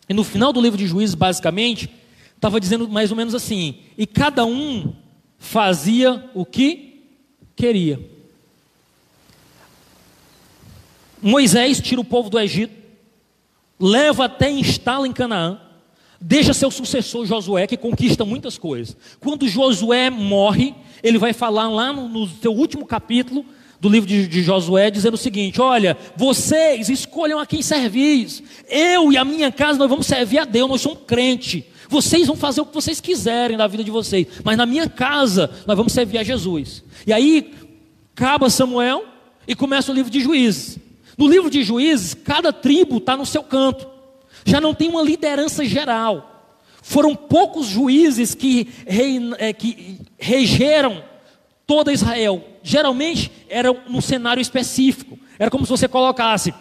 e 0.09 0.15
no 0.15 0.25
final 0.25 0.53
do 0.53 0.61
livro 0.61 0.79
de 0.79 0.87
Juízes, 0.87 1.15
basicamente, 1.15 1.89
estava 2.35 2.61
dizendo 2.61 2.89
mais 2.89 3.11
ou 3.11 3.17
menos 3.17 3.35
assim: 3.35 3.79
e 3.97 4.07
cada 4.07 4.45
um 4.45 4.95
fazia 5.39 6.31
o 6.35 6.45
que 6.45 7.03
queria. 7.57 8.01
Moisés 11.23 11.81
tira 11.81 12.01
o 12.01 12.05
povo 12.05 12.29
do 12.29 12.39
Egito, 12.39 12.75
leva 13.81 14.27
até 14.27 14.51
instala 14.51 15.09
em 15.09 15.13
Canaã, 15.13 15.59
deixa 16.21 16.53
seu 16.53 16.71
sucessor 16.71 17.25
Josué, 17.25 17.67
que 17.67 17.79
conquista 17.79 18.27
muitas 18.27 18.59
coisas. 18.59 18.95
Quando 19.21 19.49
Josué 19.49 20.11
morre, 20.11 20.75
ele 21.03 21.17
vai 21.17 21.33
falar 21.33 21.69
lá 21.71 21.95
no, 21.95 22.09
no 22.09 22.29
seu 22.29 22.53
último 22.53 22.85
capítulo 22.85 23.45
do 23.81 23.89
livro 23.89 24.09
de, 24.09 24.27
de, 24.27 24.43
Josué, 24.43 24.91
dizendo 24.91 25.15
o 25.15 25.19
seguinte: 25.19 25.61
Olha, 25.61 25.97
vocês 26.17 26.89
escolham 26.89 27.39
a 27.39 27.47
quem 27.47 27.63
servis. 27.63 28.43
Eu 28.69 29.13
e 29.13 29.17
a 29.17 29.25
minha 29.25 29.53
casa 29.53 29.79
nós 29.79 29.89
vamos 29.89 30.07
servir 30.07 30.39
a 30.39 30.45
Deus, 30.45 30.71
nós 30.71 30.81
somos 30.81 31.01
crente. 31.07 31.67
Vocês 31.89 32.27
vão 32.27 32.37
fazer 32.37 32.61
o 32.61 32.67
que 32.67 32.75
vocês 32.75 33.01
quiserem 33.01 33.57
na 33.57 33.67
vida 33.67 33.85
de 33.85 33.91
vocês, 33.91 34.27
mas 34.43 34.57
na 34.57 34.67
minha 34.67 34.89
casa 34.89 35.51
nós 35.67 35.77
vamos 35.77 35.93
servir 35.93 36.19
a 36.19 36.23
Jesus. 36.23 36.83
E 37.07 37.13
aí 37.13 37.55
acaba 38.17 38.49
Samuel 38.49 39.05
e 39.47 39.55
começa 39.55 39.93
o 39.93 39.95
livro 39.95 40.11
de 40.11 40.21
Juízes. 40.21 40.79
No 41.17 41.29
livro 41.29 41.51
de 41.51 41.63
Juízes, 41.63 42.15
cada 42.15 42.53
tribo 42.53 42.97
está 42.99 43.17
no 43.17 43.27
seu 43.27 43.43
canto. 43.43 43.87
Já 44.45 44.61
não 44.61 44.75
tem 44.75 44.89
uma 44.89 45.03
liderança 45.03 45.65
geral. 45.65 46.59
Foram 46.83 47.15
poucos 47.15 47.67
juízes 47.67 48.35
que, 48.35 48.69
é, 49.39 49.53
que 49.53 50.01
regeram 50.19 51.03
toda 51.67 51.93
Israel. 51.93 52.45
Geralmente 52.65 53.31
era 53.49 53.73
num 53.89 54.01
cenário 54.01 54.41
específico. 54.41 55.17
Era 55.39 55.51
como 55.51 55.65
se 55.65 55.71
você 55.71 55.87
colocasse 55.87 56.53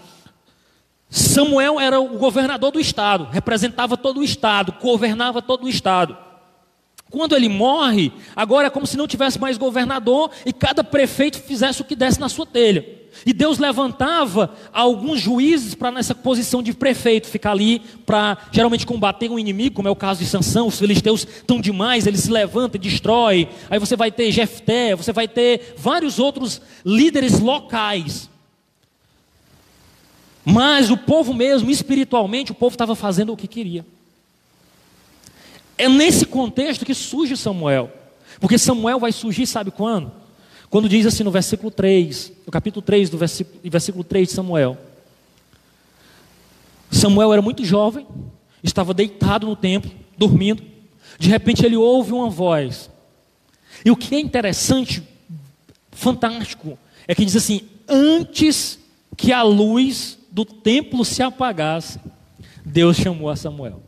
Samuel 1.14 1.80
era 1.80 2.00
o 2.00 2.18
governador 2.18 2.72
do 2.72 2.80
estado, 2.80 3.26
representava 3.26 3.96
todo 3.96 4.20
o 4.20 4.24
estado, 4.24 4.74
governava 4.82 5.44
todo 5.44 5.66
o 5.66 5.70
estado. 5.70 6.18
Quando 7.12 7.36
ele 7.36 7.48
morre, 7.48 8.12
agora 8.36 8.66
é 8.66 8.70
como 8.72 8.88
se 8.88 8.98
não 8.98 9.08
tivesse 9.08 9.40
mais 9.40 9.56
governador 9.56 10.32
e 10.44 10.52
cada 10.52 10.84
prefeito 10.84 11.40
fizesse 11.40 11.84
o 11.84 11.86
que 11.86 11.96
desse 11.96 12.20
na 12.20 12.30
sua 12.30 12.48
telha. 12.48 13.03
E 13.26 13.34
Deus 13.34 13.58
levantava 13.60 14.54
alguns 14.72 15.20
juízes 15.20 15.76
para 15.76 15.92
nessa 15.92 16.16
posição 16.16 16.64
de 16.64 16.74
prefeito, 16.74 17.28
ficar 17.28 17.52
ali 17.52 17.80
para 18.06 18.38
geralmente 18.52 18.86
combater 18.86 19.30
um 19.30 19.40
inimigo, 19.40 19.76
como 19.76 19.88
é 19.88 19.92
o 19.92 19.96
caso 19.96 20.20
de 20.20 20.26
Sansão, 20.26 20.68
os 20.68 20.80
filisteus 20.80 21.28
estão 21.28 21.62
demais, 21.62 22.08
eles 22.08 22.22
se 22.22 22.32
levantam 22.32 22.80
e 22.80 22.84
destrói. 22.84 23.48
Aí 23.70 23.80
você 23.80 23.96
vai 23.96 24.12
ter 24.12 24.32
Jefté, 24.32 24.96
você 24.96 25.14
vai 25.14 25.28
ter 25.28 25.76
vários 25.78 26.20
outros 26.20 26.62
líderes 26.86 27.40
locais. 27.40 28.30
Mas 30.44 30.90
o 30.90 30.98
povo 30.98 31.34
mesmo, 31.34 31.70
espiritualmente, 31.70 32.52
o 32.52 32.56
povo 32.56 32.74
estava 32.74 32.96
fazendo 32.96 33.32
o 33.32 33.38
que 33.38 33.48
queria. 33.48 33.86
É 35.78 35.88
nesse 35.88 36.26
contexto 36.26 36.86
que 36.86 36.94
surge 36.94 37.38
Samuel. 37.38 37.92
Porque 38.40 38.58
Samuel 38.58 39.00
vai 39.00 39.12
surgir, 39.12 39.48
sabe 39.48 39.72
quando? 39.72 40.23
Quando 40.74 40.90
diz 40.90 41.06
assim 41.06 41.24
no 41.24 41.30
versículo 41.30 41.70
3, 41.70 42.32
no 42.48 42.52
capítulo 42.52 42.82
3 42.82 43.08
do 43.08 43.16
versículo, 43.16 43.60
versículo 43.64 44.04
3 44.04 44.28
de 44.28 44.34
Samuel. 44.34 44.76
Samuel 46.90 47.32
era 47.32 47.44
muito 47.44 47.64
jovem, 47.64 48.08
estava 48.64 48.92
deitado 48.92 49.46
no 49.46 49.56
templo, 49.56 49.92
dormindo. 50.18 50.64
De 51.20 51.30
repente 51.30 51.64
ele 51.64 51.78
ouve 51.78 52.12
uma 52.12 52.28
voz. 52.28 52.90
E 53.86 53.92
o 53.92 53.96
que 53.96 54.16
é 54.16 54.20
interessante, 54.20 55.04
fantástico, 55.92 56.76
é 57.08 57.14
que 57.14 57.24
diz 57.24 57.36
assim: 57.36 57.62
antes 57.88 58.80
que 59.16 59.32
a 59.32 59.44
luz 59.44 60.18
do 60.32 60.44
templo 60.44 61.06
se 61.06 61.22
apagasse, 61.22 62.00
Deus 62.66 62.98
chamou 62.98 63.30
a 63.30 63.36
Samuel. 63.36 63.80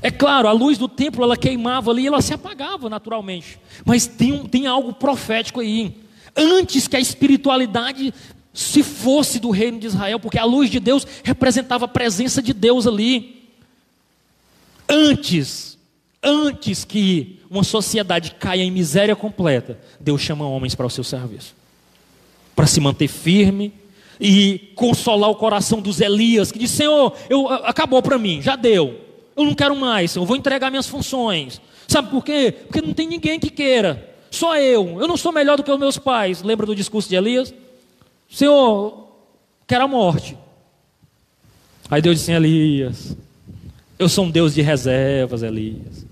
É 0.00 0.10
claro, 0.10 0.48
a 0.48 0.52
luz 0.52 0.78
do 0.78 0.88
templo 0.88 1.24
ela 1.24 1.36
queimava 1.36 1.90
ali 1.90 2.02
e 2.02 2.06
ela 2.06 2.22
se 2.22 2.32
apagava 2.32 2.88
naturalmente. 2.88 3.58
Mas 3.84 4.06
tem, 4.06 4.44
tem 4.46 4.66
algo 4.66 4.92
profético 4.92 5.60
aí. 5.60 5.94
Antes 6.36 6.86
que 6.86 6.96
a 6.96 7.00
espiritualidade 7.00 8.14
se 8.52 8.82
fosse 8.82 9.38
do 9.38 9.50
reino 9.50 9.78
de 9.78 9.86
Israel, 9.86 10.18
porque 10.18 10.38
a 10.38 10.44
luz 10.44 10.70
de 10.70 10.80
Deus 10.80 11.06
representava 11.22 11.84
a 11.84 11.88
presença 11.88 12.42
de 12.42 12.52
Deus 12.52 12.86
ali. 12.86 13.48
Antes, 14.88 15.78
antes 16.22 16.84
que 16.84 17.40
uma 17.50 17.62
sociedade 17.62 18.32
caia 18.32 18.62
em 18.62 18.70
miséria 18.70 19.14
completa, 19.14 19.78
Deus 20.00 20.20
chama 20.20 20.48
homens 20.48 20.74
para 20.74 20.86
o 20.86 20.90
seu 20.90 21.04
serviço. 21.04 21.54
Para 22.56 22.66
se 22.66 22.80
manter 22.80 23.08
firme 23.08 23.72
e 24.20 24.72
consolar 24.74 25.30
o 25.30 25.36
coração 25.36 25.80
dos 25.80 26.00
Elias, 26.00 26.50
que 26.50 26.58
diz: 26.58 26.70
Senhor, 26.70 27.14
eu, 27.30 27.48
acabou 27.48 28.02
para 28.02 28.18
mim, 28.18 28.42
já 28.42 28.56
deu. 28.56 29.07
Eu 29.38 29.44
não 29.44 29.54
quero 29.54 29.76
mais, 29.76 30.16
eu 30.16 30.26
vou 30.26 30.36
entregar 30.36 30.68
minhas 30.68 30.88
funções. 30.88 31.60
Sabe 31.86 32.10
por 32.10 32.24
quê? 32.24 32.52
Porque 32.66 32.82
não 32.82 32.92
tem 32.92 33.06
ninguém 33.06 33.38
que 33.38 33.50
queira. 33.50 34.14
Só 34.32 34.56
eu. 34.56 35.00
Eu 35.00 35.06
não 35.06 35.16
sou 35.16 35.32
melhor 35.32 35.56
do 35.56 35.62
que 35.62 35.70
os 35.70 35.78
meus 35.78 35.96
pais. 35.96 36.42
Lembra 36.42 36.66
do 36.66 36.74
discurso 36.74 37.08
de 37.08 37.14
Elias? 37.14 37.54
Senhor, 38.28 39.08
quero 39.66 39.84
a 39.84 39.88
morte. 39.88 40.36
Aí 41.88 42.02
Deus 42.02 42.18
disse 42.18 42.32
Elias, 42.32 43.16
eu 43.98 44.08
sou 44.08 44.24
um 44.24 44.30
Deus 44.30 44.54
de 44.54 44.60
reservas, 44.60 45.42
Elias. 45.42 46.04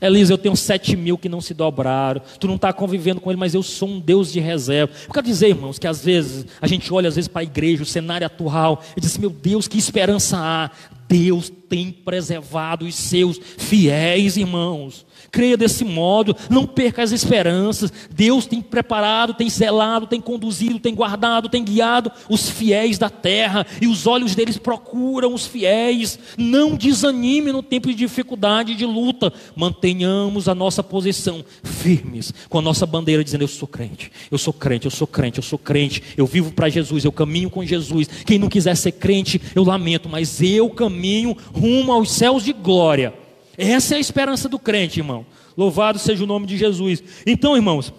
Elisa, 0.00 0.32
eu 0.32 0.38
tenho 0.38 0.56
sete 0.56 0.96
mil 0.96 1.16
que 1.16 1.28
não 1.28 1.40
se 1.40 1.54
dobraram. 1.54 2.20
Tu 2.38 2.46
não 2.46 2.56
está 2.56 2.72
convivendo 2.72 3.20
com 3.20 3.30
ele, 3.30 3.38
mas 3.38 3.54
eu 3.54 3.62
sou 3.62 3.88
um 3.88 4.00
Deus 4.00 4.32
de 4.32 4.40
reserva. 4.40 4.92
Eu 5.06 5.12
quero 5.14 5.26
dizer, 5.26 5.48
irmãos, 5.48 5.78
que 5.78 5.86
às 5.86 6.04
vezes 6.04 6.46
a 6.60 6.66
gente 6.66 6.92
olha 6.92 7.08
às 7.08 7.14
vezes 7.14 7.28
para 7.28 7.40
a 7.40 7.44
igreja, 7.44 7.82
o 7.82 7.86
cenário 7.86 8.26
atual, 8.26 8.82
e 8.96 9.00
diz: 9.00 9.16
Meu 9.16 9.30
Deus, 9.30 9.68
que 9.68 9.78
esperança 9.78 10.36
há. 10.38 10.70
Deus 11.14 11.48
tem 11.68 11.92
preservado 11.92 12.84
os 12.84 12.94
seus 12.96 13.40
fiéis, 13.56 14.36
irmãos. 14.36 15.06
Creia 15.30 15.56
desse 15.56 15.84
modo, 15.84 16.36
não 16.50 16.66
perca 16.66 17.02
as 17.02 17.12
esperanças. 17.12 17.92
Deus 18.12 18.46
tem 18.46 18.60
preparado, 18.60 19.32
tem 19.34 19.48
zelado, 19.48 20.08
tem 20.08 20.20
conduzido, 20.20 20.78
tem 20.78 20.94
guardado, 20.94 21.48
tem 21.48 21.64
guiado 21.64 22.10
os 22.28 22.48
fiéis 22.48 22.98
da 22.98 23.08
terra, 23.08 23.66
e 23.80 23.86
os 23.86 24.06
olhos 24.06 24.34
deles 24.34 24.58
procuram 24.58 25.32
os 25.34 25.46
fiéis. 25.46 26.18
Não 26.36 26.74
desanime 26.74 27.52
no 27.52 27.62
tempo 27.62 27.88
de 27.88 27.94
dificuldade 27.94 28.72
e 28.72 28.76
de 28.76 28.84
luta. 28.84 29.32
Mantenhamos 29.54 30.48
a 30.48 30.54
nossa 30.54 30.82
posição 30.82 31.44
firmes, 31.62 32.34
com 32.48 32.58
a 32.58 32.62
nossa 32.62 32.86
bandeira 32.86 33.22
dizendo: 33.22 33.42
Eu 33.42 33.48
sou 33.48 33.68
crente, 33.68 34.10
eu 34.30 34.38
sou 34.38 34.52
crente, 34.52 34.86
eu 34.86 34.90
sou 34.90 35.06
crente, 35.06 35.38
eu 35.38 35.44
sou 35.44 35.58
crente, 35.58 36.02
eu 36.16 36.26
vivo 36.26 36.52
para 36.52 36.68
Jesus, 36.68 37.04
eu 37.04 37.12
caminho 37.12 37.50
com 37.50 37.64
Jesus. 37.64 38.08
Quem 38.24 38.38
não 38.38 38.48
quiser 38.48 38.76
ser 38.76 38.92
crente, 38.92 39.40
eu 39.54 39.64
lamento, 39.64 40.08
mas 40.08 40.42
eu 40.42 40.70
caminho 40.70 41.03
rumo 41.52 41.92
aos 41.92 42.10
céus 42.12 42.42
de 42.42 42.52
glória. 42.52 43.14
Essa 43.56 43.94
é 43.94 43.96
a 43.98 44.00
esperança 44.00 44.48
do 44.48 44.58
crente, 44.58 45.00
irmão. 45.00 45.26
Louvado 45.56 45.98
seja 45.98 46.24
o 46.24 46.26
nome 46.26 46.46
de 46.46 46.56
Jesus. 46.56 47.02
Então, 47.26 47.56
irmãos, 47.56 47.92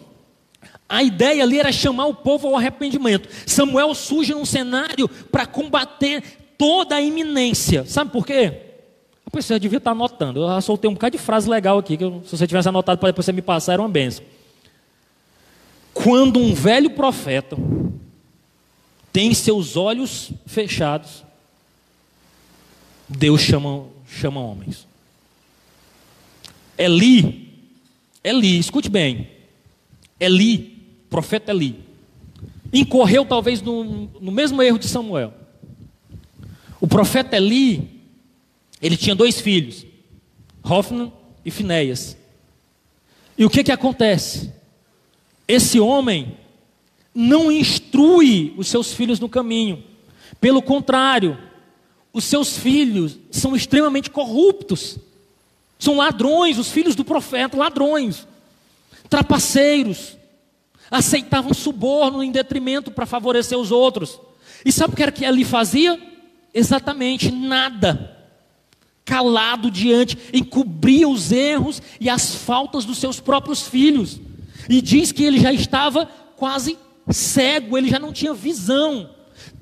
a 0.88 1.02
ideia 1.02 1.44
ali 1.44 1.60
era 1.60 1.72
chamar 1.72 2.06
o 2.06 2.14
povo 2.14 2.48
ao 2.48 2.58
arrependimento. 2.58 3.30
Samuel 3.46 3.94
surge 3.94 4.34
num 4.34 4.46
cenário 4.46 5.08
para 5.08 5.46
combater 5.46 6.22
toda 6.58 6.96
a 6.96 7.02
iminência. 7.02 7.86
Sabe 7.86 8.12
por 8.12 8.26
quê? 8.26 8.62
Depois 9.26 9.46
você 9.46 9.60
devia 9.60 9.78
estar 9.78 9.92
anotando. 9.92 10.42
Eu 10.42 10.62
soltei 10.62 10.90
um 10.90 10.94
bocado 10.94 11.18
de 11.18 11.24
frase 11.24 11.50
legal 11.50 11.80
aqui, 11.80 11.98
que 11.98 12.04
eu, 12.04 12.22
se 12.24 12.38
você 12.38 12.46
tivesse 12.46 12.70
anotado 12.70 13.00
para 13.00 13.10
depois 13.10 13.26
você 13.26 13.32
me 13.32 13.42
passar, 13.42 13.74
era 13.74 13.82
uma 13.82 13.90
benção. 13.90 14.24
Quando 15.94 16.40
um 16.40 16.54
velho 16.54 16.92
profeta 16.92 17.58
tem 19.12 19.34
seus 19.34 19.78
olhos 19.78 20.32
fechados, 20.46 21.24
Deus 23.08 23.42
chama, 23.42 23.86
chama 24.08 24.40
homens. 24.40 24.88
Eli, 26.78 27.54
Eli, 28.24 28.58
escute 28.58 28.90
bem. 28.90 29.30
Eli, 30.20 30.84
profeta 31.10 31.52
Eli, 31.52 31.80
incorreu 32.74 33.26
talvez 33.26 33.62
no, 33.62 34.10
no 34.20 34.32
mesmo 34.32 34.62
erro 34.62 34.80
de 34.80 34.88
Samuel. 34.88 35.34
O 36.82 36.88
profeta 36.88 37.38
Eli, 37.38 38.02
ele 38.82 38.98
tinha 38.98 39.16
dois 39.16 39.40
filhos, 39.40 39.86
Hofnan 40.64 41.12
e 41.44 41.52
Finéias. 41.52 42.18
E 43.38 43.46
o 43.46 43.50
que 43.50 43.64
que 43.64 43.72
acontece? 43.72 44.52
Esse 45.48 45.80
homem 45.80 46.38
não 47.14 47.52
instrui 47.52 48.54
os 48.58 48.68
seus 48.68 48.94
filhos 48.94 49.20
no 49.20 49.30
caminho. 49.30 49.84
Pelo 50.42 50.62
contrário, 50.62 51.38
os 52.16 52.24
seus 52.24 52.58
filhos 52.58 53.18
são 53.30 53.54
extremamente 53.54 54.10
corruptos. 54.10 54.98
São 55.78 55.98
ladrões, 55.98 56.58
os 56.58 56.72
filhos 56.72 56.96
do 56.96 57.04
profeta, 57.04 57.58
ladrões, 57.58 58.26
trapaceiros, 59.10 60.16
aceitavam 60.90 61.54
suborno 61.54 62.24
em 62.24 62.32
detrimento 62.32 62.90
para 62.90 63.06
favorecer 63.06 63.60
os 63.60 63.70
outros. 63.70 64.18
E 64.64 64.72
sabe 64.72 64.94
o 64.94 64.96
que 64.96 65.04
era 65.04 65.12
que 65.12 65.26
ele 65.26 65.44
fazia? 65.44 66.02
Exatamente 66.54 67.30
nada. 67.30 68.18
Calado 69.04 69.70
diante, 69.70 70.18
encobria 70.34 71.10
os 71.10 71.34
erros 71.34 71.82
e 72.00 72.10
as 72.10 72.34
faltas 72.34 72.86
dos 72.86 72.98
seus 72.98 73.20
próprios 73.20 73.64
filhos. 73.64 74.22
E 74.70 74.82
diz 74.82 75.12
que 75.12 75.26
ele 75.26 75.42
já 75.42 75.52
estava 75.52 76.06
quase 76.38 76.78
cego, 77.10 77.78
ele 77.78 77.90
já 77.90 78.00
não 78.00 78.14
tinha 78.14 78.34
visão. 78.34 79.10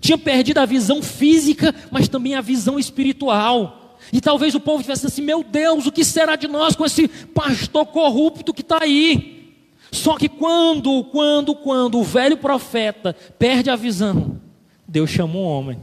Tinha 0.04 0.18
perdido 0.18 0.58
a 0.58 0.66
visão 0.66 1.02
física, 1.02 1.74
mas 1.90 2.10
também 2.10 2.36
a 2.36 2.42
visão 2.42 2.78
espiritual. 2.78 3.98
E 4.12 4.20
talvez 4.20 4.54
o 4.54 4.60
povo 4.60 4.84
tivesse 4.84 5.06
assim: 5.06 5.22
meu 5.22 5.42
Deus, 5.42 5.88
o 5.88 5.92
que 5.94 6.04
será 6.04 6.36
de 6.36 6.46
nós 6.46 6.76
com 6.76 6.86
esse 6.86 7.08
pastor 7.08 7.86
corrupto 7.86 8.54
que 8.54 8.60
está 8.60 8.80
aí? 8.84 9.56
Só 9.94 10.18
que 10.18 10.28
quando, 10.28 11.06
quando, 11.06 11.56
quando 11.56 12.00
o 12.00 12.04
velho 12.04 12.36
profeta 12.36 13.16
perde 13.40 13.70
a 13.70 13.78
visão, 13.78 14.42
Deus 14.86 15.10
chama 15.10 15.36
um 15.36 15.44
homem, 15.46 15.80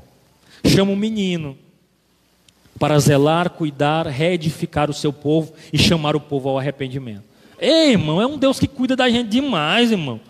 chama 0.67 0.93
um 0.93 0.97
menino, 0.97 1.57
para 2.79 2.99
zelar, 2.99 3.49
cuidar, 3.49 4.07
reedificar 4.07 4.91
o 4.91 4.95
seu 4.95 5.15
povo 5.15 5.55
e 5.73 5.79
chamar 5.79 6.15
o 6.15 6.21
povo 6.21 6.51
ao 6.51 6.59
arrependimento. 6.59 7.25
Ei, 7.59 7.93
irmão, 7.93 8.21
é 8.21 8.27
um 8.27 8.37
Deus 8.37 8.61
que 8.61 8.69
cuida 8.69 8.95
da 8.95 9.09
gente 9.09 9.31
demais, 9.31 9.91
irmão. 9.91 10.21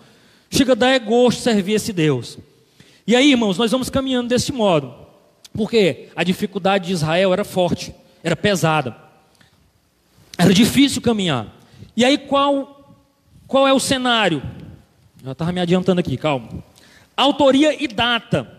Chega 0.49 0.71
a 0.71 0.75
dar 0.75 0.91
é 0.91 0.99
gosto 0.99 1.41
servir 1.41 1.73
esse 1.73 1.91
Deus. 1.91 2.37
E 3.11 3.15
aí, 3.17 3.31
irmãos, 3.31 3.57
nós 3.57 3.69
vamos 3.69 3.89
caminhando 3.89 4.29
desse 4.29 4.53
modo. 4.53 4.95
Porque 5.51 6.07
a 6.15 6.23
dificuldade 6.23 6.87
de 6.87 6.93
Israel 6.93 7.33
era 7.33 7.43
forte, 7.43 7.93
era 8.23 8.37
pesada. 8.37 8.95
Era 10.37 10.53
difícil 10.53 11.01
caminhar. 11.01 11.53
E 11.93 12.05
aí 12.05 12.17
qual, 12.17 12.95
qual 13.45 13.67
é 13.67 13.73
o 13.73 13.81
cenário? 13.81 14.41
Já 15.21 15.33
estava 15.33 15.51
me 15.51 15.59
adiantando 15.59 15.99
aqui, 15.99 16.15
calma. 16.15 16.63
Autoria 17.17 17.83
e 17.83 17.85
data. 17.85 18.49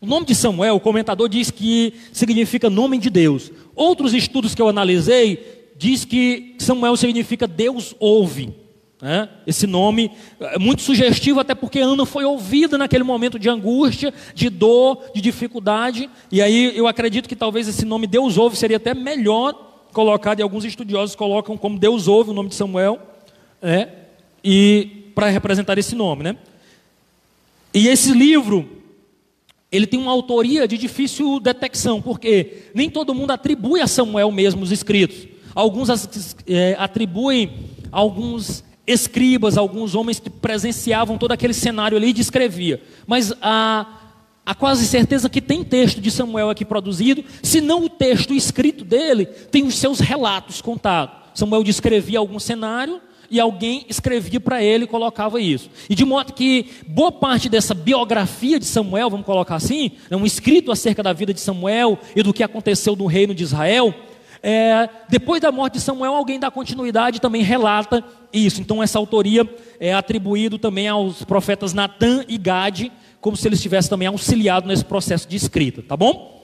O 0.00 0.06
nome 0.06 0.26
de 0.26 0.36
Samuel, 0.36 0.76
o 0.76 0.80
comentador 0.80 1.28
diz 1.28 1.50
que 1.50 1.92
significa 2.12 2.70
nome 2.70 2.98
de 2.98 3.10
Deus. 3.10 3.50
Outros 3.74 4.14
estudos 4.14 4.54
que 4.54 4.62
eu 4.62 4.68
analisei 4.68 5.72
diz 5.76 6.04
que 6.04 6.54
Samuel 6.56 6.96
significa 6.96 7.48
Deus 7.48 7.96
ouve. 7.98 8.54
Né? 9.02 9.28
Esse 9.44 9.66
nome 9.66 10.12
é 10.38 10.60
muito 10.60 10.80
sugestivo, 10.80 11.40
até 11.40 11.56
porque 11.56 11.80
Ana 11.80 12.06
foi 12.06 12.24
ouvida 12.24 12.78
naquele 12.78 13.02
momento 13.02 13.36
de 13.36 13.48
angústia, 13.48 14.14
de 14.32 14.48
dor, 14.48 15.10
de 15.12 15.20
dificuldade. 15.20 16.08
E 16.30 16.40
aí 16.40 16.72
eu 16.76 16.86
acredito 16.86 17.28
que 17.28 17.34
talvez 17.34 17.66
esse 17.66 17.84
nome 17.84 18.06
Deus 18.06 18.38
ouve 18.38 18.56
seria 18.56 18.76
até 18.76 18.94
melhor 18.94 19.70
colocado, 19.92 20.38
e 20.38 20.42
alguns 20.42 20.64
estudiosos 20.64 21.16
colocam 21.16 21.56
como 21.58 21.80
Deus 21.80 22.06
ouve 22.06 22.30
o 22.30 22.32
nome 22.32 22.48
de 22.48 22.54
Samuel, 22.54 23.00
né? 23.60 23.90
e 24.42 25.10
para 25.16 25.28
representar 25.28 25.76
esse 25.78 25.96
nome. 25.96 26.22
Né? 26.22 26.36
E 27.74 27.88
esse 27.88 28.12
livro, 28.12 28.70
ele 29.70 29.86
tem 29.86 29.98
uma 29.98 30.12
autoria 30.12 30.68
de 30.68 30.78
difícil 30.78 31.40
detecção, 31.40 32.00
porque 32.00 32.68
nem 32.72 32.88
todo 32.88 33.14
mundo 33.14 33.32
atribui 33.32 33.80
a 33.80 33.88
Samuel 33.88 34.30
mesmo 34.30 34.62
os 34.62 34.70
escritos. 34.70 35.26
Alguns 35.54 35.88
é, 36.46 36.76
atribuem 36.78 37.52
alguns 37.90 38.64
escribas, 38.86 39.56
alguns 39.56 39.94
homens 39.94 40.18
que 40.18 40.30
presenciavam 40.30 41.18
todo 41.18 41.32
aquele 41.32 41.54
cenário 41.54 41.96
ali 41.96 42.08
e 42.08 42.12
descrevia. 42.12 42.82
Mas 43.06 43.32
há, 43.40 43.86
há 44.44 44.54
quase 44.54 44.86
certeza 44.86 45.30
que 45.30 45.40
tem 45.40 45.62
texto 45.62 46.00
de 46.00 46.10
Samuel 46.10 46.50
aqui 46.50 46.64
produzido, 46.64 47.24
se 47.42 47.60
não 47.60 47.84
o 47.84 47.88
texto 47.88 48.34
escrito 48.34 48.84
dele, 48.84 49.26
tem 49.26 49.64
os 49.64 49.76
seus 49.76 50.00
relatos 50.00 50.60
contados. 50.60 51.14
Samuel 51.34 51.64
descrevia 51.64 52.18
algum 52.18 52.38
cenário 52.38 53.00
e 53.30 53.40
alguém 53.40 53.86
escrevia 53.88 54.38
para 54.38 54.62
ele 54.62 54.84
e 54.84 54.86
colocava 54.86 55.40
isso. 55.40 55.70
E 55.88 55.94
de 55.94 56.04
modo 56.04 56.34
que 56.34 56.66
boa 56.86 57.10
parte 57.10 57.48
dessa 57.48 57.72
biografia 57.72 58.58
de 58.58 58.66
Samuel, 58.66 59.08
vamos 59.08 59.24
colocar 59.24 59.54
assim, 59.54 59.92
é 60.10 60.16
um 60.16 60.26
escrito 60.26 60.70
acerca 60.70 61.02
da 61.02 61.14
vida 61.14 61.32
de 61.32 61.40
Samuel 61.40 61.98
e 62.14 62.22
do 62.22 62.34
que 62.34 62.42
aconteceu 62.42 62.94
no 62.94 63.06
reino 63.06 63.34
de 63.34 63.42
Israel, 63.42 63.94
é, 64.42 64.88
depois 65.08 65.40
da 65.40 65.52
morte 65.52 65.74
de 65.74 65.80
Samuel, 65.80 66.14
alguém 66.14 66.40
da 66.40 66.50
continuidade 66.50 67.20
também 67.20 67.42
relata 67.42 68.02
isso. 68.32 68.60
Então, 68.60 68.82
essa 68.82 68.98
autoria 68.98 69.48
é 69.78 69.94
atribuída 69.94 70.58
também 70.58 70.88
aos 70.88 71.22
profetas 71.22 71.72
Natan 71.72 72.24
e 72.26 72.36
Gade, 72.36 72.90
como 73.20 73.36
se 73.36 73.46
eles 73.46 73.62
tivessem 73.62 73.88
também 73.88 74.08
auxiliado 74.08 74.66
nesse 74.66 74.84
processo 74.84 75.28
de 75.28 75.36
escrita, 75.36 75.80
tá 75.80 75.96
bom? 75.96 76.42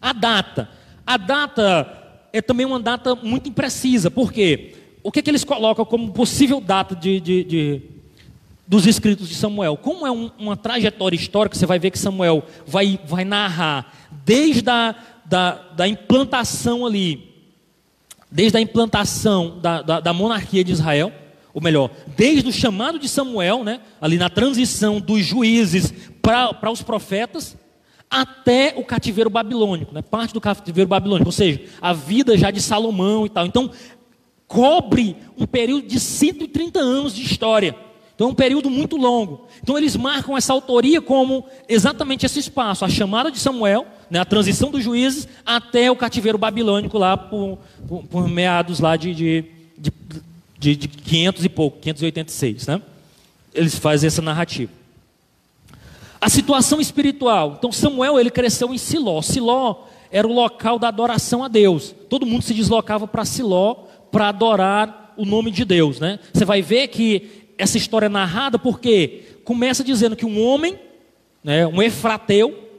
A 0.00 0.14
data. 0.14 0.70
A 1.06 1.18
data 1.18 2.00
é 2.32 2.40
também 2.40 2.64
uma 2.64 2.80
data 2.80 3.14
muito 3.14 3.50
imprecisa, 3.50 4.10
porque 4.10 4.74
o 5.02 5.12
que, 5.12 5.20
que 5.20 5.30
eles 5.30 5.44
colocam 5.44 5.84
como 5.84 6.12
possível 6.12 6.58
data 6.58 6.94
de, 6.96 7.20
de, 7.20 7.44
de 7.44 7.82
dos 8.66 8.86
escritos 8.86 9.28
de 9.28 9.34
Samuel? 9.34 9.76
Como 9.76 10.06
é 10.06 10.10
um, 10.10 10.30
uma 10.38 10.56
trajetória 10.56 11.16
histórica, 11.16 11.54
você 11.54 11.66
vai 11.66 11.78
ver 11.78 11.90
que 11.90 11.98
Samuel 11.98 12.44
vai, 12.66 12.98
vai 13.04 13.26
narrar 13.26 13.92
desde 14.24 14.70
a 14.70 14.94
da, 15.30 15.52
da 15.76 15.86
implantação 15.86 16.84
ali, 16.84 17.32
desde 18.28 18.58
a 18.58 18.60
implantação 18.60 19.60
da, 19.60 19.80
da, 19.80 20.00
da 20.00 20.12
monarquia 20.12 20.64
de 20.64 20.72
Israel, 20.72 21.12
ou 21.54 21.62
melhor, 21.62 21.88
desde 22.16 22.48
o 22.48 22.52
chamado 22.52 22.98
de 22.98 23.08
Samuel, 23.08 23.62
né, 23.62 23.80
ali 24.00 24.18
na 24.18 24.28
transição 24.28 25.00
dos 25.00 25.24
juízes 25.24 25.94
para 26.20 26.70
os 26.70 26.82
profetas, 26.82 27.56
até 28.10 28.74
o 28.76 28.84
cativeiro 28.84 29.30
babilônico, 29.30 29.94
né, 29.94 30.02
parte 30.02 30.34
do 30.34 30.40
cativeiro 30.40 30.88
babilônico, 30.88 31.28
ou 31.28 31.32
seja, 31.32 31.62
a 31.80 31.92
vida 31.92 32.36
já 32.36 32.50
de 32.50 32.60
Salomão 32.60 33.24
e 33.24 33.28
tal. 33.28 33.46
Então, 33.46 33.70
cobre 34.48 35.16
um 35.38 35.46
período 35.46 35.86
de 35.86 36.00
130 36.00 36.80
anos 36.80 37.14
de 37.14 37.22
história. 37.22 37.76
Então 38.16 38.26
é 38.26 38.30
um 38.32 38.34
período 38.34 38.68
muito 38.68 38.96
longo. 38.96 39.46
Então 39.62 39.78
eles 39.78 39.96
marcam 39.96 40.36
essa 40.36 40.52
autoria 40.52 41.00
como 41.00 41.46
exatamente 41.68 42.26
esse 42.26 42.40
espaço, 42.40 42.84
a 42.84 42.88
chamada 42.88 43.30
de 43.30 43.38
Samuel, 43.38 43.86
né, 44.10 44.18
a 44.18 44.24
transição 44.24 44.70
dos 44.70 44.82
juízes 44.82 45.28
até 45.46 45.90
o 45.90 45.96
cativeiro 45.96 46.36
babilônico 46.36 46.98
lá 46.98 47.16
por, 47.16 47.58
por, 47.86 48.02
por 48.04 48.28
meados 48.28 48.80
lá 48.80 48.96
de, 48.96 49.14
de, 49.14 49.44
de, 49.78 49.92
de, 50.58 50.76
de 50.76 50.88
500 50.88 51.44
e 51.44 51.48
pouco, 51.48 51.78
586, 51.78 52.66
né? 52.66 52.82
Eles 53.54 53.76
fazem 53.76 54.08
essa 54.08 54.20
narrativa. 54.20 54.72
A 56.20 56.28
situação 56.28 56.80
espiritual. 56.80 57.56
Então 57.58 57.72
Samuel 57.72 58.18
ele 58.18 58.30
cresceu 58.30 58.74
em 58.74 58.78
Siló. 58.78 59.22
Siló 59.22 59.84
era 60.10 60.26
o 60.26 60.32
local 60.32 60.78
da 60.78 60.88
adoração 60.88 61.42
a 61.42 61.48
Deus. 61.48 61.94
Todo 62.08 62.26
mundo 62.26 62.42
se 62.42 62.52
deslocava 62.52 63.06
para 63.06 63.24
Siló 63.24 63.74
para 64.10 64.28
adorar 64.28 65.14
o 65.16 65.24
nome 65.24 65.50
de 65.50 65.64
Deus, 65.64 65.98
né? 66.00 66.18
Você 66.32 66.44
vai 66.44 66.60
ver 66.62 66.88
que 66.88 67.52
essa 67.56 67.78
história 67.78 68.06
é 68.06 68.08
narrada 68.08 68.58
porque 68.58 69.22
começa 69.44 69.84
dizendo 69.84 70.16
que 70.16 70.26
um 70.26 70.42
homem, 70.42 70.78
né, 71.42 71.66
um 71.66 71.82
efrateu, 71.82 72.69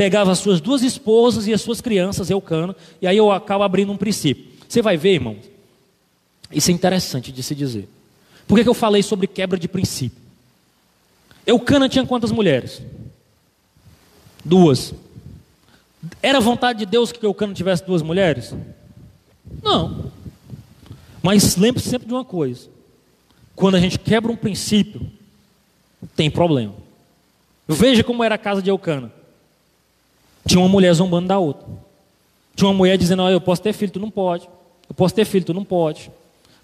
pegava 0.00 0.32
as 0.32 0.38
suas 0.38 0.62
duas 0.62 0.82
esposas 0.82 1.46
e 1.46 1.52
as 1.52 1.60
suas 1.60 1.82
crianças, 1.82 2.30
Eucana, 2.30 2.74
e 3.02 3.06
aí 3.06 3.18
eu 3.18 3.30
acabo 3.30 3.64
abrindo 3.64 3.92
um 3.92 3.98
princípio. 3.98 4.46
Você 4.66 4.80
vai 4.80 4.96
ver, 4.96 5.16
irmão, 5.16 5.36
isso 6.50 6.70
é 6.70 6.72
interessante 6.72 7.30
de 7.30 7.42
se 7.42 7.54
dizer. 7.54 7.86
Por 8.48 8.56
que, 8.56 8.62
que 8.62 8.70
eu 8.70 8.72
falei 8.72 9.02
sobre 9.02 9.26
quebra 9.26 9.58
de 9.58 9.68
princípio? 9.68 10.18
Eucana 11.46 11.86
tinha 11.86 12.06
quantas 12.06 12.32
mulheres? 12.32 12.80
Duas. 14.42 14.94
Era 16.22 16.40
vontade 16.40 16.78
de 16.78 16.86
Deus 16.86 17.12
que 17.12 17.26
Eucana 17.26 17.52
tivesse 17.52 17.84
duas 17.84 18.00
mulheres? 18.00 18.54
Não. 19.62 20.10
Mas 21.22 21.56
lembre-se 21.56 21.90
sempre 21.90 22.08
de 22.08 22.14
uma 22.14 22.24
coisa: 22.24 22.70
quando 23.54 23.74
a 23.74 23.80
gente 23.80 23.98
quebra 23.98 24.32
um 24.32 24.36
princípio, 24.36 25.02
tem 26.16 26.30
problema. 26.30 26.72
Veja 27.68 28.02
como 28.02 28.24
era 28.24 28.36
a 28.36 28.38
casa 28.38 28.62
de 28.62 28.70
Eucana. 28.70 29.19
Tinha 30.46 30.60
uma 30.60 30.68
mulher 30.68 30.92
zombando 30.94 31.28
da 31.28 31.38
outra. 31.38 31.66
Tinha 32.54 32.68
uma 32.68 32.74
mulher 32.74 32.96
dizendo: 32.96 33.22
oh, 33.22 33.28
Eu 33.28 33.40
posso 33.40 33.62
ter 33.62 33.72
filho, 33.72 33.92
tu 33.92 34.00
não 34.00 34.10
pode. 34.10 34.48
Eu 34.88 34.94
posso 34.94 35.14
ter 35.14 35.24
filho, 35.24 35.44
tu 35.44 35.54
não 35.54 35.64
pode. 35.64 36.10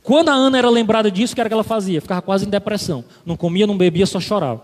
Quando 0.03 0.29
a 0.29 0.33
Ana 0.35 0.59
era 0.59 0.71
lembrada 0.71 1.11
disso, 1.11 1.33
o 1.33 1.35
que 1.35 1.41
era 1.41 1.51
que 1.51 1.55
ela 1.55 1.65
fazia? 1.65 2.01
Ficava 2.01 2.23
quase 2.23 2.47
em 2.47 2.49
depressão. 2.49 3.05
Não 3.25 3.37
comia, 3.37 3.67
não 3.67 3.77
bebia, 3.77 4.07
só 4.07 4.21
chorava. 4.21 4.63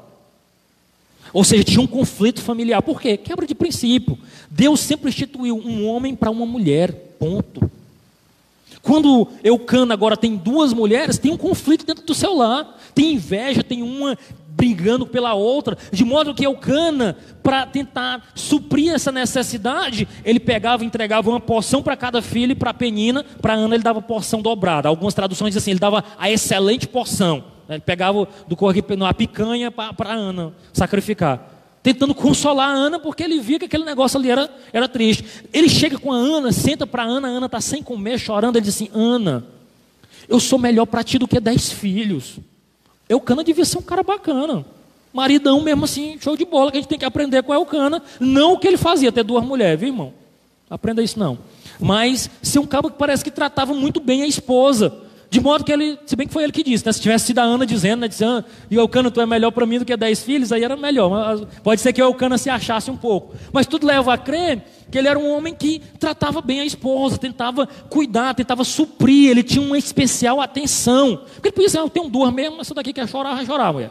Ou 1.33 1.43
seja, 1.43 1.65
tinha 1.65 1.81
um 1.81 1.87
conflito 1.87 2.41
familiar. 2.41 2.83
Por 2.83 3.01
quê? 3.01 3.17
Quebra 3.17 3.47
de 3.47 3.55
princípio. 3.55 4.19
Deus 4.51 4.81
sempre 4.81 5.09
instituiu 5.09 5.57
um 5.57 5.87
homem 5.89 6.15
para 6.15 6.31
uma 6.31 6.45
mulher. 6.45 6.93
Ponto. 7.19 7.71
Quando 8.83 9.29
Eucana 9.43 9.95
agora 9.95 10.17
tem 10.17 10.37
duas 10.37 10.73
mulheres, 10.73 11.19
tem 11.19 11.33
um 11.33 11.37
conflito 11.37 11.87
dentro 11.87 12.05
do 12.05 12.15
seu 12.15 12.35
lar. 12.35 12.79
Tem 12.95 13.15
inveja, 13.15 13.63
tem 13.63 13.83
uma 13.83 14.19
brigando 14.63 15.05
pela 15.05 15.35
outra, 15.35 15.77
de 15.91 16.05
modo 16.05 16.33
que 16.33 16.47
Eucana, 16.47 17.17
para 17.43 17.67
tentar 17.67 18.31
suprir 18.33 18.93
essa 18.95 19.11
necessidade, 19.11 20.07
ele 20.25 20.39
pegava 20.39 20.85
e 20.85 20.87
entregava 20.87 21.29
uma 21.29 21.41
porção 21.41 21.83
para 21.83 21.97
cada 21.97 22.23
filho 22.23 22.53
e 22.53 22.55
para 22.55 22.71
a 22.71 22.75
Penina, 22.75 23.25
para 23.41 23.55
Ana 23.55 23.75
ele 23.75 23.83
dava 23.83 24.01
porção 24.01 24.41
dobrada. 24.41 24.89
Algumas 24.89 25.15
traduções 25.15 25.53
dizem 25.53 25.59
assim, 25.61 25.71
ele 25.73 25.81
dava 25.81 26.05
a 26.17 26.31
excelente 26.31 26.87
porção. 26.87 27.43
Ele 27.69 27.81
pegava 27.81 28.29
do 28.47 28.55
correio 28.55 28.85
a 29.05 29.13
picanha 29.13 29.69
para 29.73 30.13
Ana 30.13 30.53
sacrificar. 30.73 31.51
Tentando 31.83 32.15
consolar 32.15 32.69
a 32.69 32.73
Ana, 32.73 33.01
porque 33.01 33.25
ele 33.25 33.41
via 33.41 33.59
que 33.59 33.65
aquele 33.65 33.85
negócio 33.85 34.17
ali 34.17 34.31
era, 34.31 34.49
era 34.73 34.89
triste. 34.89 35.25
Ele 35.53 35.69
chega 35.69 35.99
com 35.99 36.13
a 36.13 36.17
Ana, 36.17 36.53
senta 36.53 36.87
para 36.87 37.03
a 37.03 37.07
Ana, 37.07 37.27
a 37.27 37.31
Ana 37.33 37.47
está 37.47 37.61
sem 37.61 37.83
comer, 37.83 38.17
chorando. 38.21 38.55
Ele 38.55 38.65
diz 38.65 38.77
assim: 38.77 38.89
Ana, 38.95 39.45
eu 40.29 40.39
sou 40.39 40.57
melhor 40.57 40.87
para 40.87 41.03
ti 41.03 41.19
do 41.19 41.27
que 41.27 41.41
dez 41.41 41.73
filhos. 41.73 42.39
Eucana 43.13 43.45
devia 43.45 43.65
ser 43.65 43.79
um 43.79 43.83
cara 43.83 44.03
bacana. 44.03 44.65
Maridão 45.13 45.61
mesmo 45.61 45.85
assim, 45.85 46.17
show 46.21 46.37
de 46.37 46.45
bola, 46.45 46.71
que 46.71 46.79
a 46.79 46.81
gente 46.81 46.89
tem 46.89 46.99
que 46.99 47.05
aprender 47.05 47.43
com 47.43 47.53
Eucana. 47.53 48.03
Não 48.19 48.55
o 48.55 48.59
que 48.59 48.67
ele 48.67 48.77
fazia, 48.77 49.13
ter 49.13 49.23
duas 49.23 49.45
mulheres, 49.45 49.79
viu, 49.79 49.91
irmão? 49.91 50.15
Aprenda 50.71 51.03
isso 51.03 51.19
não. 51.19 51.39
Mas 51.79 52.31
ser 52.41 52.59
um 52.59 52.67
cabo 52.67 52.91
que 52.91 52.97
parece 52.97 53.23
que 53.23 53.31
tratava 53.31 53.75
muito 53.75 54.01
bem 54.01 54.23
a 54.23 54.27
esposa. 54.27 54.93
De 55.33 55.41
modo 55.41 55.65
que 55.65 55.73
ele, 55.73 55.99
se 56.05 56.15
bem 56.15 56.27
que 56.27 56.33
foi 56.35 56.43
ele 56.43 56.53
que 56.53 56.63
disse, 56.63 56.85
né? 56.85 56.93
se 56.93 57.01
tivesse 57.01 57.25
sido 57.25 57.39
a 57.39 57.43
Ana 57.43 57.65
dizendo, 57.65 58.01
né? 58.01 58.09
Disse, 58.09 58.23
ah, 58.23 58.45
e 58.71 58.75
Eucana, 58.77 59.11
tu 59.11 59.19
é 59.19 59.25
melhor 59.25 59.51
para 59.51 59.65
mim 59.65 59.79
do 59.79 59.85
que 59.87 59.97
dez 59.97 60.23
filhos, 60.23 60.53
aí 60.53 60.63
era 60.63 60.77
melhor. 60.77 61.09
Mas 61.09 61.41
pode 61.63 61.81
ser 61.81 61.91
que 61.95 62.03
Eucana 62.03 62.37
se 62.37 62.51
achasse 62.51 62.91
um 62.91 62.99
pouco. 62.99 63.35
Mas 63.51 63.67
tudo 63.67 63.87
leva 63.87 64.13
a 64.13 64.19
crer 64.19 64.63
que 64.91 64.99
ele 64.99 65.09
era 65.09 65.19
um 65.19 65.35
homem 65.35 65.55
que 65.55 65.81
tratava 65.99 66.43
bem 66.43 66.61
a 66.61 66.67
esposa, 66.67 67.17
tentava 67.17 67.67
cuidar, 67.89 68.35
tentava 68.35 68.63
suprir, 68.63 69.31
ele 69.31 69.43
tinha 69.43 69.65
uma 69.65 69.79
especial 69.79 70.39
atenção. 70.39 71.23
Porque 71.33 71.49
ele 71.49 71.53
podia 71.53 71.81
ah, 71.81 71.85
eu 71.85 71.89
tenho 71.89 72.11
duas 72.11 72.31
mesmo, 72.31 72.61
essa 72.61 72.75
daqui 72.75 72.93
quer 72.93 73.09
chorar, 73.09 73.35
vai 73.35 73.47
chorar, 73.47 73.73
mulher. 73.73 73.91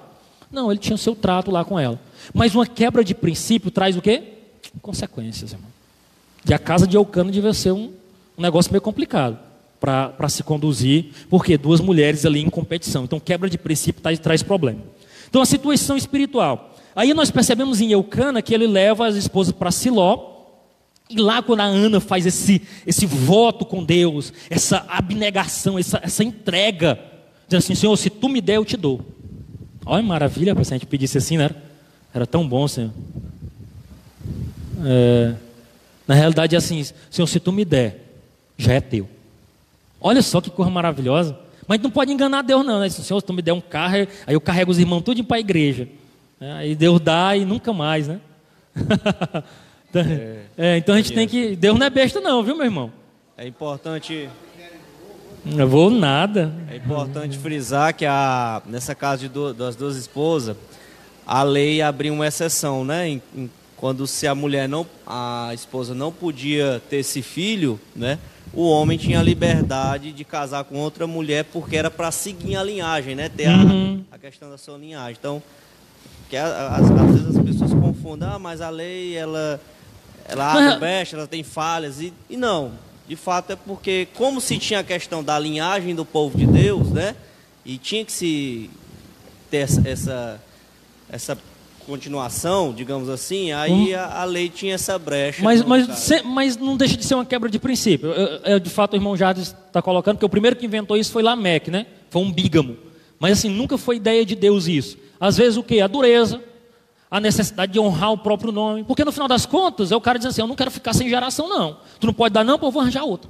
Não, 0.51 0.69
ele 0.69 0.79
tinha 0.79 0.93
o 0.93 0.99
seu 0.99 1.15
trato 1.15 1.49
lá 1.49 1.65
com 1.65 1.79
ela. 1.79 1.99
Mas 2.35 2.53
uma 2.53 2.67
quebra 2.67 3.03
de 3.03 3.15
princípio 3.15 3.71
traz 3.71 3.97
o 3.97 4.01
quê? 4.01 4.21
Consequências, 4.79 5.53
irmão. 5.53 5.71
E 6.47 6.53
a 6.53 6.59
casa 6.59 6.85
de 6.85 6.95
Eucana 6.95 7.31
devia 7.31 7.51
ser 7.51 7.71
um, 7.71 7.91
um 8.37 8.41
negócio 8.43 8.71
meio 8.71 8.81
complicado 8.81 9.49
para 9.81 10.29
se 10.29 10.43
conduzir, 10.43 11.07
porque 11.27 11.57
duas 11.57 11.81
mulheres 11.81 12.23
ali 12.23 12.39
em 12.39 12.49
competição. 12.49 13.03
Então, 13.03 13.19
quebra 13.19 13.49
de 13.49 13.57
princípio 13.57 13.99
traz, 13.99 14.19
traz 14.19 14.43
problema. 14.43 14.79
Então, 15.27 15.41
a 15.41 15.45
situação 15.45 15.97
espiritual. 15.97 16.75
Aí 16.95 17.13
nós 17.15 17.31
percebemos 17.31 17.81
em 17.81 17.91
Eucana 17.91 18.43
que 18.43 18.53
ele 18.53 18.67
leva 18.67 19.07
as 19.07 19.15
esposas 19.15 19.51
para 19.51 19.71
Siló, 19.71 20.29
e 21.09 21.17
lá 21.17 21.41
quando 21.41 21.61
a 21.61 21.65
Ana 21.65 21.99
faz 21.99 22.25
esse, 22.27 22.61
esse 22.85 23.05
voto 23.07 23.65
com 23.65 23.83
Deus, 23.83 24.31
essa 24.49 24.85
abnegação, 24.87 25.79
essa, 25.79 25.99
essa 26.03 26.23
entrega, 26.23 26.99
dizendo 27.47 27.59
assim, 27.59 27.75
Senhor, 27.75 27.97
se 27.97 28.09
tu 28.09 28.29
me 28.29 28.39
der, 28.39 28.57
eu 28.57 28.65
te 28.65 28.77
dou. 28.77 29.01
Olha, 29.83 30.03
maravilha, 30.03 30.53
se 30.63 30.73
a 30.73 30.77
gente 30.77 30.85
pedisse 30.85 31.17
assim, 31.17 31.37
né? 31.37 31.49
Era 32.13 32.27
tão 32.27 32.47
bom, 32.47 32.67
Senhor. 32.67 32.91
É, 34.85 35.33
na 36.07 36.13
realidade 36.13 36.55
é 36.55 36.57
assim, 36.57 36.85
Senhor, 37.09 37.27
se 37.27 37.39
tu 37.39 37.51
me 37.51 37.65
der, 37.65 38.13
já 38.57 38.73
é 38.73 38.79
teu. 38.79 39.09
Olha 40.01 40.21
só 40.21 40.41
que 40.41 40.49
coisa 40.49 40.71
maravilhosa. 40.71 41.37
Mas 41.67 41.79
não 41.79 41.91
pode 41.91 42.11
enganar 42.11 42.41
Deus, 42.41 42.65
não. 42.65 42.79
Né? 42.79 42.89
Senhor, 42.89 43.19
se 43.19 43.25
tu 43.25 43.31
me 43.31 43.41
der 43.41 43.53
um 43.53 43.61
carro, 43.61 43.95
aí 44.25 44.33
eu 44.33 44.41
carrego 44.41 44.71
os 44.71 44.79
irmãos 44.79 45.01
tudo 45.01 45.23
para 45.23 45.37
a 45.37 45.39
igreja. 45.39 45.87
É, 46.39 46.51
aí 46.53 46.75
Deus 46.75 46.99
dá 46.99 47.37
e 47.37 47.45
nunca 47.45 47.71
mais, 47.71 48.07
né? 48.07 48.19
então, 49.89 50.01
é, 50.01 50.39
é, 50.57 50.77
então 50.77 50.95
a 50.95 50.97
gente 50.97 51.13
tem 51.13 51.27
que. 51.27 51.55
Deus 51.55 51.77
não 51.77 51.85
é 51.85 51.89
besta, 51.89 52.19
não, 52.19 52.43
viu, 52.43 52.55
meu 52.55 52.65
irmão? 52.65 52.91
É 53.37 53.47
importante. 53.47 54.27
Não 55.45 55.67
vou 55.67 55.91
nada. 55.91 56.53
É 56.69 56.75
importante 56.77 57.37
frisar 57.37 57.93
que 57.93 58.05
a, 58.05 58.61
nessa 58.65 58.95
casa 58.95 59.29
do, 59.29 59.53
das 59.53 59.75
duas 59.75 59.95
esposas, 59.95 60.57
a 61.25 61.43
lei 61.43 61.81
abriu 61.81 62.13
uma 62.13 62.27
exceção, 62.27 62.83
né? 62.83 63.07
Em, 63.07 63.21
em, 63.35 63.49
quando 63.81 64.07
se 64.07 64.27
a 64.27 64.33
mulher 64.33 64.69
não, 64.69 64.87
a 65.05 65.49
esposa 65.53 65.93
não 65.93 66.11
podia 66.11 66.81
ter 66.89 66.97
esse 66.97 67.21
filho, 67.21 67.77
né? 67.93 68.17
o 68.53 68.63
homem 68.69 68.97
tinha 68.97 69.21
liberdade 69.21 70.11
de 70.11 70.23
casar 70.23 70.63
com 70.65 70.77
outra 70.77 71.07
mulher 71.07 71.45
porque 71.45 71.75
era 71.75 71.89
para 71.89 72.11
seguir 72.11 72.55
a 72.55 72.63
linhagem, 72.63 73.15
né? 73.15 73.29
Ter 73.29 73.47
uhum. 73.47 74.03
a, 74.11 74.15
a, 74.15 74.19
questão 74.19 74.49
da 74.49 74.57
sua 74.57 74.77
linhagem. 74.77 75.15
Então, 75.19 75.41
que 76.29 76.35
às, 76.35 76.89
vezes 76.89 77.35
as 77.35 77.43
pessoas 77.43 77.73
confundem, 77.73 78.27
ah, 78.27 78.37
mas 78.37 78.61
a 78.61 78.69
lei 78.69 79.15
ela 79.15 79.59
ela 80.27 80.53
abre 80.53 80.79
brecha, 80.79 81.15
ela 81.15 81.27
tem 81.27 81.43
falhas 81.43 82.01
e, 82.01 82.13
e 82.29 82.37
não. 82.37 82.73
De 83.07 83.15
fato 83.15 83.53
é 83.53 83.55
porque 83.55 84.07
como 84.13 84.39
se 84.39 84.57
tinha 84.57 84.81
a 84.81 84.83
questão 84.83 85.23
da 85.23 85.39
linhagem 85.39 85.95
do 85.95 86.05
povo 86.05 86.37
de 86.37 86.45
Deus, 86.45 86.91
né? 86.91 87.15
E 87.65 87.77
tinha 87.77 88.03
que 88.03 88.11
se 88.11 88.69
ter 89.49 89.57
essa 89.57 89.81
essa, 89.87 90.41
essa 91.09 91.37
continuação, 91.85 92.73
digamos 92.73 93.09
assim, 93.09 93.51
aí 93.51 93.93
hum. 93.93 93.97
a, 93.97 94.21
a, 94.21 94.23
lei 94.23 94.49
tinha 94.49 94.75
essa 94.75 94.97
brecha. 94.97 95.43
Mas, 95.43 95.63
mas, 95.63 95.87
se, 95.99 96.21
mas 96.23 96.57
não 96.57 96.77
deixa 96.77 96.95
de 96.95 97.05
ser 97.05 97.15
uma 97.15 97.25
quebra 97.25 97.49
de 97.49 97.59
princípio. 97.59 98.11
Eu, 98.11 98.53
eu, 98.53 98.59
de 98.59 98.69
fato, 98.69 98.93
o 98.93 98.95
irmão 98.95 99.15
Jardim 99.15 99.41
está 99.41 99.81
colocando 99.81 100.17
que 100.17 100.25
o 100.25 100.29
primeiro 100.29 100.55
que 100.55 100.65
inventou 100.65 100.95
isso 100.97 101.11
foi 101.11 101.23
Lameque, 101.23 101.69
né? 101.69 101.85
Foi 102.09 102.21
um 102.21 102.31
bígamo. 102.31 102.77
Mas 103.19 103.39
assim, 103.39 103.49
nunca 103.49 103.77
foi 103.77 103.97
ideia 103.97 104.25
de 104.25 104.35
Deus 104.35 104.67
isso. 104.67 104.97
Às 105.19 105.37
vezes 105.37 105.57
o 105.57 105.63
que? 105.63 105.79
A 105.81 105.87
dureza, 105.87 106.41
a 107.09 107.19
necessidade 107.19 107.71
de 107.71 107.79
honrar 107.79 108.11
o 108.11 108.17
próprio 108.17 108.51
nome. 108.51 108.83
Porque 108.83 109.05
no 109.05 109.11
final 109.11 109.27
das 109.27 109.45
contas, 109.45 109.91
é 109.91 109.95
o 109.95 110.01
cara 110.01 110.17
dizendo 110.17 110.31
assim, 110.31 110.41
eu 110.41 110.47
não 110.47 110.55
quero 110.55 110.71
ficar 110.71 110.93
sem 110.93 111.09
geração, 111.09 111.47
não. 111.47 111.77
Tu 111.99 112.07
não 112.07 112.13
pode 112.13 112.33
dar 112.33 112.43
não, 112.43 112.57
pô, 112.57 112.67
eu 112.67 112.71
vou 112.71 112.81
arranjar 112.81 113.03
outra. 113.03 113.29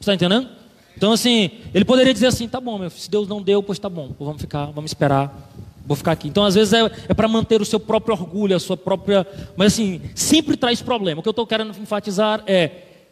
Você 0.00 0.10
está 0.10 0.14
entendendo? 0.14 0.48
Então 0.96 1.12
assim, 1.12 1.50
ele 1.72 1.84
poderia 1.84 2.12
dizer 2.12 2.26
assim, 2.26 2.48
tá 2.48 2.60
bom, 2.60 2.78
meu, 2.78 2.90
se 2.90 3.10
Deus 3.10 3.28
não 3.28 3.40
deu, 3.40 3.62
pois 3.62 3.78
tá 3.78 3.88
bom, 3.88 4.14
vamos 4.18 4.40
ficar, 4.40 4.66
vamos 4.66 4.90
esperar 4.90 5.50
Vou 5.90 5.96
ficar 5.96 6.12
aqui. 6.12 6.28
Então, 6.28 6.44
às 6.44 6.54
vezes, 6.54 6.72
é, 6.72 6.88
é 7.08 7.14
para 7.14 7.26
manter 7.26 7.60
o 7.60 7.64
seu 7.64 7.80
próprio 7.80 8.14
orgulho, 8.14 8.54
a 8.54 8.60
sua 8.60 8.76
própria. 8.76 9.26
Mas, 9.56 9.72
assim, 9.72 10.00
sempre 10.14 10.56
traz 10.56 10.80
problema. 10.80 11.18
O 11.18 11.22
que 11.24 11.28
eu 11.28 11.32
estou 11.32 11.44
querendo 11.44 11.76
enfatizar 11.76 12.44
é: 12.46 12.70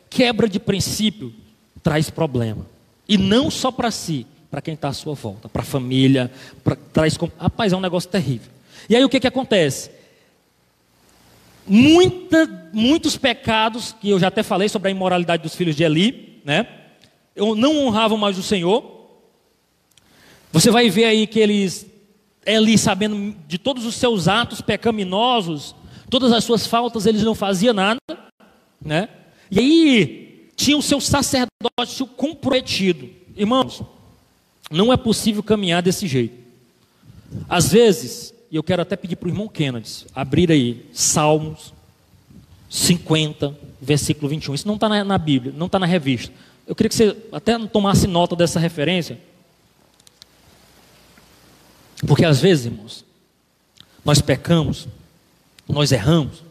quebra 0.09 0.49
de 0.49 0.61
princípio 0.61 1.35
traz 1.83 2.09
problema. 2.09 2.65
E 3.09 3.19
não 3.19 3.51
só 3.51 3.73
para 3.73 3.91
si, 3.91 4.25
para 4.49 4.63
quem 4.63 4.75
está 4.75 4.91
à 4.91 4.93
sua 4.93 5.15
volta, 5.15 5.49
para 5.49 5.63
a 5.63 5.65
família. 5.65 6.31
Pra, 6.63 6.77
traz. 6.93 7.19
Rapaz, 7.37 7.73
é 7.73 7.77
um 7.77 7.81
negócio 7.81 8.09
terrível. 8.09 8.49
E 8.89 8.95
aí, 8.95 9.05
o 9.05 9.09
que, 9.09 9.19
que 9.19 9.27
acontece? 9.27 9.91
Muita, 11.67 12.71
muitos 12.73 13.17
pecados, 13.17 13.93
que 14.01 14.11
eu 14.11 14.21
já 14.21 14.29
até 14.29 14.45
falei 14.45 14.69
sobre 14.69 14.87
a 14.87 14.93
imoralidade 14.93 15.43
dos 15.43 15.57
filhos 15.57 15.75
de 15.75 15.83
Eli, 15.83 16.41
né? 16.45 16.65
Eu 17.35 17.57
não 17.57 17.85
honravam 17.85 18.17
mais 18.17 18.39
o 18.39 18.43
Senhor. 18.45 18.85
Você 20.53 20.71
vai 20.71 20.89
ver 20.89 21.07
aí 21.07 21.27
que 21.27 21.41
eles 21.41 21.98
Eli, 22.47 22.79
sabendo 22.79 23.37
de 23.47 23.59
todos 23.59 23.85
os 23.85 23.95
seus 23.95 24.29
atos 24.29 24.61
pecaminosos, 24.61 25.75
todas 26.09 26.33
as 26.33 26.45
suas 26.45 26.67
faltas, 26.67 27.07
eles 27.07 27.23
não 27.23 27.35
faziam 27.35 27.75
nada, 27.75 28.01
né? 28.81 29.09
E 29.51 29.59
aí 29.59 30.51
tinha 30.57 30.77
o 30.77 30.83
seu 30.83 31.01
sacerdócio 31.01 32.07
comprometido. 32.17 33.09
Irmãos, 33.37 33.83
não 34.71 34.93
é 34.93 34.97
possível 34.97 35.43
caminhar 35.43 35.83
desse 35.83 36.07
jeito. 36.07 36.37
Às 37.49 37.71
vezes, 37.71 38.35
e 38.51 38.57
eu 38.57 38.63
quero 38.63 38.83
até 38.83 38.97
pedir 38.97 39.17
para 39.17 39.29
o 39.29 39.31
irmão 39.31 39.49
Kennedy 39.49 40.07
abrir 40.15 40.51
aí 40.51 40.87
Salmos 40.93 41.73
50, 42.69 43.57
versículo 43.81 44.29
21. 44.29 44.55
Isso 44.55 44.67
não 44.67 44.75
está 44.75 44.89
na, 44.89 45.05
na, 45.05 45.19
Bíblia, 45.19 45.53
não 45.57 45.67
está 45.67 45.79
na 45.79 45.87
revista. 45.87 46.33
Eu 46.67 46.75
queria 46.75 46.89
que 46.89 46.95
você 46.95 47.17
até 47.33 47.59
tomasse 47.67 48.07
nota 48.07 48.37
dessa 48.37 48.59
referência. 48.59 49.19
Porque 52.07 52.25
às 52.25 52.41
vezes, 52.41 52.67
irmãos, 52.67 53.05
nós 54.05 54.21
pecamos, 54.21 54.87
nós 55.69 55.93
erramos, 55.93 56.43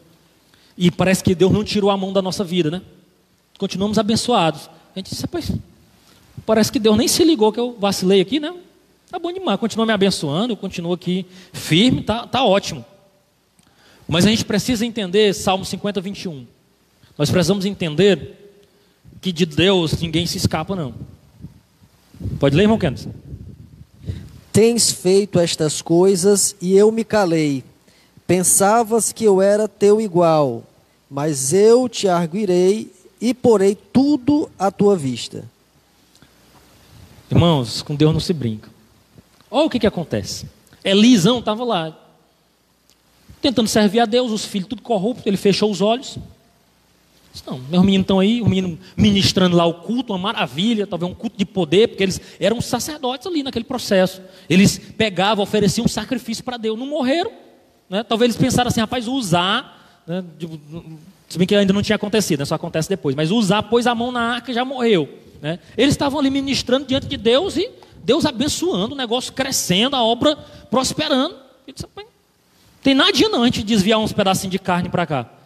e 0.76 0.90
parece 0.90 1.24
que 1.24 1.34
Deus 1.34 1.52
não 1.52 1.64
tirou 1.64 1.90
a 1.90 1.96
mão 1.96 2.12
da 2.12 2.22
nossa 2.22 2.44
vida, 2.44 2.70
né? 2.70 2.82
Continuamos 3.58 3.98
abençoados. 3.98 4.70
A 4.94 4.98
gente 4.98 5.10
disse, 5.10 5.22
rapaz, 5.22 5.50
parece 6.46 6.70
que 6.70 6.78
Deus 6.78 6.96
nem 6.96 7.08
se 7.08 7.24
ligou 7.24 7.52
que 7.52 7.58
eu 7.58 7.76
vacilei 7.78 8.20
aqui, 8.20 8.38
né? 8.38 8.54
Tá 9.10 9.18
bom 9.18 9.32
demais, 9.32 9.58
continua 9.58 9.86
me 9.86 9.92
abençoando, 9.92 10.52
eu 10.52 10.56
continuo 10.56 10.92
aqui 10.92 11.26
firme, 11.52 12.02
tá, 12.02 12.26
tá 12.26 12.44
ótimo. 12.44 12.84
Mas 14.06 14.26
a 14.26 14.30
gente 14.30 14.44
precisa 14.44 14.86
entender 14.86 15.34
Salmo 15.34 15.64
50, 15.64 16.00
21. 16.00 16.46
Nós 17.16 17.30
precisamos 17.30 17.64
entender 17.64 18.52
que 19.20 19.32
de 19.32 19.44
Deus 19.44 20.00
ninguém 20.00 20.26
se 20.26 20.36
escapa, 20.36 20.76
não. 20.76 20.94
Pode 22.38 22.54
ler, 22.54 22.62
irmão 22.62 22.78
Kenneth? 22.78 23.08
Tens 24.58 24.90
feito 24.90 25.38
estas 25.38 25.80
coisas 25.80 26.56
e 26.60 26.76
eu 26.76 26.90
me 26.90 27.04
calei. 27.04 27.62
Pensavas 28.26 29.12
que 29.12 29.22
eu 29.22 29.40
era 29.40 29.68
teu 29.68 30.00
igual, 30.00 30.64
mas 31.08 31.52
eu 31.52 31.88
te 31.88 32.08
arguirei 32.08 32.92
e 33.20 33.32
porei 33.32 33.76
tudo 33.76 34.50
à 34.58 34.72
tua 34.72 34.96
vista. 34.96 35.44
Irmãos, 37.30 37.82
com 37.82 37.94
Deus 37.94 38.12
não 38.12 38.18
se 38.18 38.32
brinca. 38.32 38.68
Olha 39.48 39.66
o 39.66 39.70
que, 39.70 39.78
que 39.78 39.86
acontece. 39.86 40.48
Elisão 40.82 41.38
estava 41.38 41.62
lá, 41.62 41.96
tentando 43.40 43.68
servir 43.68 44.00
a 44.00 44.06
Deus, 44.06 44.32
os 44.32 44.44
filhos 44.44 44.68
tudo 44.68 44.82
corrupto, 44.82 45.28
ele 45.28 45.36
fechou 45.36 45.70
os 45.70 45.80
olhos. 45.80 46.18
Não, 47.46 47.58
meus 47.58 47.84
meninos 47.84 48.04
estão 48.04 48.20
aí, 48.20 48.40
o 48.40 48.48
menino 48.48 48.78
ministrando 48.96 49.56
lá 49.56 49.64
o 49.64 49.74
culto, 49.74 50.12
uma 50.12 50.18
maravilha, 50.18 50.86
talvez 50.86 51.10
um 51.10 51.14
culto 51.14 51.36
de 51.36 51.44
poder, 51.44 51.88
porque 51.88 52.02
eles 52.02 52.20
eram 52.38 52.60
sacerdotes 52.60 53.26
ali 53.26 53.42
naquele 53.42 53.64
processo. 53.64 54.22
Eles 54.48 54.78
pegavam, 54.78 55.42
ofereciam 55.42 55.84
um 55.84 55.88
sacrifício 55.88 56.44
para 56.44 56.56
Deus, 56.56 56.78
não 56.78 56.86
morreram. 56.86 57.30
Né? 57.88 58.02
Talvez 58.02 58.30
eles 58.30 58.40
pensaram 58.40 58.68
assim, 58.68 58.80
rapaz, 58.80 59.08
usar, 59.08 60.02
né? 60.06 60.24
se 61.28 61.38
bem 61.38 61.46
que 61.46 61.54
ainda 61.54 61.72
não 61.72 61.82
tinha 61.82 61.96
acontecido, 61.96 62.40
né? 62.40 62.44
só 62.44 62.54
acontece 62.54 62.88
depois, 62.88 63.14
mas 63.14 63.30
usar, 63.30 63.62
pôs 63.64 63.86
a 63.86 63.94
mão 63.94 64.10
na 64.10 64.34
arca 64.34 64.50
e 64.50 64.54
já 64.54 64.64
morreu. 64.64 65.08
Né? 65.40 65.58
Eles 65.76 65.94
estavam 65.94 66.18
ali 66.18 66.30
ministrando 66.30 66.86
diante 66.86 67.06
de 67.06 67.16
Deus 67.16 67.56
e 67.56 67.70
Deus 68.02 68.24
abençoando, 68.24 68.94
o 68.94 68.98
negócio 68.98 69.32
crescendo, 69.32 69.94
a 69.94 70.02
obra 70.02 70.36
prosperando. 70.70 71.34
Ele 71.66 71.74
disse, 71.74 71.86
tem 72.82 72.94
nadinha 72.94 73.28
não 73.28 73.42
a 73.42 73.46
gente 73.46 73.62
desviar 73.62 73.98
uns 73.98 74.12
pedacinhos 74.12 74.52
de 74.52 74.58
carne 74.58 74.88
para 74.88 75.06
cá. 75.06 75.37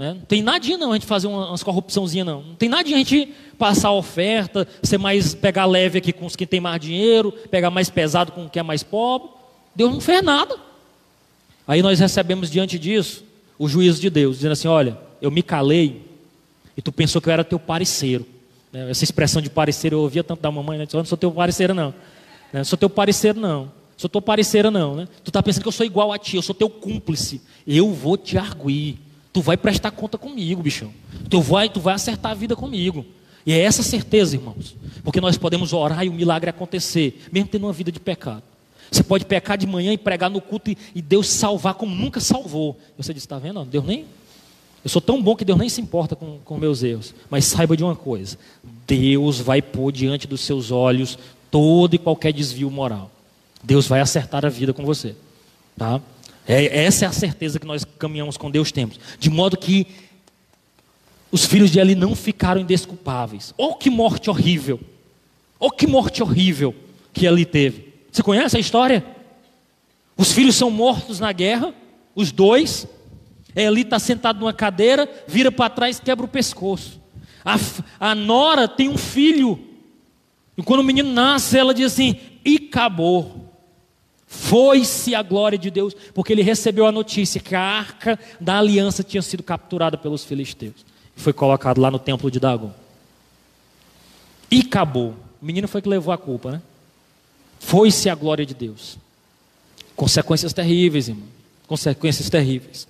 Né? 0.00 0.14
Não 0.14 0.22
tem 0.22 0.40
nadinha 0.40 0.78
não 0.78 0.92
a 0.92 0.94
gente 0.94 1.04
fazer 1.04 1.26
umas 1.26 1.62
corrupçãozinhas 1.62 2.26
não. 2.26 2.42
Não 2.42 2.54
tem 2.54 2.70
nadinha 2.70 2.96
a 2.96 3.00
gente 3.00 3.34
passar 3.58 3.92
oferta, 3.92 4.66
ser 4.82 4.96
mais, 4.96 5.34
pegar 5.34 5.66
leve 5.66 5.98
aqui 5.98 6.10
com 6.10 6.24
os 6.24 6.34
que 6.34 6.46
tem 6.46 6.58
mais 6.58 6.80
dinheiro, 6.80 7.30
pegar 7.50 7.70
mais 7.70 7.90
pesado 7.90 8.32
com 8.32 8.48
quem 8.48 8.60
é 8.60 8.62
mais 8.62 8.82
pobre. 8.82 9.28
Deus 9.76 9.92
não 9.92 10.00
fez 10.00 10.22
nada. 10.22 10.56
Aí 11.68 11.82
nós 11.82 12.00
recebemos 12.00 12.50
diante 12.50 12.78
disso 12.78 13.22
o 13.58 13.68
juízo 13.68 14.00
de 14.00 14.08
Deus, 14.08 14.36
dizendo 14.36 14.52
assim: 14.52 14.68
olha, 14.68 14.98
eu 15.20 15.30
me 15.30 15.42
calei 15.42 16.00
e 16.74 16.80
tu 16.80 16.90
pensou 16.90 17.20
que 17.20 17.28
eu 17.28 17.32
era 17.34 17.44
teu 17.44 17.58
parceiro. 17.58 18.24
Né? 18.72 18.90
Essa 18.90 19.04
expressão 19.04 19.42
de 19.42 19.50
parecer 19.50 19.92
eu 19.92 20.00
ouvia 20.00 20.24
tanto 20.24 20.40
da 20.40 20.50
mamãe, 20.50 20.78
né? 20.78 20.86
Eu 20.90 20.96
não 20.96 21.04
sou 21.04 21.18
teu 21.18 21.30
parceiro, 21.30 21.74
não. 21.74 21.92
Não 22.54 22.64
sou 22.64 22.78
teu 22.78 22.88
parceiro, 22.88 23.38
não. 23.38 23.70
Sou 23.98 24.08
tua 24.08 24.22
parceira, 24.22 24.70
não. 24.70 24.94
Né? 24.94 25.08
Tu 25.22 25.28
está 25.28 25.42
pensando 25.42 25.60
que 25.60 25.68
eu 25.68 25.72
sou 25.72 25.84
igual 25.84 26.10
a 26.10 26.16
ti, 26.16 26.36
eu 26.36 26.42
sou 26.42 26.54
teu 26.54 26.70
cúmplice. 26.70 27.42
Eu 27.66 27.92
vou 27.92 28.16
te 28.16 28.38
arguir. 28.38 29.09
Tu 29.32 29.40
vai 29.40 29.56
prestar 29.56 29.90
conta 29.90 30.18
comigo, 30.18 30.62
bichão. 30.62 30.92
Tu 31.28 31.40
vai, 31.40 31.68
tu 31.68 31.80
vai 31.80 31.94
acertar 31.94 32.32
a 32.32 32.34
vida 32.34 32.56
comigo. 32.56 33.06
E 33.46 33.52
é 33.52 33.60
essa 33.60 33.82
certeza, 33.82 34.36
irmãos. 34.36 34.76
Porque 35.02 35.20
nós 35.20 35.38
podemos 35.38 35.72
orar 35.72 36.04
e 36.04 36.08
o 36.08 36.12
milagre 36.12 36.50
acontecer, 36.50 37.22
mesmo 37.32 37.48
tendo 37.48 37.66
uma 37.66 37.72
vida 37.72 37.90
de 37.90 38.00
pecado. 38.00 38.42
Você 38.90 39.02
pode 39.02 39.24
pecar 39.24 39.56
de 39.56 39.66
manhã 39.66 39.92
e 39.92 39.98
pregar 39.98 40.28
no 40.28 40.40
culto 40.40 40.70
e, 40.70 40.78
e 40.94 41.00
Deus 41.00 41.28
salvar 41.28 41.74
como 41.74 41.94
nunca 41.94 42.18
salvou. 42.18 42.76
Você 42.96 43.14
diz, 43.14 43.22
está 43.22 43.38
vendo? 43.38 43.64
Deus 43.64 43.84
nem. 43.84 44.04
Eu 44.82 44.90
sou 44.90 45.00
tão 45.00 45.22
bom 45.22 45.36
que 45.36 45.44
Deus 45.44 45.58
nem 45.58 45.68
se 45.68 45.80
importa 45.80 46.16
com, 46.16 46.38
com 46.44 46.58
meus 46.58 46.82
erros. 46.82 47.14
Mas 47.28 47.44
saiba 47.44 47.76
de 47.76 47.84
uma 47.84 47.94
coisa: 47.94 48.36
Deus 48.86 49.38
vai 49.38 49.62
pôr 49.62 49.92
diante 49.92 50.26
dos 50.26 50.40
seus 50.40 50.70
olhos 50.70 51.18
todo 51.50 51.94
e 51.94 51.98
qualquer 51.98 52.32
desvio 52.32 52.70
moral. 52.70 53.10
Deus 53.62 53.86
vai 53.86 54.00
acertar 54.00 54.44
a 54.44 54.48
vida 54.48 54.72
com 54.72 54.84
você. 54.84 55.14
Tá? 55.76 56.00
É, 56.46 56.84
essa 56.84 57.04
é 57.04 57.08
a 57.08 57.12
certeza 57.12 57.58
que 57.58 57.66
nós 57.66 57.84
caminhamos 57.98 58.36
com 58.36 58.50
Deus 58.50 58.72
temos. 58.72 58.98
De 59.18 59.30
modo 59.30 59.56
que 59.56 59.86
os 61.30 61.44
filhos 61.44 61.70
de 61.70 61.78
Eli 61.78 61.94
não 61.94 62.14
ficaram 62.14 62.60
indesculpáveis. 62.60 63.54
Oh, 63.56 63.74
que 63.74 63.88
morte 63.88 64.28
horrível! 64.28 64.80
Oh, 65.58 65.70
que 65.70 65.86
morte 65.86 66.22
horrível 66.22 66.74
que 67.12 67.26
Eli 67.26 67.44
teve. 67.44 67.92
Você 68.10 68.22
conhece 68.22 68.56
a 68.56 68.60
história? 68.60 69.04
Os 70.16 70.32
filhos 70.32 70.56
são 70.56 70.70
mortos 70.70 71.20
na 71.20 71.32
guerra, 71.32 71.72
os 72.14 72.32
dois. 72.32 72.86
Eli 73.54 73.82
está 73.82 73.98
sentado 73.98 74.40
numa 74.40 74.52
cadeira, 74.52 75.08
vira 75.26 75.52
para 75.52 75.70
trás, 75.70 76.00
quebra 76.00 76.24
o 76.24 76.28
pescoço. 76.28 77.00
A, 77.44 77.58
a 77.98 78.14
nora 78.14 78.66
tem 78.66 78.88
um 78.88 78.98
filho. 78.98 79.58
E 80.56 80.62
quando 80.62 80.80
o 80.80 80.84
menino 80.84 81.12
nasce, 81.12 81.56
ela 81.56 81.72
diz 81.72 81.92
assim: 81.92 82.16
e 82.44 82.68
acabou. 82.68 83.49
Foi-se 84.32 85.12
a 85.12 85.24
glória 85.24 85.58
de 85.58 85.72
Deus, 85.72 85.92
porque 86.14 86.32
ele 86.32 86.40
recebeu 86.40 86.86
a 86.86 86.92
notícia 86.92 87.40
que 87.40 87.52
a 87.52 87.60
arca 87.60 88.16
da 88.40 88.60
aliança 88.60 89.02
tinha 89.02 89.20
sido 89.20 89.42
capturada 89.42 89.98
pelos 89.98 90.24
filisteus. 90.24 90.86
Foi 91.16 91.32
colocado 91.32 91.80
lá 91.80 91.90
no 91.90 91.98
templo 91.98 92.30
de 92.30 92.38
Dagon. 92.38 92.72
E 94.48 94.60
acabou. 94.60 95.16
O 95.42 95.44
menino 95.44 95.66
foi 95.66 95.82
que 95.82 95.88
levou 95.88 96.14
a 96.14 96.16
culpa, 96.16 96.52
né? 96.52 96.62
Foi-se 97.58 98.08
a 98.08 98.14
glória 98.14 98.46
de 98.46 98.54
Deus. 98.54 98.98
Consequências 99.96 100.52
terríveis, 100.52 101.08
irmão. 101.08 101.26
Consequências 101.66 102.30
terríveis. 102.30 102.86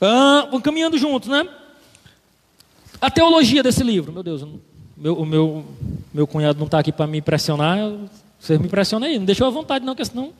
Ah, 0.00 0.48
vamos 0.50 0.62
caminhando 0.62 0.98
juntos, 0.98 1.28
né? 1.28 1.48
A 3.00 3.08
teologia 3.08 3.62
desse 3.62 3.84
livro, 3.84 4.12
meu 4.12 4.24
Deus, 4.24 4.44
meu, 4.96 5.14
o 5.14 5.24
meu, 5.24 5.64
meu 6.12 6.26
cunhado 6.26 6.58
não 6.58 6.66
está 6.66 6.80
aqui 6.80 6.90
para 6.90 7.06
me 7.06 7.18
impressionar, 7.18 7.78
você 8.40 8.58
me 8.58 8.66
impressiona 8.66 9.06
aí, 9.06 9.18
não 9.18 9.26
deixou 9.26 9.46
à 9.46 9.50
vontade 9.50 9.84
não, 9.84 9.94
porque 9.94 10.10
senão 10.10 10.32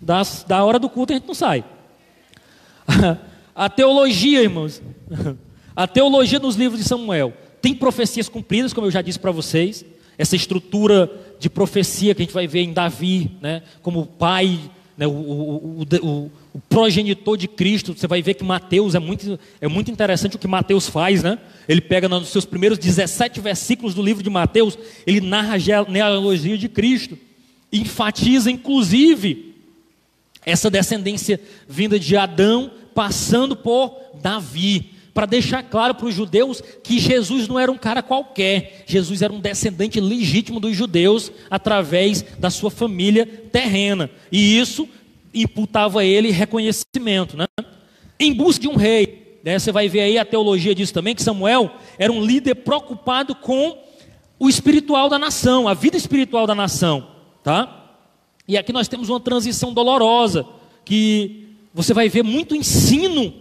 da, 0.00 0.22
da 0.46 0.64
hora 0.64 0.78
do 0.78 0.88
culto 0.88 1.12
a 1.12 1.16
gente 1.16 1.26
não 1.26 1.34
sai. 1.34 1.64
A 3.54 3.68
teologia, 3.68 4.40
irmãos, 4.40 4.80
a 5.74 5.84
teologia 5.84 6.38
nos 6.38 6.54
livros 6.54 6.80
de 6.80 6.86
Samuel 6.86 7.32
tem 7.60 7.74
profecias 7.74 8.28
cumpridas, 8.28 8.72
como 8.72 8.86
eu 8.86 8.90
já 8.92 9.02
disse 9.02 9.18
para 9.18 9.32
vocês, 9.32 9.84
essa 10.16 10.36
estrutura 10.36 11.10
de 11.40 11.50
profecia 11.50 12.14
que 12.14 12.22
a 12.22 12.24
gente 12.24 12.32
vai 12.32 12.46
ver 12.46 12.60
em 12.60 12.72
Davi, 12.72 13.32
né, 13.40 13.64
como 13.82 14.06
pai, 14.06 14.60
né, 14.96 15.08
o, 15.08 15.10
o, 15.10 15.82
o, 15.82 16.30
o, 16.54 16.60
progenitor 16.68 17.36
de 17.36 17.48
Cristo. 17.48 17.98
Você 17.98 18.06
vai 18.06 18.22
ver 18.22 18.34
que 18.34 18.44
Mateus 18.44 18.94
é 18.94 19.00
muito, 19.00 19.40
é 19.60 19.66
muito 19.66 19.90
interessante 19.90 20.36
o 20.36 20.38
que 20.38 20.46
Mateus 20.46 20.88
faz, 20.88 21.24
né? 21.24 21.36
Ele 21.68 21.80
pega 21.80 22.08
nos 22.08 22.28
seus 22.28 22.44
primeiros 22.44 22.78
17 22.78 23.40
versículos 23.40 23.92
do 23.92 24.02
livro 24.02 24.22
de 24.22 24.30
Mateus, 24.30 24.78
ele 25.04 25.20
narra 25.20 25.54
a 25.54 25.58
genealogia 25.58 26.56
de 26.56 26.68
Cristo 26.68 27.18
enfatiza 27.72 28.50
inclusive 28.50 29.54
essa 30.44 30.70
descendência 30.70 31.40
vinda 31.68 31.98
de 31.98 32.16
Adão, 32.16 32.70
passando 32.94 33.54
por 33.54 33.94
Davi, 34.22 34.92
para 35.12 35.26
deixar 35.26 35.62
claro 35.62 35.94
para 35.94 36.06
os 36.06 36.14
judeus 36.14 36.62
que 36.82 36.98
Jesus 36.98 37.48
não 37.48 37.58
era 37.58 37.70
um 37.70 37.76
cara 37.76 38.02
qualquer, 38.02 38.84
Jesus 38.86 39.20
era 39.20 39.32
um 39.32 39.40
descendente 39.40 40.00
legítimo 40.00 40.60
dos 40.60 40.74
judeus 40.76 41.30
através 41.50 42.22
da 42.38 42.50
sua 42.50 42.70
família 42.70 43.26
terrena, 43.26 44.08
e 44.32 44.58
isso 44.58 44.88
imputava 45.34 46.00
a 46.00 46.04
ele 46.04 46.30
reconhecimento, 46.30 47.36
né? 47.36 47.46
em 48.18 48.32
busca 48.32 48.62
de 48.62 48.68
um 48.68 48.76
rei. 48.76 49.38
Né? 49.44 49.58
Você 49.58 49.70
vai 49.70 49.88
ver 49.88 50.00
aí 50.00 50.18
a 50.18 50.24
teologia 50.24 50.74
disso 50.74 50.94
também, 50.94 51.14
que 51.14 51.22
Samuel 51.22 51.70
era 51.98 52.12
um 52.12 52.24
líder 52.24 52.56
preocupado 52.56 53.34
com 53.34 53.78
o 54.38 54.48
espiritual 54.48 55.08
da 55.08 55.18
nação, 55.18 55.68
a 55.68 55.74
vida 55.74 55.96
espiritual 55.96 56.46
da 56.46 56.54
nação. 56.54 57.17
Tá? 57.48 57.94
E 58.46 58.58
aqui 58.58 58.74
nós 58.74 58.88
temos 58.88 59.08
uma 59.08 59.18
transição 59.18 59.72
dolorosa, 59.72 60.44
que 60.84 61.46
você 61.72 61.94
vai 61.94 62.06
ver 62.06 62.22
muito 62.22 62.54
ensino 62.54 63.32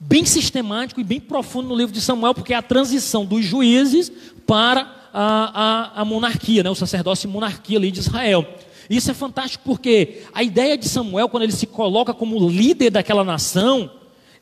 bem 0.00 0.24
sistemático 0.24 0.98
e 0.98 1.04
bem 1.04 1.20
profundo 1.20 1.68
no 1.68 1.76
livro 1.76 1.92
de 1.92 2.00
Samuel, 2.00 2.32
porque 2.32 2.54
é 2.54 2.56
a 2.56 2.62
transição 2.62 3.26
dos 3.26 3.44
juízes 3.44 4.10
para 4.46 5.10
a, 5.12 5.92
a, 5.92 6.00
a 6.00 6.04
monarquia, 6.06 6.62
né? 6.62 6.70
o 6.70 6.74
sacerdócio 6.74 7.28
e 7.28 7.30
monarquia 7.30 7.76
ali 7.76 7.90
de 7.90 8.00
Israel. 8.00 8.46
Isso 8.88 9.10
é 9.10 9.14
fantástico 9.14 9.62
porque 9.62 10.22
a 10.32 10.42
ideia 10.42 10.78
de 10.78 10.88
Samuel, 10.88 11.28
quando 11.28 11.42
ele 11.42 11.52
se 11.52 11.66
coloca 11.66 12.14
como 12.14 12.48
líder 12.48 12.88
daquela 12.88 13.22
nação, 13.22 13.90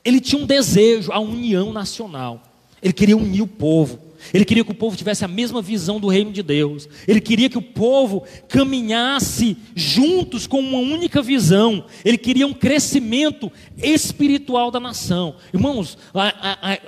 ele 0.04 0.20
tinha 0.20 0.40
um 0.40 0.46
desejo, 0.46 1.10
a 1.10 1.18
união 1.18 1.72
nacional. 1.72 2.40
Ele 2.80 2.92
queria 2.92 3.16
unir 3.16 3.42
o 3.42 3.48
povo. 3.48 3.98
Ele 4.32 4.44
queria 4.44 4.64
que 4.64 4.70
o 4.70 4.74
povo 4.74 4.96
tivesse 4.96 5.24
a 5.24 5.28
mesma 5.28 5.62
visão 5.62 5.98
do 5.98 6.08
reino 6.08 6.32
de 6.32 6.42
Deus. 6.42 6.88
Ele 7.06 7.20
queria 7.20 7.48
que 7.48 7.58
o 7.58 7.62
povo 7.62 8.24
caminhasse 8.48 9.56
juntos 9.74 10.46
com 10.46 10.60
uma 10.60 10.78
única 10.78 11.22
visão. 11.22 11.84
Ele 12.04 12.18
queria 12.18 12.46
um 12.46 12.52
crescimento 12.52 13.50
espiritual 13.78 14.70
da 14.70 14.80
nação. 14.80 15.36
Irmãos, 15.52 15.98
a, 16.14 16.28
a, 16.28 16.72
a, 16.72 16.78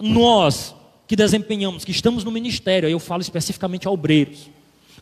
nós 0.00 0.74
que 1.06 1.16
desempenhamos, 1.16 1.84
que 1.84 1.90
estamos 1.90 2.24
no 2.24 2.30
ministério, 2.30 2.86
aí 2.86 2.92
eu 2.92 3.00
falo 3.00 3.22
especificamente 3.22 3.86
a 3.86 3.90
obreiros. 3.90 4.50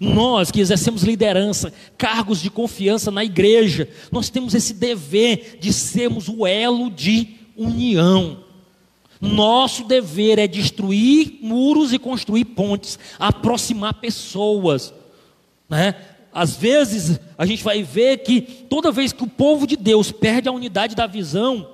Nós 0.01 0.51
que 0.51 0.61
exercemos 0.61 1.03
liderança, 1.03 1.73
cargos 1.99 2.41
de 2.41 2.51
confiança 2.51 3.11
na 3.11 3.23
igreja, 3.23 3.87
nós 4.11 4.31
temos 4.31 4.55
esse 4.55 4.73
dever 4.73 5.59
de 5.61 5.73
sermos 5.73 6.29
o 6.29 6.47
elo 6.47 6.91
de 6.91 7.37
união. 7.55 8.50
Nosso 9.21 9.85
dever 9.85 10.39
é 10.39 10.47
destruir 10.47 11.39
muros 11.43 11.93
e 11.93 11.99
construir 11.99 12.47
pontes, 12.47 12.99
aproximar 13.19 13.95
pessoas. 13.95 14.95
Né? 15.69 15.95
Às 16.33 16.57
vezes 16.57 17.21
a 17.37 17.45
gente 17.45 17.63
vai 17.63 17.83
ver 17.83 18.19
que 18.19 18.41
toda 18.41 18.91
vez 18.91 19.13
que 19.13 19.23
o 19.23 19.29
povo 19.29 19.67
de 19.67 19.77
Deus 19.77 20.11
perde 20.11 20.49
a 20.49 20.53
unidade 20.53 20.97
da 20.97 21.07
visão, 21.07 21.69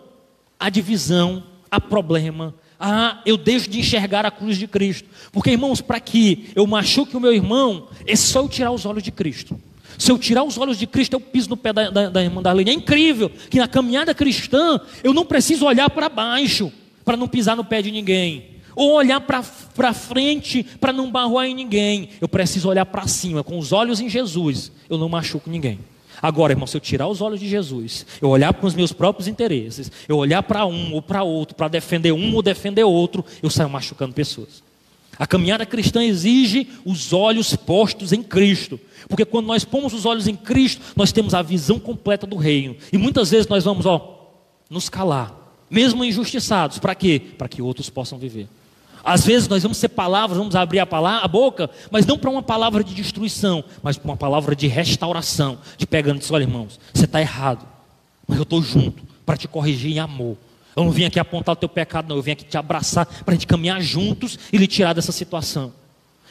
há 0.59 0.69
divisão, 0.69 1.45
há 1.71 1.81
problema, 1.81 2.53
ah, 2.81 3.23
eu 3.25 3.37
deixo 3.37 3.71
de 3.71 3.79
enxergar 3.79 4.27
a 4.27 4.31
cruz 4.31 4.59
de 4.59 4.67
Cristo. 4.67 5.09
Porque, 5.31 5.51
irmãos, 5.51 5.81
para 5.81 6.01
que 6.01 6.51
eu 6.55 6.67
machuque 6.67 7.17
o 7.17 7.21
meu 7.21 7.33
irmão, 7.33 7.89
é 8.07 8.17
só 8.17 8.41
eu 8.41 8.49
tirar 8.49 8.73
os 8.73 8.85
olhos 8.85 9.05
de 9.05 9.13
Cristo. 9.13 9.59
Se 9.97 10.11
eu 10.11 10.19
tirar 10.19 10.43
os 10.43 10.59
olhos 10.59 10.79
de 10.79 10.87
Cristo, 10.87 11.15
eu 11.15 11.21
piso 11.21 11.49
no 11.49 11.57
pé 11.57 11.73
da, 11.73 11.91
da, 11.91 12.11
da 12.11 12.23
irmã 12.23 12.43
Darlene. 12.43 12.71
É 12.71 12.75
incrível 12.75 13.31
que 13.49 13.59
na 13.59 13.69
caminhada 13.69 14.13
cristã 14.13 14.81
eu 15.03 15.15
não 15.15 15.25
preciso 15.25 15.65
olhar 15.65 15.89
para 15.89 16.09
baixo 16.09 16.73
para 17.07 17.17
não 17.17 17.29
pisar 17.29 17.57
no 17.57 17.65
pé 17.65 17.81
de 17.81 17.93
ninguém. 17.93 18.57
Ou 18.75 18.93
olhar 18.93 19.21
para 19.21 19.95
frente 19.95 20.63
para 20.63 20.93
não 20.93 21.11
barroar 21.11 21.47
em 21.47 21.55
ninguém. 21.55 22.11
Eu 22.21 22.29
preciso 22.29 22.69
olhar 22.69 22.85
para 22.85 23.07
cima, 23.07 23.43
com 23.43 23.59
os 23.59 23.73
olhos 23.73 24.01
em 24.01 24.09
Jesus. 24.09 24.73
Eu 24.91 24.99
não 24.99 25.09
machuco 25.09 25.49
ninguém. 25.49 25.79
Agora, 26.21 26.53
irmão, 26.53 26.67
se 26.67 26.77
eu 26.77 26.81
tirar 26.81 27.07
os 27.07 27.21
olhos 27.21 27.39
de 27.39 27.49
Jesus, 27.49 28.05
eu 28.21 28.29
olhar 28.29 28.53
para 28.53 28.67
os 28.67 28.75
meus 28.75 28.93
próprios 28.93 29.29
interesses, 29.29 29.91
eu 30.09 30.17
olhar 30.17 30.43
para 30.43 30.67
um 30.67 30.95
ou 30.95 31.01
para 31.01 31.23
outro, 31.23 31.55
para 31.55 31.69
defender 31.69 32.13
um 32.13 32.35
ou 32.35 32.43
defender 32.43 32.85
outro, 32.85 33.25
eu 33.43 33.51
saio 33.51 33.71
machucando 33.71 34.13
pessoas. 34.13 34.63
A 35.19 35.27
caminhada 35.27 35.65
cristã 35.65 36.05
exige 36.05 36.69
os 36.85 37.13
olhos 37.13 37.55
postos 37.55 38.13
em 38.13 38.23
Cristo, 38.23 38.79
porque 39.09 39.25
quando 39.25 39.47
nós 39.47 39.65
pomos 39.65 39.95
os 39.95 40.05
olhos 40.05 40.27
em 40.27 40.35
Cristo, 40.35 40.83
nós 40.95 41.13
temos 41.13 41.35
a 41.35 41.41
visão 41.41 41.79
completa 41.79 42.27
do 42.27 42.37
reino. 42.37 42.77
E 42.93 42.99
muitas 42.99 43.31
vezes 43.31 43.47
nós 43.47 43.65
vamos, 43.65 43.87
ó, 43.87 44.35
nos 44.69 44.89
calar, 44.89 45.46
mesmo 45.71 46.05
injustiçados, 46.05 46.79
para 46.79 46.95
quê? 46.95 47.21
Para 47.37 47.49
que 47.49 47.61
outros 47.61 47.91
possam 47.91 48.19
viver. 48.19 48.49
Às 49.05 49.25
vezes 49.25 49.47
nós 49.47 49.63
vamos 49.63 49.79
ser 49.79 49.91
palavras, 49.91 50.37
vamos 50.37 50.57
abrir 50.57 50.81
a, 50.81 50.87
palavra, 50.87 51.25
a 51.25 51.29
boca, 51.29 51.71
mas 51.93 52.05
não 52.05 52.19
para 52.19 52.29
uma 52.29 52.43
palavra 52.43 52.83
de 52.83 52.93
destruição, 52.93 53.63
mas 53.81 53.97
para 53.97 54.11
uma 54.11 54.17
palavra 54.17 54.57
de 54.57 54.67
restauração, 54.67 55.59
de 55.79 55.87
pegando 55.87 56.21
e 56.21 56.33
olha 56.33 56.43
irmãos, 56.43 56.81
você 56.93 57.05
está 57.05 57.21
errado, 57.21 57.65
mas 58.27 58.37
eu 58.37 58.43
estou 58.43 58.61
junto 58.61 59.05
para 59.25 59.37
te 59.37 59.47
corrigir 59.47 59.93
em 59.93 60.01
amor. 60.01 60.37
Eu 60.75 60.85
não 60.85 60.91
vim 60.91 61.05
aqui 61.05 61.21
apontar 61.21 61.53
o 61.53 61.57
teu 61.57 61.69
pecado, 61.69 62.09
não, 62.09 62.17
eu 62.17 62.23
vim 62.23 62.33
aqui 62.33 62.45
te 62.45 62.59
abraçar 62.59 63.07
para 63.07 63.33
a 63.33 63.35
gente 63.35 63.47
caminhar 63.47 63.81
juntos 63.81 64.39
e 64.53 64.59
lhe 64.59 64.67
tirar 64.67 64.93
dessa 64.93 65.13
situação. 65.13 65.73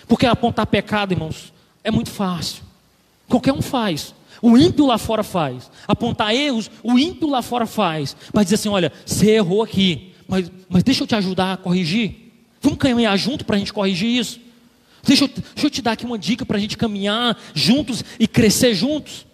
Porque 0.06 0.26
apontar 0.26 0.68
pecado, 0.68 1.14
irmãos, 1.14 1.54
é 1.84 1.90
muito 1.90 2.12
fácil. 2.12 2.62
Qualquer 3.28 3.54
um 3.54 3.62
faz. 3.62 4.14
O 4.46 4.56
ímpio 4.56 4.86
lá 4.86 5.00
fora 5.00 5.24
faz. 5.24 5.72
Apontar 5.88 6.32
erros, 6.36 6.70
o 6.84 7.00
ímpio 7.00 7.28
lá 7.28 7.42
fora 7.42 7.66
faz. 7.66 8.16
Mas 8.32 8.46
dizer 8.46 8.58
assim: 8.58 8.70
olha, 8.70 8.94
você 9.04 9.32
errou 9.32 9.64
aqui, 9.64 10.14
mas, 10.28 10.52
mas 10.70 10.84
deixa 10.84 11.02
eu 11.02 11.08
te 11.08 11.16
ajudar 11.16 11.54
a 11.54 11.58
corrigir. 11.58 12.32
Vamos 12.62 12.78
caminhar 12.78 13.18
junto 13.18 13.44
para 13.44 13.56
a 13.56 13.60
gente 13.60 13.74
corrigir 13.74 14.08
isso? 14.08 14.40
Deixa 15.02 15.24
eu, 15.24 15.30
deixa 15.30 15.66
eu 15.66 15.70
te 15.72 15.82
dar 15.82 15.94
aqui 15.94 16.06
uma 16.06 16.20
dica 16.20 16.46
para 16.46 16.58
a 16.58 16.60
gente 16.60 16.78
caminhar 16.78 17.36
juntos 17.56 18.04
e 18.20 18.28
crescer 18.28 18.76
juntos. 18.76 19.26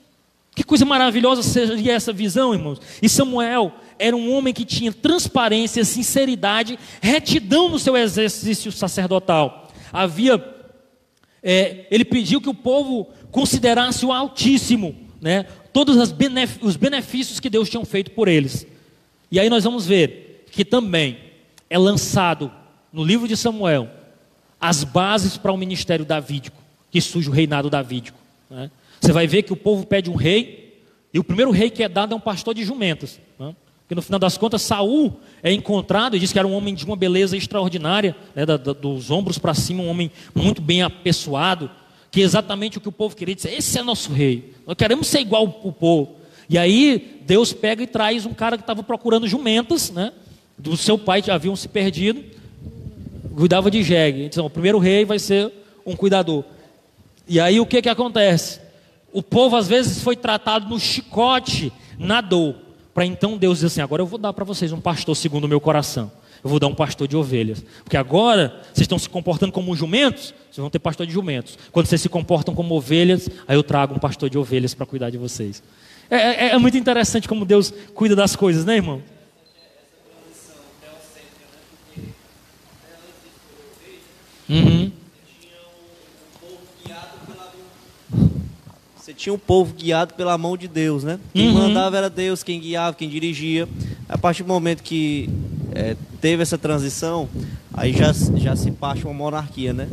Que 0.56 0.64
coisa 0.64 0.86
maravilhosa 0.86 1.44
seria 1.44 1.92
essa 1.92 2.14
visão, 2.14 2.54
irmãos. 2.54 2.80
E 3.02 3.10
Samuel 3.10 3.74
era 4.00 4.16
um 4.16 4.34
homem 4.34 4.54
que 4.54 4.64
tinha 4.64 4.94
transparência, 4.94 5.84
sinceridade, 5.84 6.80
retidão 7.02 7.68
no 7.68 7.78
seu 7.78 7.98
exercício 7.98 8.72
sacerdotal. 8.72 9.70
Havia, 9.92 10.42
é, 11.44 11.86
ele 11.92 12.06
pediu 12.06 12.40
que 12.40 12.50
o 12.50 12.54
povo 12.54 13.10
considerasse 13.32 14.06
o 14.06 14.12
Altíssimo, 14.12 14.96
né? 15.22 15.46
Todos 15.74 15.96
os 16.62 16.76
benefícios 16.76 17.40
que 17.40 17.50
Deus 17.50 17.70
tinha 17.70 17.84
feito 17.86 18.12
por 18.12 18.28
eles. 18.28 18.68
E 19.32 19.40
aí 19.40 19.50
nós 19.50 19.64
vamos 19.64 19.86
ver 19.86 20.46
que 20.52 20.66
também 20.66 21.18
é 21.70 21.78
lançado 21.78 22.52
no 22.92 23.04
livro 23.04 23.28
de 23.28 23.38
Samuel, 23.38 23.90
as 24.60 24.84
bases 24.84 25.38
para 25.38 25.52
o 25.52 25.58
ministério 25.58 26.04
davídico, 26.04 26.62
que 26.92 27.00
surge 27.00 27.30
o 27.30 27.32
reinado 27.32 27.70
davídico. 27.70 28.18
Né? 28.50 28.70
Você 29.00 29.14
vai 29.14 29.26
ver 29.26 29.44
que 29.44 29.54
o 29.54 29.56
povo 29.56 29.86
pede 29.86 30.10
um 30.10 30.16
rei, 30.16 30.84
e 31.14 31.20
o 31.20 31.24
primeiro 31.24 31.52
rei 31.52 31.70
que 31.70 31.84
é 31.84 31.90
dado 31.90 32.14
é 32.14 32.18
um 32.18 32.20
pastor 32.20 32.54
de 32.54 32.64
jumentas. 32.64 33.20
Né? 33.40 33.56
Porque 33.82 33.96
no 33.96 34.02
final 34.02 34.20
das 34.20 34.38
contas, 34.38 34.62
Saul 34.62 35.20
é 35.42 35.52
encontrado 35.52 36.16
e 36.16 36.20
diz 36.20 36.34
que 36.34 36.40
era 36.40 36.48
um 36.48 36.54
homem 36.54 36.76
de 36.76 36.86
uma 36.86 36.96
beleza 36.96 37.38
extraordinária, 37.38 38.16
né? 38.36 38.46
da, 38.46 38.58
da, 38.58 38.74
dos 38.74 39.10
ombros 39.10 39.38
para 39.38 39.54
cima, 39.54 39.82
um 39.82 39.90
homem 39.90 40.12
muito 40.36 40.62
bem 40.62 40.82
apessoado, 40.82 41.72
que 42.12 42.22
é 42.22 42.24
exatamente 42.24 42.78
o 42.78 42.82
que 42.82 42.90
o 42.90 42.92
povo 42.92 43.16
queria 43.16 43.34
dizer: 43.34 43.54
esse 43.54 43.80
é 43.80 43.82
nosso 43.82 44.12
rei, 44.12 44.54
nós 44.68 44.76
queremos 44.76 45.08
ser 45.08 45.22
igual 45.22 45.46
o 45.64 45.72
povo. 45.72 46.18
E 46.50 46.58
aí 46.58 47.22
Deus 47.26 47.54
pega 47.54 47.82
e 47.82 47.88
traz 47.88 48.26
um 48.26 48.34
cara 48.34 48.58
que 48.58 48.64
estava 48.64 48.84
procurando 48.84 49.28
jumentas, 49.28 49.90
né? 49.90 50.12
do 50.62 50.78
seu 50.78 50.98
pai 50.98 51.22
que 51.22 51.32
haviam 51.32 51.56
se 51.56 51.68
perdido, 51.68 52.24
cuidava 53.36 53.72
de 53.72 53.82
jegue. 53.82 54.24
Então, 54.24 54.46
o 54.46 54.50
primeiro 54.50 54.78
rei 54.78 55.04
vai 55.04 55.18
ser 55.18 55.52
um 55.86 55.96
cuidador. 55.96 56.44
E 57.28 57.40
aí 57.40 57.60
o 57.60 57.66
que 57.66 57.82
que 57.82 57.90
acontece? 57.90 58.60
O 59.12 59.24
povo 59.24 59.56
às 59.56 59.68
vezes 59.68 60.04
foi 60.04 60.16
tratado 60.16 60.70
no 60.70 60.80
chicote, 60.80 61.74
na 61.98 62.22
dor. 62.22 62.56
Para 62.94 63.06
então 63.06 63.38
Deus 63.38 63.58
dizer 63.58 63.68
assim: 63.68 63.82
agora 63.82 64.02
eu 64.02 64.06
vou 64.06 64.20
dar 64.20 64.34
para 64.34 64.46
vocês 64.46 64.72
um 64.72 64.80
pastor 64.80 65.16
segundo 65.16 65.46
o 65.46 65.48
meu 65.48 65.60
coração. 65.60 66.12
Eu 66.44 66.50
vou 66.50 66.60
dar 66.60 66.68
um 66.68 66.76
pastor 66.76 67.08
de 67.08 67.16
ovelhas. 67.16 67.64
Porque 67.84 67.98
agora 67.98 68.62
vocês 68.74 68.82
estão 68.82 68.98
se 68.98 69.10
comportando 69.10 69.52
como 69.52 69.76
jumentos, 69.76 70.34
vocês 70.50 70.58
vão 70.58 70.70
ter 70.70 70.80
pastor 70.80 71.06
de 71.06 71.14
jumentos. 71.14 71.58
Quando 71.72 71.86
vocês 71.86 72.02
se 72.02 72.10
comportam 72.10 72.54
como 72.54 72.76
ovelhas, 72.76 73.30
aí 73.48 73.56
eu 73.56 73.64
trago 73.64 73.96
um 73.96 74.00
pastor 74.00 74.30
de 74.30 74.38
ovelhas 74.38 74.74
para 74.74 74.86
cuidar 74.86 75.10
de 75.10 75.18
vocês. 75.18 75.62
É, 76.10 76.18
é, 76.18 76.50
é 76.50 76.58
muito 76.58 76.78
interessante 76.78 77.28
como 77.28 77.46
Deus 77.46 77.74
cuida 77.94 78.16
das 78.16 78.36
coisas, 78.36 78.66
né, 78.66 78.76
irmão? 78.76 79.02
Uhum. 84.50 84.92
Você 89.12 89.14
tinha 89.14 89.34
um 89.34 89.38
povo 89.38 89.74
guiado 89.74 90.14
pela 90.14 90.38
mão 90.38 90.56
de 90.56 90.70
Deus, 90.70 91.04
né? 91.04 91.20
Quem 91.34 91.50
uhum. 91.50 91.68
mandava 91.68 91.98
era 91.98 92.10
Deus, 92.10 92.44
quem 92.44 92.62
guiava, 92.62 92.96
quem 92.96 93.10
dirigia. 93.10 93.68
A 94.08 94.18
partir 94.18 94.44
do 94.44 94.48
momento 94.48 94.82
que 94.82 95.30
é, 95.76 95.98
teve 96.22 96.42
essa 96.42 96.58
transição, 96.58 97.28
aí 97.74 97.92
já, 97.92 98.14
já 98.36 98.56
se 98.56 98.72
parte 98.72 99.04
uma 99.04 99.14
monarquia, 99.14 99.74
né? 99.74 99.90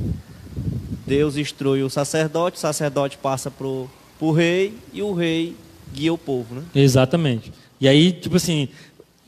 Deus 1.04 1.36
instrui 1.36 1.82
o 1.82 1.90
sacerdote, 1.90 2.58
o 2.58 2.60
sacerdote 2.60 3.18
passa 3.18 3.50
pro, 3.50 3.90
pro 4.20 4.30
rei 4.30 4.72
e 4.92 5.02
o 5.02 5.12
rei 5.12 5.56
guia 5.92 6.12
o 6.12 6.18
povo, 6.18 6.54
né? 6.54 6.62
Exatamente. 6.72 7.52
E 7.80 7.88
aí, 7.88 8.12
tipo 8.12 8.36
assim, 8.36 8.68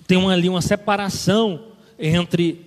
tem 0.06 0.16
uma, 0.16 0.32
ali 0.32 0.48
uma 0.48 0.62
separação 0.62 1.62
entre 1.98 2.64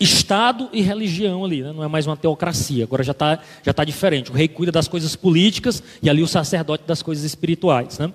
Estado 0.00 0.68
e 0.72 0.80
religião 0.80 1.44
ali, 1.44 1.62
né? 1.62 1.72
não 1.72 1.82
é 1.82 1.88
mais 1.88 2.06
uma 2.06 2.16
teocracia, 2.16 2.84
agora 2.84 3.02
já 3.02 3.12
está 3.12 3.40
já 3.64 3.72
tá 3.72 3.84
diferente. 3.84 4.30
O 4.30 4.34
rei 4.34 4.46
cuida 4.46 4.70
das 4.70 4.86
coisas 4.86 5.16
políticas 5.16 5.82
e 6.00 6.08
ali 6.08 6.22
o 6.22 6.28
sacerdote 6.28 6.84
das 6.86 7.02
coisas 7.02 7.24
espirituais. 7.24 7.98
Né? 7.98 8.12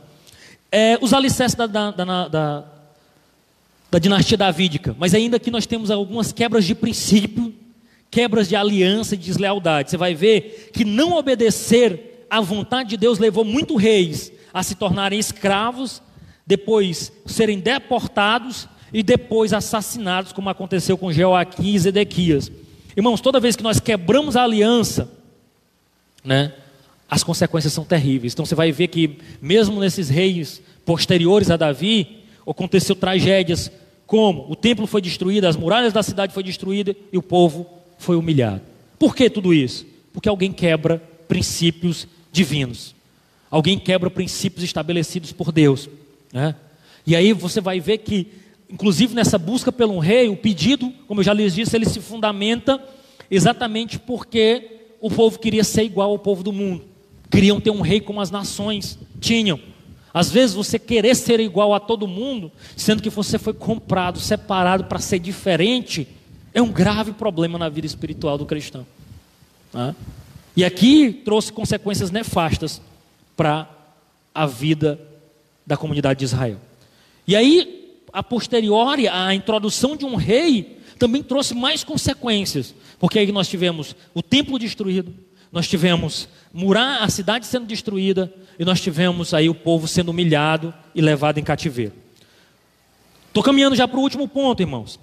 É, 0.72 0.98
os 1.02 1.14
alicerces 1.14 1.56
da, 1.56 1.68
da, 1.68 1.92
da, 1.92 2.28
da, 2.28 2.66
da 3.92 4.00
dinastia 4.00 4.38
davídica, 4.38 4.96
mas 4.98 5.14
ainda 5.14 5.38
aqui 5.38 5.52
nós 5.52 5.66
temos 5.66 5.92
algumas 5.92 6.32
quebras 6.32 6.64
de 6.64 6.74
princípio, 6.74 7.54
quebras 8.10 8.48
de 8.48 8.56
aliança 8.56 9.16
e 9.16 9.18
de 9.18 9.26
deslealdade. 9.26 9.90
Você 9.90 9.98
vai 9.98 10.16
ver 10.16 10.72
que 10.74 10.86
não 10.86 11.18
obedecer 11.18 12.26
à 12.30 12.40
vontade 12.40 12.92
de 12.92 12.98
Deus 12.98 13.20
levou 13.20 13.44
muito 13.44 13.76
reis 13.76 14.32
a 14.54 14.64
se 14.64 14.76
tornarem 14.76 15.20
escravos, 15.20 16.02
depois 16.48 17.12
serem 17.26 17.60
deportados 17.60 18.70
e 18.94 19.02
depois 19.02 19.52
assassinados, 19.52 20.32
como 20.32 20.50
aconteceu 20.50 20.98
com 20.98 21.12
Joaquim 21.12 21.74
e 21.74 21.80
Zedequias. 21.80 22.52
Irmãos, 22.96 23.20
toda 23.20 23.40
vez 23.40 23.56
que 23.56 23.64
nós 23.64 23.80
quebramos 23.80 24.36
a 24.36 24.44
aliança, 24.44 25.12
né, 26.24 26.54
as 27.10 27.24
consequências 27.24 27.74
são 27.74 27.84
terríveis. 27.84 28.34
Então 28.34 28.46
você 28.46 28.56
vai 28.56 28.72
ver 28.72 28.88
que, 28.88 29.18
mesmo 29.42 29.80
nesses 29.80 30.10
reis 30.10 30.62
posteriores 30.86 31.50
a 31.50 31.58
Davi, 31.58 32.20
aconteceu 32.48 32.96
tragédias 32.96 33.72
como 34.06 34.46
o 34.50 34.56
templo 34.56 34.86
foi 34.86 35.02
destruído, 35.02 35.46
as 35.46 35.56
muralhas 35.56 35.92
da 35.92 36.04
cidade 36.04 36.34
foram 36.34 36.46
destruídas 36.46 36.96
e 37.12 37.18
o 37.18 37.22
povo 37.22 37.68
foi 37.98 38.16
humilhado. 38.16 38.62
Por 39.00 39.16
que 39.16 39.30
tudo 39.30 39.54
isso? 39.54 39.86
Porque 40.12 40.30
alguém 40.30 40.52
quebra 40.52 41.02
princípios 41.28 42.08
divinos. 42.32 42.94
Alguém 43.50 43.80
quebra 43.80 44.10
princípios 44.10 44.64
estabelecidos 44.64 45.32
por 45.32 45.52
Deus. 45.52 45.90
Né? 46.32 46.56
E 47.08 47.16
aí 47.16 47.34
você 47.34 47.60
vai 47.60 47.80
ver 47.80 48.00
que 48.00 48.28
Inclusive 48.70 49.14
nessa 49.14 49.38
busca 49.38 49.72
pelo 49.72 50.00
rei, 50.00 50.30
o 50.30 50.36
pedido, 50.36 50.92
como 51.08 51.20
eu 51.20 51.24
já 51.24 51.34
lhes 51.34 51.54
disse, 51.54 51.76
ele 51.76 51.86
se 51.86 52.00
fundamenta 52.00 52.82
exatamente 53.30 54.00
porque 54.00 54.82
o 55.00 55.10
povo 55.10 55.38
queria 55.38 55.64
ser 55.64 55.84
igual 55.84 56.12
ao 56.12 56.20
povo 56.20 56.44
do 56.44 56.52
mundo. 56.52 56.86
Queriam 57.30 57.60
ter 57.60 57.72
um 57.72 57.82
rei 57.82 58.00
como 58.00 58.22
as 58.22 58.32
nações 58.32 58.98
tinham. 59.20 59.60
Às 60.14 60.30
vezes 60.30 60.56
você 60.56 60.78
querer 60.78 61.16
ser 61.16 61.40
igual 61.40 61.74
a 61.74 61.80
todo 61.80 62.08
mundo, 62.08 62.52
sendo 62.78 63.02
que 63.02 63.10
você 63.10 63.40
foi 63.40 63.54
comprado, 63.54 64.20
separado 64.20 64.84
para 64.86 65.00
ser 65.00 65.20
diferente, 65.20 66.08
é 66.54 66.62
um 66.62 66.72
grave 66.72 67.14
problema 67.14 67.58
na 67.58 67.68
vida 67.68 67.88
espiritual 67.88 68.38
do 68.38 68.46
cristão. 68.46 68.86
Tá? 69.72 69.96
E 70.56 70.64
aqui 70.64 71.22
trouxe 71.26 71.52
consequências 71.52 72.12
nefastas 72.12 72.80
para 73.36 73.68
a 74.34 74.46
vida 74.46 75.00
da 75.66 75.76
comunidade 75.76 76.20
de 76.20 76.26
Israel. 76.26 76.60
E 77.28 77.36
aí, 77.36 77.83
a 78.14 78.22
posteriori, 78.22 79.08
a 79.08 79.34
introdução 79.34 79.98
de 79.98 80.06
um 80.06 80.16
rei 80.16 80.78
também 81.00 81.24
trouxe 81.24 81.56
mais 81.56 81.84
consequências, 81.84 82.76
porque 83.00 83.18
aí 83.18 83.32
nós 83.32 83.48
tivemos 83.48 83.96
o 84.14 84.22
templo 84.22 84.60
destruído, 84.60 85.14
nós 85.52 85.68
tivemos 85.68 86.30
Murá, 86.54 87.00
a 87.00 87.10
cidade 87.10 87.48
sendo 87.48 87.66
destruída, 87.66 88.32
e 88.60 88.64
nós 88.64 88.80
tivemos 88.80 89.34
aí 89.34 89.50
o 89.50 89.56
povo 89.56 89.88
sendo 89.88 90.10
humilhado 90.10 90.72
e 90.94 91.02
levado 91.02 91.40
em 91.40 91.44
cativeiro. 91.44 91.94
Estou 93.28 93.42
caminhando 93.42 93.76
já 93.76 93.88
para 93.88 93.98
o 93.98 94.02
último 94.02 94.28
ponto, 94.28 94.62
irmãos. 94.62 95.00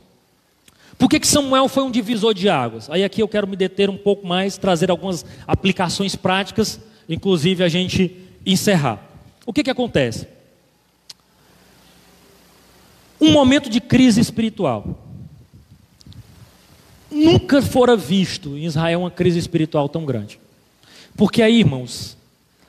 Por 0.97 1.09
que, 1.09 1.19
que 1.19 1.27
Samuel 1.27 1.67
foi 1.67 1.83
um 1.83 1.91
divisor 1.91 2.33
de 2.33 2.49
águas? 2.49 2.89
Aí 2.89 3.03
aqui 3.03 3.21
eu 3.21 3.27
quero 3.27 3.49
me 3.49 3.57
deter 3.57 3.91
um 3.91 3.97
pouco 3.97 4.25
mais, 4.27 4.57
trazer 4.57 4.91
algumas 4.91 5.27
aplicações 5.47 6.15
práticas, 6.15 6.79
inclusive 7.09 7.65
a 7.65 7.69
gente 7.69 8.17
encerrar. 8.47 9.05
O 9.45 9.53
que, 9.53 9.65
que 9.65 9.71
acontece? 9.71 10.27
Um 13.21 13.33
momento 13.33 13.68
de 13.68 13.81
crise 13.81 14.21
espiritual. 14.21 14.99
Nunca 17.11 17.61
fora 17.61 17.97
visto 17.97 18.57
em 18.57 18.64
Israel 18.64 19.01
uma 19.01 19.11
crise 19.11 19.39
espiritual 19.39 19.89
tão 19.89 20.05
grande. 20.05 20.41
Porque 21.16 21.43
aí, 21.43 21.59
irmãos, 21.59 22.16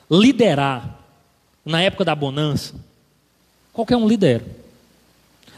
liderar 0.10 1.00
na 1.64 1.82
época 1.82 2.04
da 2.04 2.16
bonança, 2.16 2.74
qualquer 3.72 3.96
um 3.96 4.08
lidera. 4.08 4.46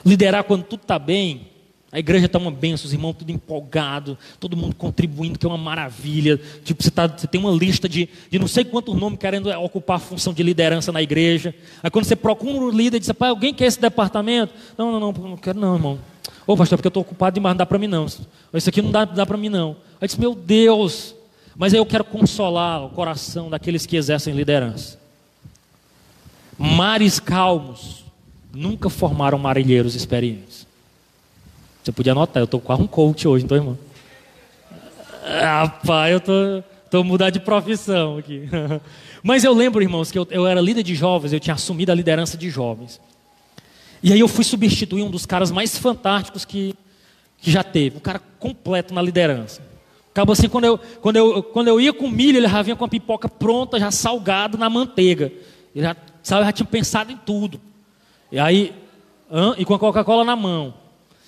Liderar 0.06 0.44
quando 0.44 0.64
tudo 0.64 0.82
está 0.82 1.00
bem, 1.00 1.48
a 1.94 2.00
igreja 2.00 2.26
está 2.26 2.39
uma 2.39 2.50
benção, 2.50 2.88
os 2.88 2.91
irmãos 2.91 3.14
tudo 3.14 3.32
empolgado, 3.32 4.18
todo 4.39 4.58
mundo 4.58 4.76
contribuindo, 4.76 5.38
que 5.38 5.46
é 5.46 5.50
uma 5.50 5.60
maravilha. 5.60 6.41
Tipo, 6.66 6.82
você, 6.82 6.89
tá, 6.89 7.06
você 7.06 7.28
tem 7.28 7.39
uma 7.39 7.52
lista 7.52 7.88
de, 7.88 8.10
de 8.32 8.39
não 8.39 8.48
sei 8.48 8.66
quantos 8.66 8.96
nomes 8.96 9.20
querendo 9.20 9.48
ocupar 9.60 9.98
a 9.98 10.00
função 10.00 10.34
de 10.34 10.41
liderança 10.41 10.91
na 10.91 11.04
igreja. 11.04 11.54
Aí 11.84 11.91
quando 11.91 12.06
você 12.06 12.16
procura 12.16 12.66
um 12.66 12.72
líder 12.72 12.98
diz, 12.98 13.12
pai, 13.12 13.30
alguém 13.30 13.54
quer 13.54 13.66
esse 13.66 13.80
departamento? 13.80 14.52
Não, 14.76 14.91
não, 14.91 15.00
não, 15.00 15.12
não 15.12 15.38
quero 15.38 15.60
não, 15.60 15.76
irmão. 15.76 16.00
Ô 16.48 16.58
pastor, 16.58 16.80
porque 16.80 16.88
eu 16.88 16.89
estou 16.89 17.02
ocupado 17.02 17.36
demais, 17.36 17.54
não 17.54 17.60
dá 17.60 17.66
para 17.68 17.78
mim 17.78 17.86
não. 17.86 18.08
Isso 18.08 18.70
aqui 18.70 18.82
não 18.82 18.89
dá, 18.89 19.06
dá 19.06 19.24
para 19.24 19.38
mim 19.38 19.50
não. 19.50 19.76
Aí 20.02 20.08
disse, 20.08 20.20
meu 20.20 20.34
Deus, 20.34 21.14
mas 21.56 21.76
aí 21.76 21.80
eu 21.80 21.86
quero 21.86 22.04
consolar 22.04 22.84
o 22.84 22.89
coração 22.89 23.52
daqueles 23.52 23.86
que 23.86 23.96
exercem 23.96 24.34
liderança. 24.34 25.00
Mares 26.58 27.20
calmos 27.20 28.04
nunca 28.52 28.89
formaram 28.89 29.38
marinheiros 29.38 29.94
experientes. 29.94 30.62
Você 31.84 31.92
podia 31.92 32.14
anotar, 32.14 32.42
eu 32.42 32.46
estou 32.46 32.62
quase 32.62 32.82
um 32.82 32.88
coach 32.88 33.28
hoje, 33.28 33.44
então, 33.44 33.58
irmão. 33.58 33.78
Rapaz, 35.42 36.14
eu 36.14 36.20
tô, 36.22 36.64
tô 36.90 37.04
mudando 37.04 37.34
de 37.34 37.40
profissão 37.42 38.18
aqui. 38.18 38.48
Mas 39.22 39.44
eu 39.44 39.54
lembro, 39.54 39.82
irmãos, 39.82 40.10
que 40.10 40.18
eu, 40.18 40.26
eu 40.32 40.48
era 40.48 40.62
líder 40.62 40.84
de 40.84 40.96
jovens, 40.96 41.34
eu 41.34 41.40
tinha 41.40 41.54
assumido 41.54 41.92
a 41.92 41.96
liderança 41.96 42.38
de 42.38 42.50
jovens. 42.50 43.02
E 44.02 44.14
aí 44.14 44.20
eu 44.20 44.30
fui 44.30 44.46
substituir 44.46 45.04
um 45.04 45.10
dos 45.10 45.26
caras 45.26 45.52
mais 45.52 45.78
fantásticos 45.78 46.46
que, 46.46 46.74
que 47.38 47.52
já 47.52 47.64
teve, 47.64 47.98
um 47.98 48.02
cara 48.02 48.22
completo 48.40 48.94
na 48.94 49.02
liderança. 49.02 49.62
Acabou 50.12 50.34
assim, 50.34 50.48
quando 50.48 50.66
eu, 50.66 50.78
quando, 51.02 51.16
eu, 51.18 51.44
quando 51.44 51.68
eu 51.68 51.82
ia 51.82 51.92
com 51.92 52.10
milho, 52.10 52.38
ele 52.38 52.48
já 52.48 52.62
vinha 52.62 52.76
com 52.76 52.86
a 52.86 52.90
pipoca 52.90 53.28
pronta, 53.28 53.80
já 53.80 53.92
salgado 53.92 54.58
na 54.58 54.70
manteiga. 54.70 55.34
Ele 55.76 55.84
já, 55.84 55.96
sabe, 56.22 56.46
já 56.46 56.52
tinha 56.52 56.68
pensado 56.68 57.12
em 57.12 57.18
tudo. 57.18 57.60
E 58.32 58.40
aí, 58.40 58.74
e 59.58 59.66
com 59.66 59.74
a 59.74 59.80
Coca-Cola 59.80 60.24
na 60.24 60.36
mão. 60.36 60.83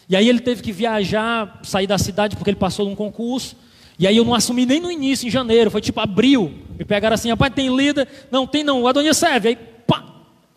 E 0.08 0.16
aí 0.16 0.30
ele 0.30 0.40
teve 0.40 0.62
que 0.62 0.72
viajar, 0.72 1.60
sair 1.64 1.88
da 1.88 1.98
cidade 1.98 2.36
porque 2.36 2.50
ele 2.50 2.58
passou 2.58 2.86
num 2.88 2.96
concurso. 2.96 3.56
E 3.98 4.06
aí 4.06 4.18
eu 4.18 4.26
não 4.26 4.36
assumi 4.36 4.66
nem 4.66 4.80
no 4.80 4.92
início, 4.92 5.28
em 5.28 5.32
janeiro, 5.32 5.72
foi 5.72 5.82
tipo 5.82 6.00
abril. 6.00 6.54
Me 6.78 6.86
pegaram 6.86 7.14
assim, 7.14 7.30
rapaz, 7.30 7.54
tem 7.54 7.76
líder? 7.76 8.08
Não, 8.30 8.46
tem 8.46 8.64
não, 8.64 8.82
o 8.82 8.88
Adonia 8.88 9.14
serve. 9.14 9.50
Aí, 9.50 9.56
pá! 9.56 10.04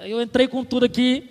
Eu 0.01 0.21
entrei 0.21 0.49
com 0.49 0.65
tudo 0.65 0.85
aqui. 0.85 1.31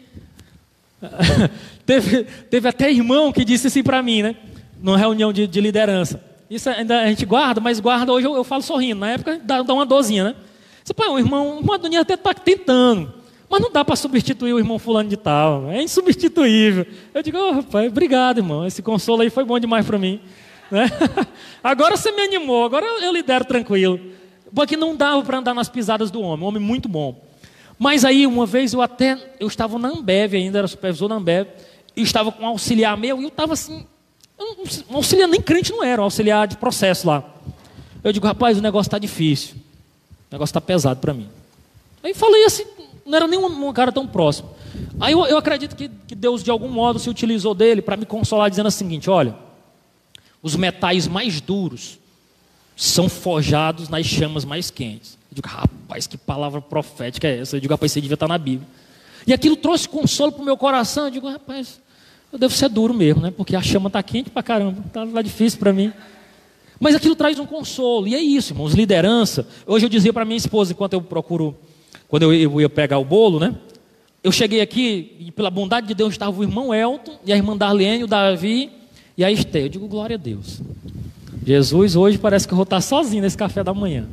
teve, 1.86 2.24
teve 2.49 2.68
até 2.68 2.91
irmão 2.91 3.32
que 3.32 3.45
disse 3.45 3.68
assim 3.68 3.84
para 3.84 4.01
mim, 4.01 4.24
né? 4.24 4.36
Numa 4.82 4.97
reunião 4.97 5.32
de, 5.34 5.45
de 5.45 5.61
liderança. 5.61 6.24
Isso 6.49 6.70
ainda 6.70 7.01
a 7.01 7.07
gente 7.07 7.26
guarda, 7.26 7.59
mas 7.59 7.80
guarda 7.80 8.11
hoje 8.11 8.26
eu, 8.26 8.36
eu 8.36 8.43
falo 8.43 8.61
sorrindo. 8.61 9.01
Na 9.01 9.11
época 9.11 9.39
dá, 9.43 9.61
dá 9.61 9.74
uma 9.74 9.86
dozinha, 9.86 10.24
né? 10.24 10.36
Você, 10.84 10.93
pai, 10.93 11.09
o 11.09 11.20
irmão, 11.20 11.61
o 11.61 11.74
Adonia 11.74 11.99
até 11.99 12.13
está 12.13 12.34
tentando. 12.34 13.13
Mas 13.49 13.61
não 13.61 13.71
dá 13.71 13.85
para 13.85 13.95
substituir 13.95 14.53
o 14.53 14.59
irmão 14.59 14.77
fulano 14.77 15.09
de 15.09 15.17
tal. 15.17 15.69
É 15.69 15.81
insubstituível. 15.81 16.85
Eu 17.13 17.23
digo, 17.23 17.37
oh, 17.37 17.51
rapaz, 17.51 17.87
obrigado, 17.87 18.39
irmão. 18.39 18.65
Esse 18.65 18.81
consolo 18.81 19.21
aí 19.21 19.29
foi 19.29 19.45
bom 19.45 19.57
demais 19.57 19.85
para 19.85 19.97
mim. 19.97 20.19
Né? 20.69 20.89
Agora 21.63 21.95
você 21.95 22.11
me 22.11 22.21
animou, 22.21 22.65
agora 22.65 22.85
eu 22.85 23.11
lidero 23.11 23.45
tranquilo. 23.45 23.99
Porque 24.53 24.77
não 24.77 24.95
dava 24.95 25.21
para 25.23 25.37
andar 25.37 25.53
nas 25.53 25.69
pisadas 25.69 26.11
do 26.11 26.21
homem, 26.21 26.45
um 26.45 26.47
homem 26.49 26.61
muito 26.61 26.87
bom. 26.87 27.21
Mas 27.77 28.03
aí, 28.03 28.25
uma 28.25 28.45
vez 28.45 28.73
eu 28.73 28.81
até, 28.81 29.17
eu 29.39 29.47
estava 29.47 29.77
na 29.77 29.89
Ambev 29.89 30.33
ainda, 30.33 30.57
era 30.57 30.67
supervisor 30.67 31.07
na 31.07 31.15
Ambev, 31.15 31.47
e 31.95 32.01
estava 32.01 32.31
com 32.31 32.43
um 32.43 32.47
auxiliar 32.47 32.97
meu, 32.97 33.19
e 33.19 33.23
eu 33.23 33.27
estava 33.27 33.53
assim, 33.53 33.85
um 34.89 34.95
auxiliar 34.95 35.27
nem 35.27 35.41
crente 35.41 35.71
não 35.71 35.83
era, 35.83 36.01
um 36.01 36.05
auxiliar 36.05 36.47
de 36.47 36.57
processo 36.57 37.07
lá. 37.07 37.23
Eu 38.03 38.11
digo, 38.11 38.25
rapaz, 38.25 38.57
o 38.57 38.61
negócio 38.61 38.87
está 38.87 38.97
difícil, 38.97 39.55
o 39.55 40.33
negócio 40.35 40.51
está 40.51 40.61
pesado 40.61 40.99
para 40.99 41.13
mim. 41.13 41.29
Aí 42.03 42.13
falei 42.13 42.45
assim, 42.45 42.65
não 43.08 43.16
era 43.16 43.28
nem 43.28 43.39
um, 43.39 43.74
cara 43.74 43.91
tão 43.91 44.05
próximo. 44.05 44.49
Aí 44.99 45.14
eu, 45.14 45.26
eu 45.26 45.38
acredito 45.38 45.76
que, 45.76 45.89
que, 46.08 46.14
Deus 46.14 46.43
de 46.43 46.51
algum 46.51 46.68
modo 46.68 46.99
se 46.99 47.10
utilizou 47.10 47.55
dele 47.55 47.82
para 47.82 47.95
me 47.95 48.05
consolar, 48.05 48.49
dizendo 48.49 48.68
o 48.68 48.72
seguinte: 48.72 49.10
olha, 49.10 49.34
os 50.43 50.55
metais 50.55 51.08
mais 51.08 51.39
duros 51.39 51.97
são 52.76 53.08
forjados 53.08 53.89
nas 53.89 54.05
chamas 54.05 54.43
mais 54.43 54.70
quentes. 54.70 55.18
Eu 55.32 55.36
digo, 55.36 55.47
rapaz, 55.47 56.05
que 56.05 56.18
palavra 56.18 56.62
profética 56.62 57.28
é 57.28 57.39
essa? 57.39 57.55
Eu 57.55 57.62
digo, 57.62 57.74
rapaz, 57.74 57.91
você 57.91 58.01
devia 58.01 58.16
estar 58.16 58.28
na 58.28 58.38
Bíblia. 58.38 58.68
E 59.26 59.34
aquilo 59.34 59.55
trouxe 59.55 59.88
consolo 59.88 60.32
para 60.32 60.41
o 60.41 60.45
meu 60.45 60.58
coração. 60.58 61.05
Eu 61.05 61.12
digo, 61.12 61.30
rapaz, 61.30 61.80
eu 62.32 62.38
devo 62.38 62.53
ser 62.53 62.70
duro 62.70 62.93
mesmo, 62.93 63.22
né? 63.22 63.32
Porque 63.32 63.55
a 63.55 63.62
chama 63.62 63.88
está 63.88 64.03
quente 64.03 64.30
para 64.30 64.43
caramba, 64.43 64.84
está 64.86 65.05
tá 65.05 65.22
difícil 65.22 65.60
para 65.60 65.74
mim. 65.74 65.91
Mas 66.80 66.93
aquilo 66.93 67.16
traz 67.16 67.39
um 67.39 67.45
consolo. 67.45 68.08
E 68.08 68.14
é 68.14 68.20
isso, 68.20 68.53
irmãos, 68.53 68.74
liderança. 68.74 69.47
Hoje 69.66 69.86
eu 69.86 69.89
dizia 69.89 70.14
para 70.14 70.24
minha 70.24 70.38
esposa, 70.38 70.74
enquanto 70.74 70.93
eu 70.93 71.01
procuro 71.01 71.58
quando 72.07 72.31
eu, 72.31 72.61
ia 72.61 72.69
pegar 72.69 72.97
o 72.97 73.05
bolo, 73.05 73.39
né? 73.39 73.55
Eu 74.23 74.31
cheguei 74.31 74.61
aqui 74.61 75.15
e 75.19 75.31
pela 75.31 75.49
bondade 75.49 75.87
de 75.87 75.93
Deus 75.93 76.13
estava 76.13 76.37
o 76.37 76.43
irmão 76.43 76.73
Elton 76.73 77.17
e 77.25 77.31
a 77.31 77.35
irmã 77.35 77.55
Darlene, 77.55 78.03
o 78.03 78.07
Davi 78.07 78.71
e 79.17 79.23
a 79.23 79.31
Esther. 79.31 79.63
Eu 79.63 79.69
digo, 79.69 79.87
glória 79.87 80.15
a 80.15 80.17
Deus. 80.17 80.61
Jesus, 81.45 81.95
hoje 81.95 82.17
parece 82.17 82.47
que 82.47 82.53
eu 82.53 82.57
vou 82.57 82.63
estar 82.63 82.81
sozinho 82.81 83.21
nesse 83.21 83.37
café 83.37 83.63
da 83.63 83.73
manhã. 83.73 84.05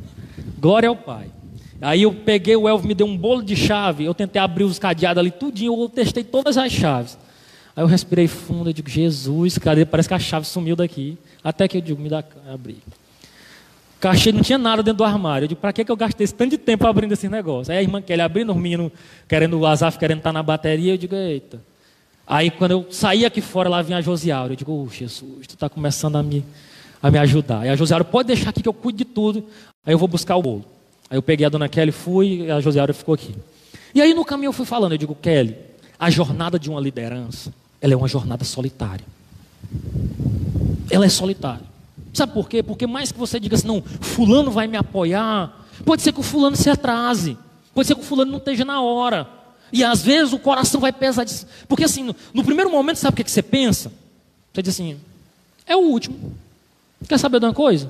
Glória 0.59 0.87
ao 0.87 0.95
Pai. 0.95 1.27
Aí 1.81 2.03
eu 2.03 2.13
peguei, 2.13 2.55
o 2.55 2.67
Elvio 2.67 2.87
me 2.87 2.93
deu 2.93 3.05
um 3.05 3.17
bolo 3.17 3.43
de 3.43 3.55
chave, 3.55 4.05
eu 4.05 4.13
tentei 4.13 4.41
abrir 4.41 4.63
os 4.63 4.79
cadeados 4.79 5.19
ali 5.19 5.31
tudinho, 5.31 5.73
eu 5.73 5.89
testei 5.89 6.23
todas 6.23 6.57
as 6.57 6.71
chaves. 6.71 7.17
Aí 7.75 7.83
eu 7.83 7.87
respirei 7.87 8.27
fundo, 8.27 8.69
eu 8.69 8.73
digo, 8.73 8.89
Jesus, 8.89 9.57
cadê? 9.57 9.85
Parece 9.85 10.07
que 10.07 10.13
a 10.13 10.19
chave 10.19 10.47
sumiu 10.47 10.75
daqui. 10.75 11.17
Até 11.43 11.67
que 11.67 11.77
eu 11.77 11.81
digo, 11.81 12.01
me 12.01 12.07
dá, 12.07 12.23
abrir. 12.51 12.81
Cachê 14.05 14.31
não 14.31 14.43
tinha 14.43 14.59
nada 14.59 14.83
dentro 14.83 14.99
do 14.99 15.03
armário. 15.03 15.45
Eu 15.45 15.47
digo, 15.47 15.59
para 15.59 15.73
que, 15.73 15.83
que 15.83 15.91
eu 15.91 15.97
gastei 15.97 16.25
esse 16.25 16.33
tanto 16.35 16.51
de 16.51 16.59
tempo 16.59 16.85
abrindo 16.85 17.11
esse 17.13 17.27
negócio? 17.27 17.73
Aí 17.73 17.79
a 17.79 17.81
irmã 17.81 17.99
Kelly 17.99 18.21
abrindo, 18.21 18.51
os 18.51 18.55
meninos 18.55 18.91
querendo 19.27 19.57
o 19.57 19.65
Azaf, 19.65 19.97
querendo 19.97 20.19
estar 20.19 20.31
na 20.31 20.43
bateria. 20.43 20.93
Eu 20.93 20.97
digo, 20.97 21.15
eita. 21.15 21.59
Aí 22.27 22.51
quando 22.51 22.69
eu 22.69 22.85
saí 22.91 23.25
aqui 23.25 23.41
fora, 23.41 23.67
lá 23.67 23.81
vinha 23.81 23.97
a 23.97 24.01
Josiaura. 24.01 24.53
Eu 24.53 24.55
digo, 24.55 24.71
oh, 24.71 24.87
Jesus, 24.93 25.47
tu 25.47 25.55
está 25.55 25.67
começando 25.67 26.17
a 26.17 26.21
me, 26.21 26.45
a 27.01 27.09
me 27.09 27.17
ajudar. 27.17 27.65
E 27.65 27.69
a 27.69 27.75
Josiaura, 27.75 28.05
pode 28.05 28.27
deixar 28.27 28.51
aqui 28.51 28.61
que 28.61 28.69
eu 28.69 28.73
cuide 28.73 28.99
de 28.99 29.05
tudo. 29.05 29.43
Aí 29.83 29.95
eu 29.95 29.97
vou 29.97 30.07
buscar 30.07 30.35
o 30.35 30.41
bolo. 30.43 30.65
Aí 31.09 31.17
eu 31.17 31.23
peguei 31.23 31.47
a 31.47 31.49
dona 31.49 31.67
Kelly, 31.67 31.91
fui, 31.91 32.43
e 32.43 32.51
a 32.51 32.59
Josiaura 32.59 32.93
ficou 32.93 33.15
aqui. 33.15 33.35
E 33.95 34.03
aí 34.03 34.13
no 34.13 34.23
caminho 34.23 34.49
eu 34.49 34.53
fui 34.53 34.67
falando, 34.67 34.91
eu 34.91 34.99
digo, 34.99 35.15
Kelly, 35.15 35.55
a 35.97 36.11
jornada 36.11 36.59
de 36.59 36.69
uma 36.69 36.79
liderança, 36.79 37.51
ela 37.81 37.93
é 37.93 37.97
uma 37.97 38.07
jornada 38.07 38.43
solitária. 38.43 39.05
Ela 40.91 41.07
é 41.07 41.09
solitária. 41.09 41.74
Sabe 42.15 42.31
por 42.31 42.47
quê? 42.47 42.63
Porque 42.63 42.87
mais 42.87 43.11
que 43.11 43.19
você 43.19 43.39
diga 43.39 43.55
assim, 43.55 43.67
não, 43.67 43.81
fulano 43.81 44.49
vai 44.49 44.67
me 44.67 44.77
apoiar, 44.77 45.65
pode 45.83 46.01
ser 46.01 46.13
que 46.13 46.21
o 46.21 46.23
fulano 46.23 46.55
se 46.55 46.69
atrase, 46.69 47.37
pode 47.73 47.87
ser 47.87 47.95
que 47.95 47.99
o 48.01 48.05
fulano 48.05 48.31
não 48.31 48.37
esteja 48.37 48.63
na 48.63 48.81
hora. 48.81 49.27
E 49.71 49.83
às 49.83 50.01
vezes 50.01 50.31
o 50.31 50.39
coração 50.39 50.79
vai 50.79 50.93
pesar. 50.93 51.25
Porque 51.67 51.83
assim, 51.83 52.03
no, 52.03 52.15
no 52.33 52.43
primeiro 52.43 52.71
momento, 52.71 52.97
sabe 52.97 53.13
o 53.13 53.17
que, 53.17 53.23
que 53.25 53.31
você 53.31 53.41
pensa? 53.41 53.91
Você 54.53 54.61
diz 54.61 54.75
assim, 54.75 54.97
é 55.67 55.75
o 55.75 55.79
último. 55.79 56.33
Quer 57.05 57.17
saber 57.17 57.41
de 57.41 57.45
uma 57.47 57.53
coisa? 57.53 57.89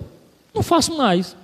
Não 0.54 0.64
faço 0.64 0.98
mais. 0.98 1.36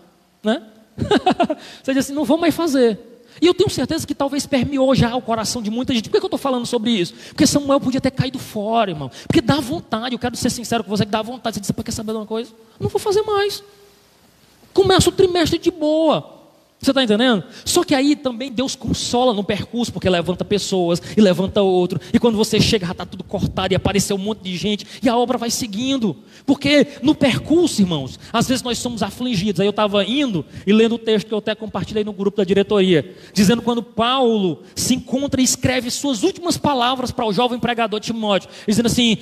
Né? 0.43 0.63
você 1.84 1.93
diz 1.93 2.05
assim, 2.05 2.13
não 2.13 2.25
vou 2.25 2.39
mais 2.39 2.55
fazer. 2.55 2.97
E 3.41 3.47
eu 3.47 3.55
tenho 3.55 3.69
certeza 3.71 4.05
que 4.05 4.13
talvez 4.13 4.45
permeou 4.45 4.93
já 4.93 5.15
o 5.15 5.21
coração 5.21 5.63
de 5.63 5.71
muita 5.71 5.91
gente. 5.95 6.09
Por 6.09 6.19
que 6.19 6.23
eu 6.23 6.27
estou 6.27 6.37
falando 6.37 6.67
sobre 6.67 6.91
isso? 6.91 7.15
Porque 7.29 7.47
Samuel 7.47 7.81
podia 7.81 7.99
ter 7.99 8.11
caído 8.11 8.37
fora, 8.37 8.91
irmão. 8.91 9.09
Porque 9.25 9.41
dá 9.41 9.59
vontade, 9.59 10.13
eu 10.13 10.19
quero 10.19 10.35
ser 10.37 10.51
sincero 10.51 10.83
com 10.83 10.91
você, 10.91 11.05
que 11.05 11.11
dá 11.11 11.23
vontade. 11.23 11.55
Você 11.55 11.59
diz, 11.59 11.71
quer 11.83 11.91
saber 11.91 12.11
de 12.11 12.19
uma 12.19 12.27
coisa? 12.27 12.51
Não 12.79 12.87
vou 12.87 12.99
fazer 12.99 13.23
mais. 13.23 13.63
Começa 14.71 15.09
o 15.09 15.11
trimestre 15.11 15.57
de 15.57 15.71
boa. 15.71 16.40
Você 16.82 16.89
está 16.89 17.03
entendendo? 17.03 17.43
Só 17.63 17.84
que 17.84 17.93
aí 17.93 18.15
também 18.15 18.51
Deus 18.51 18.75
consola 18.75 19.36
no 19.36 19.43
percurso, 19.43 19.93
porque 19.93 20.09
levanta 20.09 20.43
pessoas 20.43 20.99
e 21.15 21.21
levanta 21.21 21.61
outro. 21.61 22.01
E 22.11 22.17
quando 22.17 22.36
você 22.36 22.59
chega, 22.59 22.88
já 22.88 22.91
está 22.93 23.05
tudo 23.05 23.23
cortado 23.23 23.71
e 23.71 23.75
apareceu 23.75 24.15
um 24.15 24.19
monte 24.19 24.41
de 24.41 24.57
gente 24.57 24.88
e 24.99 25.07
a 25.07 25.15
obra 25.15 25.38
vai 25.38 25.51
seguindo. 25.51 26.17
Porque 26.43 26.88
no 27.03 27.13
percurso, 27.13 27.84
irmãos, 27.84 28.19
às 28.34 28.47
vezes 28.47 28.63
nós 28.63 28.79
somos 28.79 29.03
afligidos. 29.03 29.61
Aí 29.61 29.67
eu 29.67 29.69
estava 29.69 30.03
indo 30.03 30.43
e 30.65 30.73
lendo 30.73 30.95
o 30.95 30.97
texto 30.97 31.27
que 31.27 31.34
eu 31.36 31.38
até 31.38 31.53
compartilhei 31.53 32.03
no 32.03 32.13
grupo 32.13 32.38
da 32.38 32.43
diretoria, 32.43 33.15
dizendo 33.32 33.61
quando 33.61 33.84
Paulo 33.84 34.63
se 34.75 34.95
encontra 34.95 35.39
e 35.39 35.43
escreve 35.43 35.91
suas 35.91 36.23
últimas 36.23 36.57
palavras 36.57 37.11
para 37.11 37.27
o 37.27 37.32
jovem 37.32 37.59
pregador 37.59 37.99
Timóteo, 37.99 38.49
dizendo 38.67 38.88
assim: 38.88 39.19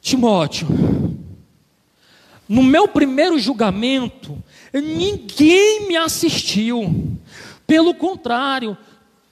Timóteo, 0.00 0.66
no 2.48 2.62
meu 2.62 2.88
primeiro 2.88 3.38
julgamento, 3.38 4.42
ninguém 4.80 5.86
me 5.86 5.96
assistiu. 5.96 7.18
Pelo 7.66 7.94
contrário, 7.94 8.76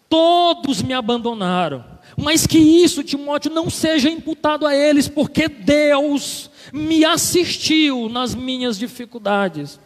todos 0.08 0.82
me 0.82 0.92
abandonaram. 0.92 1.84
Mas 2.16 2.46
que 2.46 2.58
isso, 2.58 3.02
Timóteo, 3.02 3.50
não 3.50 3.70
seja 3.70 4.10
imputado 4.10 4.66
a 4.66 4.74
eles, 4.74 5.08
porque 5.08 5.48
Deus 5.48 6.50
me 6.72 7.04
assistiu 7.04 8.08
nas 8.08 8.34
minhas 8.34 8.78
dificuldades. 8.78 9.80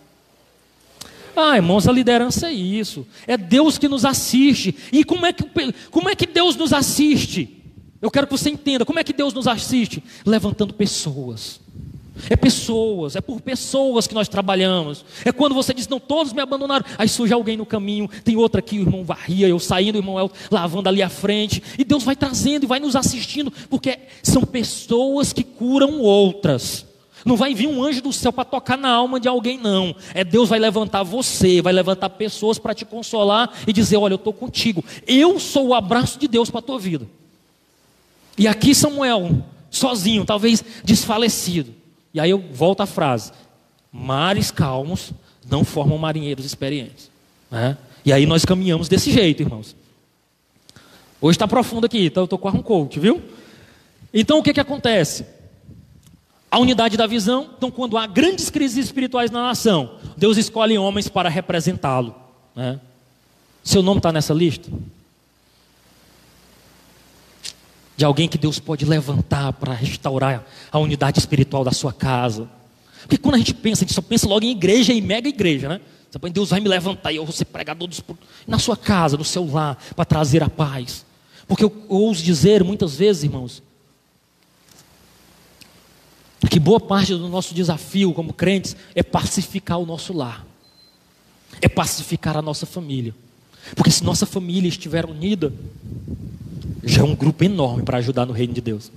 Ah, 1.37 1.57
irmãos, 1.57 1.87
a 1.89 1.93
liderança 1.93 2.49
é 2.49 2.53
isso. 2.53 3.07
É 3.27 3.37
Deus 3.37 3.79
que 3.79 3.89
nos 3.89 4.05
assiste. 4.05 4.75
E 4.93 5.05
como 5.05 5.27
é 5.27 5.33
que, 5.33 5.45
como 5.91 6.09
é 6.09 6.15
que 6.15 6.27
Deus 6.27 6.57
nos 6.57 6.73
assiste? 6.73 7.63
Eu 8.01 8.11
quero 8.11 8.27
que 8.27 8.37
você 8.37 8.51
entenda. 8.51 8.85
Como 8.85 8.99
é 8.99 9.05
que 9.05 9.13
Deus 9.13 9.33
nos 9.33 9.49
assiste? 9.49 10.03
Levantando 10.25 10.75
pessoas 10.75 11.61
é 12.31 12.37
pessoas, 12.37 13.17
é 13.17 13.21
por 13.21 13.41
pessoas 13.41 14.07
que 14.07 14.15
nós 14.15 14.29
trabalhamos. 14.29 15.05
É 15.25 15.33
quando 15.33 15.55
você 15.55 15.75
diz, 15.75 15.89
não, 15.89 15.99
todos 15.99 16.33
me 16.33 16.41
abandonaram. 16.41 16.85
Aí 16.97 17.09
surge 17.09 17.35
alguém 17.35 17.57
no 17.57 17.67
caminho, 17.67 18.09
tem 18.23 18.37
outra 18.37 18.61
aqui, 18.61 18.79
o 18.79 18.83
irmão 18.83 19.05
varria, 19.05 19.49
eu 19.49 19.59
saindo, 19.59 19.97
o 19.97 19.99
irmão 19.99 20.19
El 20.19 20.31
lavando 20.51 20.89
ali 20.89 21.03
à 21.03 21.09
frente. 21.09 21.63
E 21.79 21.85
Deus 21.85 22.05
vai 22.05 22.15
trazendo 22.15 22.65
e 22.65 22.67
vai 22.67 22.79
nos 22.79 22.95
assistindo, 22.97 23.53
porque 23.69 23.99
são 24.23 24.43
pessoas 24.43 25.33
que 25.33 25.43
curam 25.43 26.01
outras. 26.01 26.87
Não 27.25 27.37
vai 27.37 27.55
vir 27.55 27.67
um 27.67 27.83
anjo 27.83 28.03
do 28.03 28.13
céu 28.13 28.33
para 28.33 28.45
tocar 28.45 28.77
na 28.77 28.91
alma 28.91 29.19
de 29.19 29.27
alguém, 29.27 29.59
não. 29.59 29.97
É 30.13 30.23
Deus 30.23 30.49
vai 30.49 30.59
levantar 30.59 31.03
você, 31.03 31.63
vai 31.63 31.73
levantar 31.73 32.11
pessoas 32.11 32.59
para 32.59 32.75
te 32.75 32.85
consolar 32.85 33.51
e 33.67 33.73
dizer: 33.73 33.97
Olha, 33.97 34.13
eu 34.13 34.17
estou 34.17 34.33
contigo. 34.33 34.85
Eu 35.07 35.41
sou 35.41 35.69
o 35.69 35.75
abraço 35.75 36.19
de 36.19 36.29
Deus 36.29 36.51
para 36.51 36.59
a 36.59 36.63
tua 36.63 36.79
vida. 36.79 37.09
E 38.37 38.47
aqui 38.47 38.75
Samuel, 38.75 39.43
sozinho, 39.71 40.25
talvez 40.25 40.63
desfalecido. 40.85 41.84
E 42.15 42.21
aí 42.21 42.31
eu 42.31 42.39
volto 42.39 42.81
à 42.81 42.87
frase: 42.87 43.33
mares 43.93 44.53
calmos 44.53 45.13
não 45.51 45.65
formam 45.65 45.99
marinheiros 45.99 46.47
experientes. 46.47 47.11
Né? 47.51 47.77
E 48.05 48.13
aí 48.13 48.25
nós 48.25 48.45
caminhamos 48.45 48.89
desse 48.89 49.11
jeito, 49.11 49.43
irmãos. 49.43 49.75
Hoje 51.21 51.37
está 51.37 51.49
profundo 51.49 51.87
aqui, 51.87 52.07
então 52.07 52.23
eu 52.23 52.27
estou 52.27 52.39
quase 52.39 52.57
um 52.57 52.63
coach, 52.63 53.01
viu? 53.01 53.21
Então 54.13 54.39
o 54.39 54.43
que, 54.43 54.53
que 54.53 54.61
acontece? 54.61 55.27
A 56.51 56.59
unidade 56.59 56.97
da 56.97 57.07
visão, 57.07 57.51
então 57.57 57.71
quando 57.71 57.99
há 57.99 58.07
grandes 58.07 58.49
crises 58.49 58.85
espirituais 58.85 59.31
na 59.31 59.43
nação, 59.43 59.97
Deus 60.17 60.37
escolhe 60.37 60.79
homens 60.79 61.09
para 61.09 61.29
representá-lo. 61.29 62.15
Né? 62.55 62.79
Seu 63.63 63.83
nome 63.83 63.99
está 63.99 64.13
nessa 64.13 64.33
lista? 64.33 64.71
De 67.97 68.05
alguém 68.05 68.29
que 68.29 68.39
Deus 68.39 68.59
pode 68.59 68.85
levantar 68.85 69.53
para 69.53 69.73
restaurar 69.73 70.45
a 70.71 70.79
unidade 70.79 71.19
espiritual 71.19 71.65
da 71.65 71.73
sua 71.73 71.93
casa. 71.93 72.49
Porque 73.03 73.19
quando 73.19 73.37
a 73.37 73.39
gente 73.39 73.55
pensa, 73.55 73.85
a 73.85 73.87
gente 73.87 73.95
só 73.95 74.03
pensa 74.03 74.27
logo 74.27 74.45
em 74.45 74.51
igreja 74.51 74.93
e 74.93 75.01
mega 75.01 75.29
igreja, 75.29 75.69
né? 75.69 75.81
Deus 76.33 76.51
vai 76.51 76.61
me 76.61 76.69
levantar 76.69 77.13
e 77.13 77.17
eu 77.17 77.25
vou 77.25 77.33
ser 77.33 77.45
pregador 77.47 77.89
dos... 77.89 78.01
na 78.47 78.59
sua 78.59 78.77
casa, 78.77 79.17
no 79.17 79.25
seu 79.25 79.51
lar, 79.51 79.77
para 79.97 80.05
trazer 80.05 80.43
a 80.43 80.49
paz. 80.49 81.05
Porque 81.47 81.65
eu, 81.65 81.73
eu 81.91 81.97
ouso 81.97 82.23
dizer 82.23 82.63
muitas 82.63 82.97
vezes, 82.97 83.25
irmãos, 83.25 83.63
que 86.55 86.61
boa 86.61 86.79
parte 86.79 87.13
do 87.13 87.29
nosso 87.29 87.53
desafio 87.53 88.13
como 88.13 88.33
crentes 88.33 88.77
é 88.95 89.03
pacificar 89.03 89.79
o 89.79 89.85
nosso 89.85 90.13
lar, 90.13 90.47
é 91.61 91.69
pacificar 91.69 92.37
a 92.37 92.43
nossa 92.43 92.65
família. 92.65 93.13
Porque 93.75 93.91
se 93.91 94.05
nossa 94.05 94.25
família 94.25 94.69
estiver 94.69 95.05
unida, 95.05 95.53
já 96.87 97.03
é 97.03 97.05
um 97.05 97.15
grupo 97.15 97.45
enorme 97.45 97.83
para 97.83 97.99
ajudar 97.99 98.27
no 98.27 98.33
reino 98.33 98.53
de 98.53 98.61
Deus. 98.61 98.91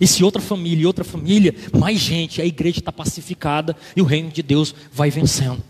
E 0.00 0.06
se 0.06 0.24
outra 0.24 0.40
família 0.40 0.82
e 0.82 0.86
outra 0.86 1.04
família, 1.04 1.54
mais 1.78 1.98
gente, 1.98 2.40
a 2.40 2.46
igreja 2.46 2.78
está 2.78 2.90
pacificada 2.90 3.76
e 3.94 4.00
o 4.00 4.04
reino 4.04 4.30
de 4.30 4.42
Deus 4.42 4.74
vai 4.92 5.10
vencendo. 5.10 5.62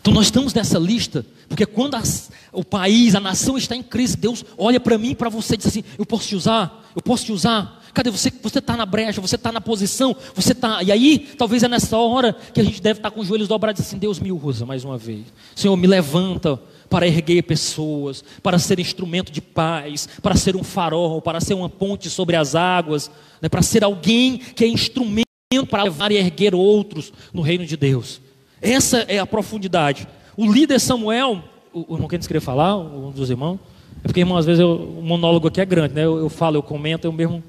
Então 0.00 0.12
nós 0.12 0.26
estamos 0.26 0.54
nessa 0.54 0.78
lista, 0.78 1.24
porque 1.48 1.64
quando 1.64 1.94
as, 1.94 2.30
o 2.52 2.62
país, 2.62 3.14
a 3.14 3.20
nação 3.20 3.56
está 3.56 3.74
em 3.74 3.82
crise, 3.82 4.16
Deus 4.16 4.44
olha 4.56 4.78
para 4.78 4.98
mim 4.98 5.10
e 5.10 5.14
para 5.14 5.30
você 5.30 5.54
e 5.54 5.56
diz 5.56 5.66
assim: 5.66 5.82
Eu 5.98 6.04
posso 6.04 6.28
te 6.28 6.36
usar? 6.36 6.84
Eu 6.94 7.02
posso 7.02 7.24
te 7.24 7.32
usar? 7.32 7.82
Cadê 7.94 8.10
você? 8.10 8.30
Você 8.42 8.58
está 8.58 8.76
na 8.76 8.84
brecha, 8.84 9.20
você 9.20 9.36
está 9.36 9.50
na 9.50 9.60
posição, 9.60 10.14
você 10.34 10.52
está. 10.52 10.82
E 10.82 10.92
aí, 10.92 11.18
talvez 11.38 11.62
é 11.62 11.68
nessa 11.68 11.96
hora 11.96 12.36
que 12.52 12.60
a 12.60 12.64
gente 12.64 12.82
deve 12.82 12.98
estar 12.98 13.10
com 13.10 13.20
os 13.20 13.28
joelhos 13.28 13.48
dobrados 13.48 13.80
assim: 13.80 13.96
Deus 13.96 14.20
me 14.20 14.30
usa 14.30 14.66
mais 14.66 14.84
uma 14.84 14.98
vez. 14.98 15.24
Senhor, 15.56 15.76
me 15.76 15.86
levanta 15.86 16.60
para 16.94 17.08
erguer 17.08 17.42
pessoas, 17.42 18.22
para 18.40 18.56
ser 18.56 18.78
instrumento 18.78 19.32
de 19.32 19.40
paz, 19.40 20.08
para 20.22 20.36
ser 20.36 20.54
um 20.54 20.62
farol, 20.62 21.20
para 21.20 21.40
ser 21.40 21.54
uma 21.54 21.68
ponte 21.68 22.08
sobre 22.08 22.36
as 22.36 22.54
águas, 22.54 23.10
né, 23.42 23.48
para 23.48 23.62
ser 23.62 23.82
alguém 23.82 24.38
que 24.38 24.62
é 24.62 24.68
instrumento 24.68 25.24
para 25.68 25.82
levar 25.82 26.12
e 26.12 26.16
erguer 26.16 26.54
outros 26.54 27.12
no 27.32 27.42
reino 27.42 27.66
de 27.66 27.76
Deus. 27.76 28.20
Essa 28.62 28.98
é 29.08 29.18
a 29.18 29.26
profundidade. 29.26 30.06
O 30.36 30.52
líder 30.52 30.78
Samuel, 30.78 31.42
o, 31.72 31.94
irmão 31.94 32.06
quer 32.06 32.20
querer 32.20 32.38
falar, 32.38 32.76
um 32.76 33.10
dos 33.10 33.28
irmãos? 33.28 33.58
É 33.98 34.06
porque, 34.06 34.20
irmão, 34.20 34.36
às 34.36 34.46
vezes 34.46 34.60
eu, 34.60 34.76
o 34.76 35.02
monólogo 35.02 35.48
aqui 35.48 35.60
é 35.60 35.64
grande, 35.64 35.94
né? 35.94 36.04
Eu, 36.04 36.18
eu 36.18 36.28
falo, 36.28 36.58
eu 36.58 36.62
comento, 36.62 37.08
eu 37.08 37.12
mesmo. 37.12 37.42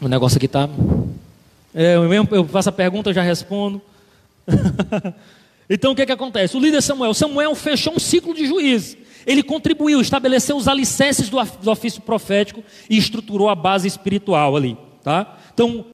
O 0.00 0.06
negócio 0.06 0.36
aqui 0.36 0.46
está. 0.46 0.68
É, 1.74 1.96
eu 1.96 2.08
mesmo 2.08 2.28
eu 2.30 2.46
faço 2.46 2.68
a 2.68 2.72
pergunta, 2.72 3.10
eu 3.10 3.14
já 3.14 3.22
respondo. 3.22 3.82
Então 5.68 5.92
o 5.92 5.94
que, 5.94 6.02
é 6.02 6.06
que 6.06 6.12
acontece? 6.12 6.56
O 6.56 6.60
líder 6.60 6.82
Samuel, 6.82 7.14
Samuel 7.14 7.54
fechou 7.54 7.94
um 7.94 7.98
ciclo 7.98 8.34
de 8.34 8.46
juízes. 8.46 8.96
Ele 9.26 9.42
contribuiu, 9.42 10.00
estabeleceu 10.00 10.56
os 10.56 10.68
alicerces 10.68 11.28
do, 11.30 11.38
ofício 11.70 12.02
profético 12.02 12.62
e 12.90 12.98
estruturou 12.98 13.48
a 13.48 13.54
base 13.54 13.88
espiritual 13.88 14.54
ali. 14.54 14.76
Tá? 15.02 15.38
Então, 15.52 15.86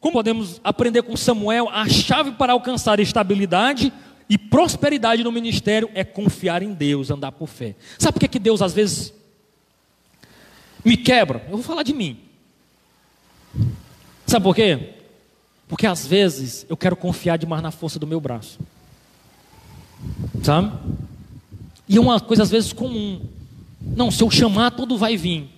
como 0.00 0.14
podemos 0.14 0.60
aprender 0.64 1.02
com 1.02 1.16
Samuel, 1.16 1.68
a 1.68 1.88
chave 1.88 2.32
para 2.32 2.52
alcançar 2.52 2.98
estabilidade 2.98 3.92
e 4.28 4.36
prosperidade 4.36 5.22
no 5.22 5.30
ministério 5.30 5.88
é 5.94 6.02
confiar 6.02 6.62
em 6.62 6.72
Deus, 6.72 7.10
andar 7.10 7.30
por 7.32 7.48
fé. 7.48 7.76
Sabe 7.98 8.14
por 8.14 8.20
que, 8.20 8.28
que 8.28 8.38
Deus 8.38 8.60
às 8.62 8.72
vezes 8.72 9.14
me 10.84 10.96
quebra? 10.96 11.44
Eu 11.46 11.52
vou 11.56 11.62
falar 11.62 11.84
de 11.84 11.92
mim. 11.92 12.18
Sabe 14.26 14.42
por 14.42 14.56
quê? 14.56 14.94
Porque 15.68 15.86
às 15.86 16.06
vezes 16.06 16.66
eu 16.68 16.76
quero 16.76 16.96
confiar 16.96 17.36
demais 17.36 17.62
na 17.62 17.70
força 17.70 17.98
do 17.98 18.06
meu 18.06 18.20
braço. 18.20 18.58
Sabe? 20.42 20.72
E 21.88 21.96
é 21.96 22.00
uma 22.00 22.20
coisa 22.20 22.42
às 22.42 22.50
vezes 22.50 22.72
comum. 22.72 23.20
Não, 23.80 24.10
se 24.10 24.22
eu 24.22 24.30
chamar, 24.30 24.70
todo 24.70 24.96
vai 24.96 25.16
vir. 25.16 25.48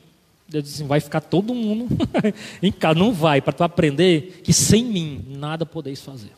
Deus 0.48 0.64
diz 0.64 0.74
assim, 0.74 0.86
vai 0.86 1.00
ficar 1.00 1.20
todo 1.20 1.54
mundo 1.54 1.88
em 2.62 2.70
casa. 2.72 2.98
Não 2.98 3.12
vai, 3.12 3.40
para 3.40 3.52
tu 3.52 3.64
aprender 3.64 4.40
que 4.42 4.52
sem 4.52 4.84
mim 4.84 5.24
nada 5.28 5.64
podeis 5.64 6.00
fazer. 6.00 6.32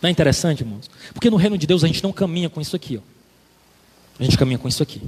Não 0.00 0.08
é 0.08 0.10
interessante, 0.10 0.60
irmãos? 0.60 0.88
Porque 1.12 1.28
no 1.28 1.36
reino 1.36 1.58
de 1.58 1.66
Deus 1.66 1.82
a 1.82 1.86
gente 1.86 2.02
não 2.02 2.12
caminha 2.12 2.48
com 2.48 2.60
isso 2.60 2.76
aqui. 2.76 2.98
Ó. 2.98 3.00
A 4.18 4.24
gente 4.24 4.38
caminha 4.38 4.58
com 4.58 4.68
isso 4.68 4.82
aqui. 4.82 5.02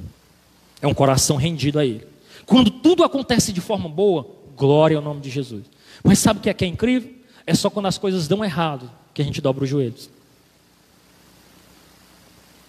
É 0.83 0.87
um 0.87 0.95
coração 0.95 1.37
rendido 1.37 1.79
a 1.79 1.85
Ele. 1.85 2.07
Quando 2.47 2.71
tudo 2.71 3.05
acontece 3.05 3.53
de 3.53 3.61
forma 3.61 3.89
boa, 3.89 4.27
glória 4.57 4.97
ao 4.97 5.03
nome 5.03 5.21
de 5.21 5.31
Jesus. 5.31 5.65
Mas 6.03 6.19
sabe 6.19 6.41
o 6.41 6.43
que 6.43 6.51
é, 6.51 6.55
que 6.55 6.65
é 6.65 6.69
incrível? 6.69 7.13
É 7.47 7.55
só 7.55 7.71
quando 7.71 7.87
as 7.87 7.99
coisas 7.99 8.27
dão 8.27 8.45
errado 8.45 8.91
que 9.15 9.23
a 9.23 9.25
gente 9.25 9.41
dobra 9.41 9.65
os 9.65 9.71
joelhos. 9.71 10.11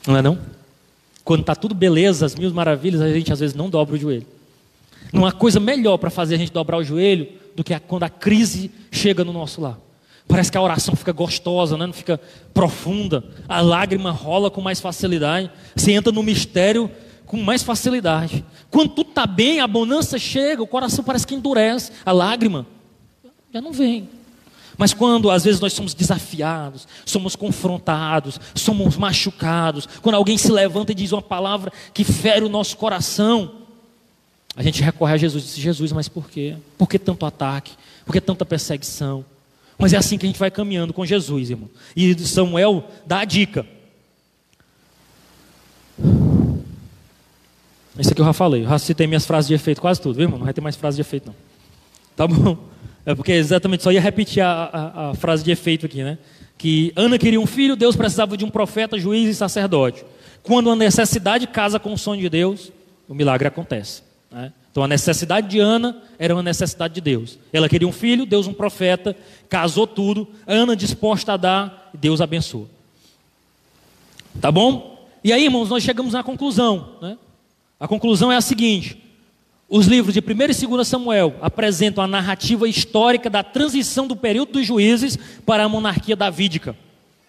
Não 0.07 0.17
é 0.17 0.21
não? 0.21 0.37
Quando 1.23 1.41
está 1.41 1.55
tudo 1.55 1.75
beleza, 1.75 2.25
as 2.25 2.35
mil 2.35 2.51
maravilhas, 2.53 3.01
a 3.01 3.11
gente 3.11 3.31
às 3.31 3.39
vezes 3.39 3.55
não 3.55 3.69
dobra 3.69 3.95
o 3.95 3.97
joelho. 3.97 4.25
Não 5.13 5.25
há 5.25 5.31
coisa 5.31 5.59
melhor 5.59 5.97
para 5.97 6.09
fazer 6.09 6.35
a 6.35 6.37
gente 6.37 6.51
dobrar 6.51 6.77
o 6.77 6.83
joelho 6.83 7.27
do 7.55 7.63
que 7.63 7.77
quando 7.81 8.03
a 8.03 8.09
crise 8.09 8.71
chega 8.91 9.23
no 9.23 9.33
nosso 9.33 9.61
lar. 9.61 9.77
Parece 10.27 10.51
que 10.51 10.57
a 10.57 10.61
oração 10.61 10.95
fica 10.95 11.11
gostosa, 11.11 11.77
né? 11.77 11.85
não 11.85 11.93
fica 11.93 12.19
profunda. 12.53 13.23
A 13.47 13.59
lágrima 13.59 14.11
rola 14.11 14.49
com 14.49 14.61
mais 14.61 14.79
facilidade. 14.79 15.51
Você 15.75 15.91
entra 15.91 16.11
no 16.11 16.23
mistério 16.23 16.89
com 17.25 17.37
mais 17.37 17.63
facilidade. 17.63 18.43
Quando 18.69 18.89
tudo 18.89 19.09
está 19.09 19.25
bem, 19.25 19.59
a 19.59 19.67
bonança 19.67 20.17
chega, 20.17 20.63
o 20.63 20.67
coração 20.67 21.03
parece 21.03 21.27
que 21.27 21.35
endurece. 21.35 21.91
A 22.05 22.11
lágrima 22.11 22.65
já 23.53 23.59
não 23.59 23.73
vem. 23.73 24.07
Mas 24.81 24.95
quando 24.95 25.29
às 25.29 25.43
vezes 25.43 25.61
nós 25.61 25.73
somos 25.73 25.93
desafiados, 25.93 26.87
somos 27.05 27.35
confrontados, 27.35 28.39
somos 28.55 28.97
machucados, 28.97 29.87
quando 30.01 30.15
alguém 30.15 30.39
se 30.39 30.51
levanta 30.51 30.91
e 30.91 30.95
diz 30.95 31.11
uma 31.11 31.21
palavra 31.21 31.71
que 31.93 32.03
fere 32.03 32.43
o 32.43 32.49
nosso 32.49 32.75
coração, 32.77 33.57
a 34.55 34.63
gente 34.63 34.81
recorre 34.81 35.13
a 35.13 35.17
Jesus 35.17 35.43
e 35.43 35.45
diz: 35.45 35.55
Jesus, 35.57 35.91
mas 35.91 36.09
por 36.09 36.27
quê? 36.27 36.57
Por 36.79 36.89
que 36.89 36.97
tanto 36.97 37.27
ataque? 37.27 37.73
Por 38.03 38.11
que 38.11 38.19
tanta 38.19 38.43
perseguição? 38.43 39.23
Mas 39.77 39.93
é 39.93 39.97
assim 39.97 40.17
que 40.17 40.25
a 40.25 40.29
gente 40.29 40.39
vai 40.39 40.49
caminhando 40.49 40.93
com 40.93 41.05
Jesus, 41.05 41.51
irmão. 41.51 41.69
E 41.95 42.17
Samuel 42.17 42.83
dá 43.05 43.19
a 43.19 43.25
dica. 43.25 43.67
Isso 47.99 48.13
aqui 48.13 48.19
eu 48.19 48.25
já 48.25 48.33
falei, 48.33 48.63
eu 48.63 48.69
já 48.69 48.79
citei 48.79 49.05
minhas 49.05 49.27
frases 49.27 49.47
de 49.47 49.53
efeito, 49.53 49.79
quase 49.79 50.01
tudo, 50.01 50.15
viu, 50.15 50.23
irmão? 50.23 50.39
Não 50.39 50.45
vai 50.45 50.55
ter 50.55 50.61
mais 50.61 50.75
frase 50.75 50.95
de 50.95 51.01
efeito, 51.01 51.27
não. 51.27 51.35
Tá 52.15 52.25
bom? 52.25 52.70
É 53.05 53.15
porque 53.15 53.31
exatamente 53.31 53.83
só 53.83 53.91
ia 53.91 54.01
repetir 54.01 54.43
a, 54.43 54.51
a, 54.51 55.09
a 55.09 55.15
frase 55.15 55.43
de 55.43 55.51
efeito 55.51 55.85
aqui, 55.85 56.03
né? 56.03 56.17
Que 56.57 56.93
Ana 56.95 57.17
queria 57.17 57.41
um 57.41 57.47
filho, 57.47 57.75
Deus 57.75 57.95
precisava 57.95 58.37
de 58.37 58.45
um 58.45 58.49
profeta, 58.49 58.99
juiz 58.99 59.27
e 59.27 59.33
sacerdote. 59.33 60.05
Quando 60.43 60.69
a 60.69 60.75
necessidade 60.75 61.47
casa 61.47 61.79
com 61.79 61.93
o 61.93 61.97
sonho 61.97 62.21
de 62.21 62.29
Deus, 62.29 62.71
o 63.07 63.13
milagre 63.15 63.47
acontece. 63.47 64.03
Né? 64.31 64.53
Então 64.71 64.83
a 64.83 64.87
necessidade 64.87 65.47
de 65.49 65.59
Ana 65.59 66.01
era 66.19 66.33
uma 66.33 66.43
necessidade 66.43 66.93
de 66.93 67.01
Deus. 67.01 67.37
Ela 67.51 67.67
queria 67.67 67.87
um 67.87 67.91
filho, 67.91 68.25
Deus 68.25 68.47
um 68.47 68.53
profeta, 68.53 69.15
casou 69.49 69.87
tudo, 69.87 70.27
Ana 70.45 70.75
disposta 70.75 71.33
a 71.33 71.37
dar, 71.37 71.89
Deus 71.93 72.21
abençoa. 72.21 72.67
Tá 74.39 74.51
bom? 74.51 75.05
E 75.23 75.33
aí, 75.33 75.43
irmãos, 75.43 75.69
nós 75.69 75.83
chegamos 75.83 76.13
na 76.13 76.23
conclusão. 76.23 76.95
Né? 77.01 77.17
A 77.79 77.87
conclusão 77.87 78.31
é 78.31 78.37
a 78.37 78.41
seguinte: 78.41 78.97
os 79.73 79.87
livros 79.87 80.13
de 80.13 80.19
1 80.19 80.23
e 80.65 80.67
2 80.67 80.85
Samuel 80.85 81.33
apresentam 81.41 82.03
a 82.03 82.07
narrativa 82.07 82.67
histórica 82.67 83.29
da 83.29 83.41
transição 83.41 84.05
do 84.05 84.17
período 84.17 84.51
dos 84.51 84.67
juízes 84.67 85.17
para 85.45 85.63
a 85.63 85.69
monarquia 85.69 86.13
davídica. 86.13 86.75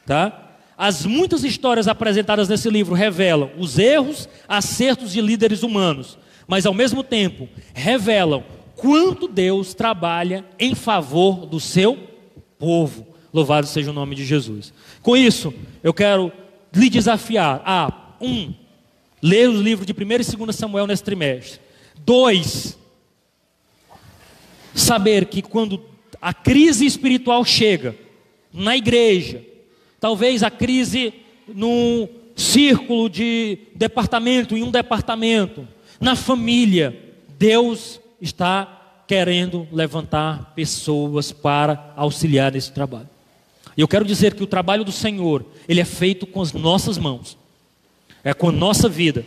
Tá? 0.05 0.57
As 0.77 1.07
muitas 1.07 1.45
histórias 1.45 1.87
apresentadas 1.87 2.49
nesse 2.49 2.69
livro 2.69 2.97
revelam 2.97 3.53
os 3.57 3.79
erros, 3.79 4.29
acertos 4.49 5.13
de 5.13 5.21
líderes 5.21 5.63
humanos, 5.63 6.19
mas 6.49 6.67
ao 6.67 6.75
mesmo 6.75 7.05
tempo 7.05 7.49
revelam 7.73 8.43
quanto 8.75 9.29
Deus 9.29 9.73
trabalha 9.73 10.45
em 10.59 10.75
favor 10.75 11.47
do 11.47 11.61
seu 11.61 11.97
povo. 12.59 13.07
Louvado 13.33 13.69
seja 13.69 13.93
o 13.93 13.95
nome 13.95 14.17
de 14.17 14.25
Jesus. 14.25 14.73
Com 15.01 15.17
isso, 15.17 15.55
eu 15.81 15.95
quero 15.95 16.33
lhe 16.75 16.91
desafiar 16.91 17.63
a, 17.65 18.17
um, 18.21 18.53
ler 19.23 19.49
os 19.49 19.61
livros 19.61 19.87
de 19.87 19.93
1 19.93 19.97
e 19.97 20.45
2 20.45 20.57
Samuel 20.57 20.89
nesse 20.89 21.05
trimestre. 21.05 21.61
Dois, 21.99 22.79
saber 24.75 25.27
que 25.27 25.43
quando 25.43 25.83
a 26.21 26.33
crise 26.33 26.87
espiritual 26.87 27.45
chega 27.45 27.97
na 28.53 28.77
igreja, 28.77 29.45
talvez 30.01 30.43
a 30.43 30.51
crise 30.51 31.15
num 31.49 32.09
círculo 32.37 33.09
de 33.09 33.59
departamento, 33.75 34.57
em 34.57 34.63
um 34.63 34.71
departamento, 34.71 35.67
na 36.01 36.17
família, 36.17 36.97
Deus 37.39 38.01
está 38.21 39.05
querendo 39.07 39.67
levantar 39.73 40.53
pessoas 40.55 41.33
para 41.33 41.93
auxiliar 41.97 42.53
nesse 42.53 42.73
trabalho. 42.73 43.09
E 43.77 43.81
eu 43.81 43.89
quero 43.89 44.05
dizer 44.05 44.35
que 44.35 44.43
o 44.43 44.47
trabalho 44.47 44.85
do 44.85 44.93
Senhor, 44.93 45.45
ele 45.69 45.81
é 45.81 45.85
feito 45.85 46.27
com 46.27 46.41
as 46.41 46.53
nossas 46.53 46.99
mãos. 46.99 47.37
É 48.23 48.33
com 48.33 48.49
a 48.49 48.53
nossa 48.53 48.89
vida. 48.89 49.25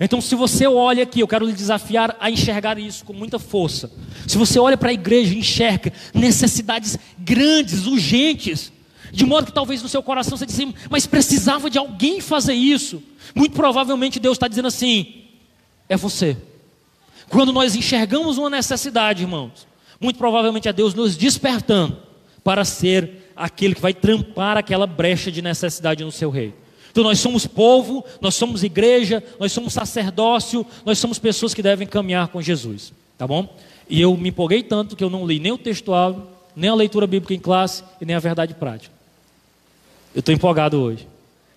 Então, 0.00 0.20
se 0.20 0.34
você 0.34 0.66
olha 0.66 1.02
aqui, 1.02 1.20
eu 1.20 1.28
quero 1.28 1.44
lhe 1.44 1.52
desafiar 1.52 2.16
a 2.20 2.30
enxergar 2.30 2.78
isso 2.78 3.04
com 3.04 3.12
muita 3.12 3.38
força. 3.38 3.90
Se 4.26 4.38
você 4.38 4.58
olha 4.58 4.76
para 4.76 4.90
a 4.90 4.92
igreja 4.92 5.34
e 5.34 5.38
enxerga 5.38 5.92
necessidades 6.14 6.96
grandes, 7.18 7.86
urgentes, 7.86 8.72
de 9.12 9.24
modo 9.26 9.46
que 9.46 9.52
talvez 9.52 9.82
no 9.82 9.88
seu 9.88 10.02
coração 10.02 10.36
você 10.36 10.46
diz, 10.46 10.58
mas 10.88 11.06
precisava 11.06 11.68
de 11.68 11.78
alguém 11.78 12.20
fazer 12.20 12.54
isso. 12.54 13.02
Muito 13.34 13.56
provavelmente 13.56 14.20
Deus 14.20 14.36
está 14.36 14.46
dizendo 14.46 14.68
assim: 14.68 15.24
é 15.88 15.96
você. 15.96 16.36
Quando 17.28 17.52
nós 17.52 17.74
enxergamos 17.74 18.38
uma 18.38 18.48
necessidade, 18.48 19.22
irmãos, 19.22 19.66
muito 20.00 20.16
provavelmente 20.18 20.68
é 20.68 20.72
Deus 20.72 20.94
nos 20.94 21.16
despertando 21.16 21.98
para 22.44 22.64
ser 22.64 23.32
aquele 23.34 23.74
que 23.74 23.80
vai 23.80 23.92
trampar 23.92 24.56
aquela 24.56 24.86
brecha 24.86 25.30
de 25.30 25.42
necessidade 25.42 26.04
no 26.04 26.12
seu 26.12 26.30
reino. 26.30 26.54
Então 26.98 27.06
nós 27.06 27.20
somos 27.20 27.46
povo, 27.46 28.04
nós 28.20 28.34
somos 28.34 28.64
igreja, 28.64 29.22
nós 29.38 29.52
somos 29.52 29.72
sacerdócio, 29.72 30.66
nós 30.84 30.98
somos 30.98 31.16
pessoas 31.16 31.54
que 31.54 31.62
devem 31.62 31.86
caminhar 31.86 32.26
com 32.26 32.42
Jesus, 32.42 32.92
tá 33.16 33.24
bom? 33.24 33.56
E 33.88 34.00
eu 34.00 34.16
me 34.16 34.30
empolguei 34.30 34.64
tanto 34.64 34.96
que 34.96 35.04
eu 35.04 35.08
não 35.08 35.24
li 35.24 35.38
nem 35.38 35.52
o 35.52 35.58
textual, 35.58 36.44
nem 36.56 36.68
a 36.68 36.74
leitura 36.74 37.06
bíblica 37.06 37.32
em 37.32 37.38
classe 37.38 37.84
e 38.00 38.04
nem 38.04 38.16
a 38.16 38.18
verdade 38.18 38.52
prática. 38.52 38.92
Eu 40.12 40.18
estou 40.18 40.34
empolgado 40.34 40.76
hoje. 40.76 41.06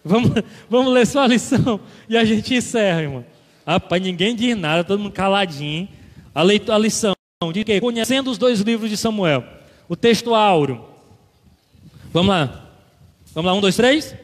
Vamos, 0.06 0.30
vamos 0.70 0.94
ler 0.94 1.08
só 1.08 1.24
a 1.24 1.28
lição 1.28 1.80
e 2.08 2.16
a 2.16 2.24
gente 2.24 2.54
encerra, 2.54 3.02
irmão. 3.02 3.26
Rapaz, 3.66 4.00
ninguém 4.00 4.36
diz 4.36 4.56
nada, 4.56 4.84
todo 4.84 5.00
mundo 5.00 5.12
caladinho. 5.12 5.90
A, 6.36 6.44
leitura, 6.44 6.76
a 6.76 6.78
lição 6.78 7.16
de 7.52 7.64
que? 7.64 7.82
Conhecendo 7.82 8.30
os 8.30 8.38
dois 8.38 8.60
livros 8.60 8.92
de 8.92 8.96
Samuel. 8.96 9.44
O 9.90 9.96
texto 9.96 10.36
áureo. 10.36 10.86
Vamos 12.14 12.30
lá. 12.30 12.70
Vamos 13.34 13.52
lá, 13.52 13.58
um, 13.58 13.60
dois, 13.60 13.76
três. 13.76 14.16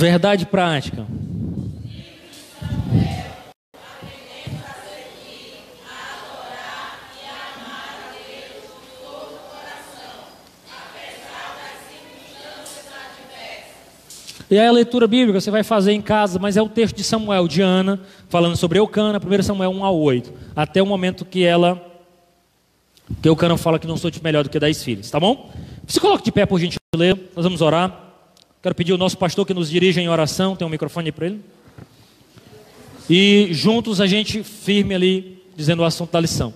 Verdade 0.00 0.46
prática. 0.46 1.06
E 14.50 14.58
aí 14.58 14.66
a 14.66 14.72
leitura 14.72 15.06
bíblica 15.06 15.38
você 15.38 15.50
vai 15.50 15.62
fazer 15.62 15.92
em 15.92 16.00
casa, 16.00 16.38
mas 16.38 16.56
é 16.56 16.62
o 16.62 16.68
texto 16.68 16.96
de 16.96 17.04
Samuel, 17.04 17.46
de 17.46 17.60
Ana, 17.60 18.00
falando 18.30 18.56
sobre 18.56 18.78
Eucana, 18.78 19.20
1 19.22 19.42
Samuel 19.42 19.70
1 19.70 19.84
a 19.84 19.90
8, 19.90 20.32
até 20.56 20.82
o 20.82 20.86
momento 20.86 21.26
que 21.26 21.44
ela, 21.44 21.78
que 23.20 23.28
Eucana 23.28 23.58
fala 23.58 23.78
que 23.78 23.86
não 23.86 23.98
sou 23.98 24.10
melhor 24.22 24.44
do 24.44 24.48
que 24.48 24.58
dez 24.58 24.82
filhos, 24.82 25.10
tá 25.10 25.20
bom? 25.20 25.52
Se 25.86 26.00
coloque 26.00 26.24
de 26.24 26.32
pé 26.32 26.46
por 26.46 26.58
gentileza, 26.58 27.20
nós 27.36 27.44
vamos 27.44 27.60
orar. 27.60 28.09
Quero 28.62 28.74
pedir 28.74 28.92
ao 28.92 28.98
nosso 28.98 29.16
pastor 29.16 29.46
que 29.46 29.54
nos 29.54 29.70
dirija 29.70 30.02
em 30.02 30.08
oração, 30.10 30.54
tem 30.54 30.66
um 30.66 30.70
microfone 30.70 31.10
para 31.10 31.26
ele. 31.26 31.40
E 33.08 33.48
juntos 33.52 34.02
a 34.02 34.06
gente 34.06 34.42
firme 34.42 34.94
ali, 34.94 35.42
dizendo 35.56 35.80
o 35.80 35.84
assunto 35.84 36.12
da 36.12 36.20
lição. 36.20 36.52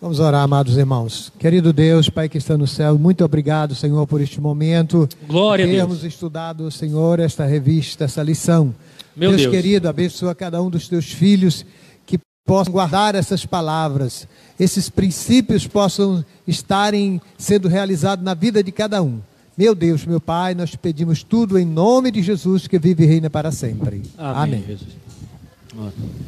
Vamos 0.00 0.20
orar, 0.20 0.44
amados 0.44 0.76
irmãos. 0.76 1.32
Querido 1.40 1.72
Deus, 1.72 2.08
Pai 2.08 2.28
que 2.28 2.38
está 2.38 2.56
no 2.56 2.68
céu, 2.68 2.96
muito 2.98 3.24
obrigado, 3.24 3.74
Senhor, 3.74 4.06
por 4.06 4.20
este 4.20 4.40
momento. 4.40 5.08
Glória 5.26 5.64
a 5.64 5.68
Deus. 5.68 5.78
Termos 5.78 6.04
estudado, 6.04 6.70
Senhor, 6.70 7.18
esta 7.18 7.44
revista, 7.44 8.04
essa 8.04 8.22
lição. 8.22 8.72
Meu 9.16 9.30
Deus, 9.30 9.42
Deus. 9.42 9.54
querido, 9.54 9.88
abençoa 9.88 10.36
cada 10.36 10.62
um 10.62 10.70
dos 10.70 10.88
teus 10.88 11.06
filhos 11.06 11.66
que 12.06 12.16
possam 12.46 12.72
guardar 12.72 13.16
essas 13.16 13.44
palavras, 13.44 14.28
esses 14.58 14.88
princípios 14.88 15.66
possam 15.66 16.24
estarem 16.46 17.20
sendo 17.36 17.66
realizados 17.66 18.24
na 18.24 18.34
vida 18.34 18.62
de 18.62 18.70
cada 18.70 19.02
um. 19.02 19.20
Meu 19.56 19.74
Deus, 19.74 20.06
meu 20.06 20.20
Pai, 20.20 20.54
nós 20.54 20.70
te 20.70 20.78
pedimos 20.78 21.22
tudo 21.22 21.58
em 21.58 21.66
nome 21.66 22.10
de 22.10 22.22
Jesus 22.22 22.66
que 22.66 22.78
vive 22.78 23.04
e 23.04 23.06
reina 23.06 23.28
para 23.28 23.52
sempre. 23.52 24.02
Amém. 24.16 24.64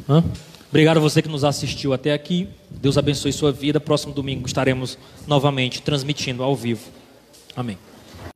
Amém. 0.07 0.31
Obrigado 0.69 0.97
a 0.97 0.99
você 0.99 1.21
que 1.21 1.29
nos 1.29 1.43
assistiu 1.43 1.93
até 1.93 2.13
aqui. 2.13 2.49
Deus 2.69 2.97
abençoe 2.97 3.31
sua 3.31 3.51
vida. 3.51 3.79
Próximo 3.79 4.13
domingo 4.13 4.45
estaremos 4.45 4.97
novamente 5.25 5.81
transmitindo 5.81 6.43
ao 6.43 6.55
vivo. 6.55 6.87
Amém. 7.55 7.77